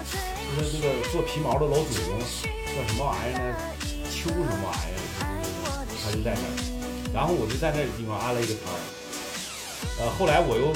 [0.56, 3.56] 就是那个做皮毛的老祖宗，叫什么玩意儿呢？
[4.08, 5.84] 秋什么玩意儿？
[6.02, 8.80] 他就在那，然后我就在那地方安了一个摊儿。
[10.00, 10.72] 呃，后来我又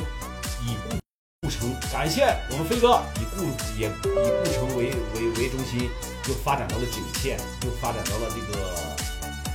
[0.68, 1.00] 以故
[1.40, 3.48] 故城，感谢我们飞哥以故
[3.80, 5.88] 也以故城为为为中心，
[6.28, 8.68] 又发展到了景县，又发展到了这个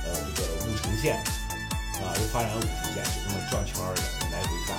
[0.02, 1.22] 呃这个武城县，
[2.02, 4.02] 啊，又发展了武城县，就这么转圈儿的
[4.40, 4.72] 来回干。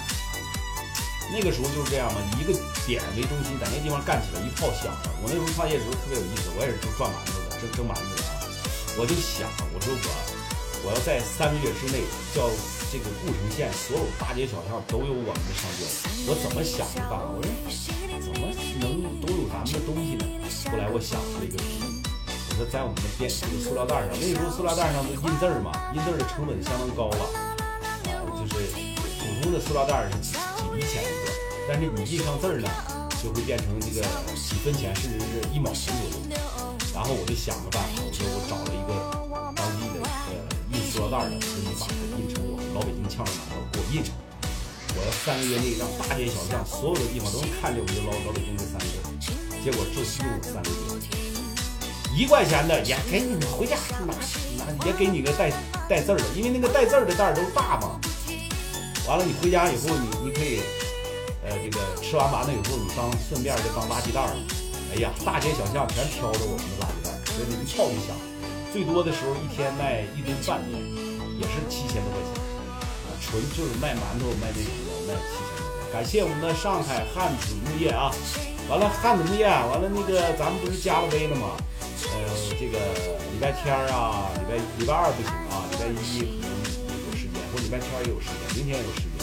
[1.30, 2.52] 那个时候就是这样嘛，以一个
[2.84, 5.08] 点为中心，在那地方干起来一炮响了。
[5.22, 8.42] 我那时候创业的时候特别有意思，我也是就转馒头的，蒸蒸馒头的啊。
[9.00, 10.08] 我就想，我说我
[10.84, 12.04] 我要在三个月之内
[12.36, 12.50] 叫
[12.92, 15.88] 这个故城县所有大街小巷都有我们的商标，
[16.28, 17.16] 我怎么想的办？
[17.32, 17.48] 我说
[18.20, 18.52] 怎么
[18.84, 20.28] 能都有咱们的东西呢？
[20.68, 22.04] 后来我想出了一个主意，
[22.52, 27.56] 我说在我们的店这个塑料袋上，那时候塑料袋上都印字嘛，印字的成本相当高了，啊，
[28.36, 28.91] 就是
[29.42, 30.38] 普通的塑料袋是几几
[30.78, 31.34] 厘钱一个，
[31.68, 32.70] 但是你印上字儿呢，
[33.24, 34.06] 就会变成这个
[34.38, 36.38] 几分钱，甚至是一毛钱左右。
[36.94, 38.94] 然后我就想个办法，我说我找了一个
[39.58, 40.38] 当地的呃
[40.78, 44.14] 印塑料袋的，给你把它印成我们老北京呛着馒头，给我印上。
[44.94, 49.34] 我要三个月内让大街小巷所有的地方都能看见我们的老老北京这三个字。
[49.66, 51.02] 结果就用了三个月，
[52.14, 53.74] 一块钱的也给你回家
[54.06, 54.14] 拿
[54.62, 55.50] 拿，也给你个带
[55.90, 57.98] 带字儿的，因为那个带字儿的袋都大嘛。
[59.12, 60.64] 完了你回家以后，你你可以
[61.44, 64.40] 呃这个吃完馒头以后，你当顺便就当垃圾袋儿了。
[64.96, 68.16] 哎呀，大街小巷全飘着我们的垃圾袋儿，所以你一炮一响，
[68.72, 70.80] 最多的时候一天卖一吨半面，
[71.36, 72.40] 也是七千多块钱。
[72.72, 74.72] 啊，纯就是卖馒头卖这种
[75.04, 75.92] 的，卖七千多块。
[75.92, 78.16] 感谢我们的上海汉子木业啊！
[78.72, 81.60] 完了汉子木业，完了那个咱们不是加了微了吗？
[82.16, 82.16] 呃，
[82.56, 82.80] 这个
[83.28, 86.00] 礼拜天儿啊，礼拜礼拜二不行啊，礼拜一
[87.52, 89.20] 可能有时间，或礼拜天也有时间，明天也有时间。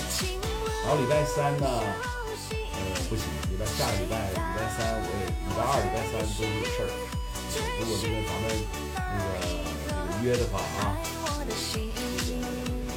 [0.85, 1.67] 然后礼拜三呢，
[2.51, 2.79] 呃，
[3.09, 6.91] 不行，礼拜下个礼拜礼拜三我也礼拜二、礼拜三都是有事儿。
[7.81, 8.45] 如果这个咱们
[8.95, 9.27] 那个
[9.89, 10.97] 这个约的话啊，
[11.49, 11.53] 礼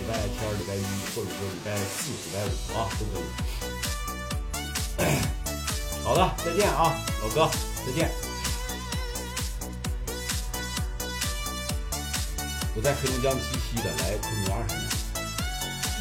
[0.07, 0.83] 拜天、礼拜一
[1.15, 3.23] 或者说礼拜四、礼拜五啊都可以。
[6.03, 6.93] 好的，再见啊，
[7.23, 7.49] 老哥，
[7.85, 8.11] 再见。
[12.75, 14.90] 我在黑龙江鸡西的，来昆明二十年。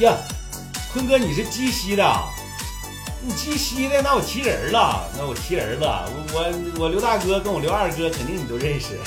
[0.01, 0.17] 呀，
[0.93, 2.03] 坤哥你是鸡西的？
[3.23, 6.09] 你鸡西的，那我提人了，那我提人了。
[6.09, 8.99] 我我我刘大哥跟我刘二哥肯定你都认识。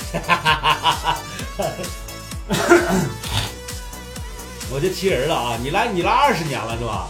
[4.70, 5.58] 我就提人了啊！
[5.60, 7.08] 你来你来二十年了是吧？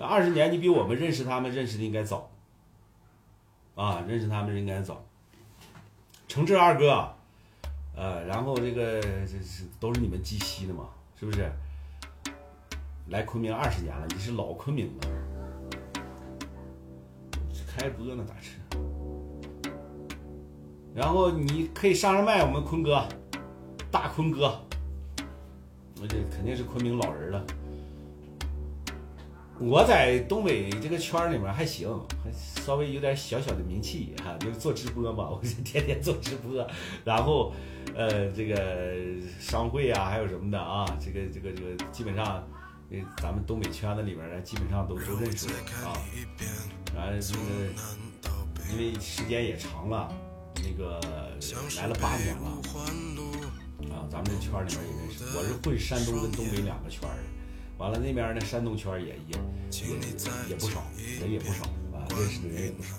[0.00, 2.28] 二十年你比我们认识他们认识的应该早
[3.76, 5.04] 啊，认识他们应该早。
[6.26, 7.14] 承志二哥，
[7.96, 10.86] 呃，然后这个这是都是你们鸡西的嘛，
[11.18, 11.48] 是不是？
[13.08, 15.08] 来昆明二十年了，你是老昆明了。
[17.76, 18.58] 开播呢咋吃？
[20.94, 23.04] 然后你可以上上麦，我们坤哥，
[23.90, 24.58] 大坤哥，
[26.00, 27.44] 我这肯定是昆明老人了。
[29.60, 31.88] 我在东北这个圈里面还行，
[32.22, 36.66] 还稍微有点小小的名气哈、就是做直播嘛， 我是天天做直播，
[37.04, 37.52] 然后
[37.94, 38.94] 呃这个
[39.38, 42.46] 商会啊，还有什么的啊，这个这个这个基本上，
[42.88, 45.96] 那咱们东北圈子里面呢，基本上都都认识我啊。
[46.94, 47.40] 完了这个
[48.70, 50.12] 因为时间也长了，
[50.56, 51.00] 那个
[51.76, 52.48] 来了八年了
[53.92, 57.16] 啊，咱们这圈里面也认识，我是混山东跟东北两个圈的。
[57.78, 59.36] 完了那边呢，山东圈也也
[59.70, 59.98] 也
[60.50, 60.84] 也不少，
[61.20, 62.94] 人也不少啊，认识的人也不少。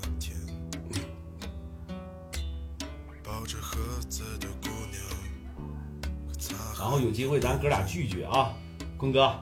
[6.77, 8.53] 然后有机会咱哥俩聚聚啊，
[8.97, 9.33] 坤哥，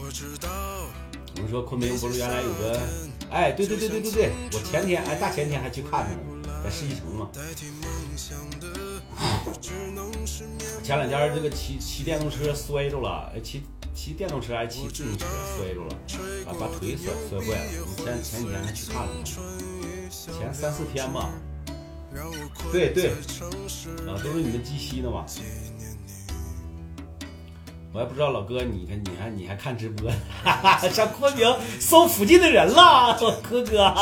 [0.00, 0.48] 我知道
[1.36, 2.80] 我们说昆明不是原来有个，
[3.30, 7.28] 哎，对对对对对对，我前天哎大前天还去看他呢，在世纪城嘛。
[10.82, 13.62] 前两天这个骑骑电动车摔着了，哎骑
[13.92, 15.26] 骑电动车还骑自行车
[15.56, 15.94] 摔着了，
[16.46, 17.70] 啊把腿摔摔坏了。
[17.82, 21.28] 我们前前几天还去看了他，前三四天吧。
[22.72, 23.10] 对对，
[24.06, 25.26] 啊都是你们鸡西的嘛。
[27.98, 30.08] 我也不知道老哥，你看你还你还看直播，
[30.44, 33.92] 哈哈，上昆明搜附近的人了，我哥哥，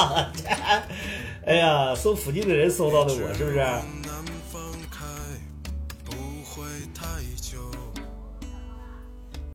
[1.47, 3.67] 哎呀，搜附近的人搜到的我是不是？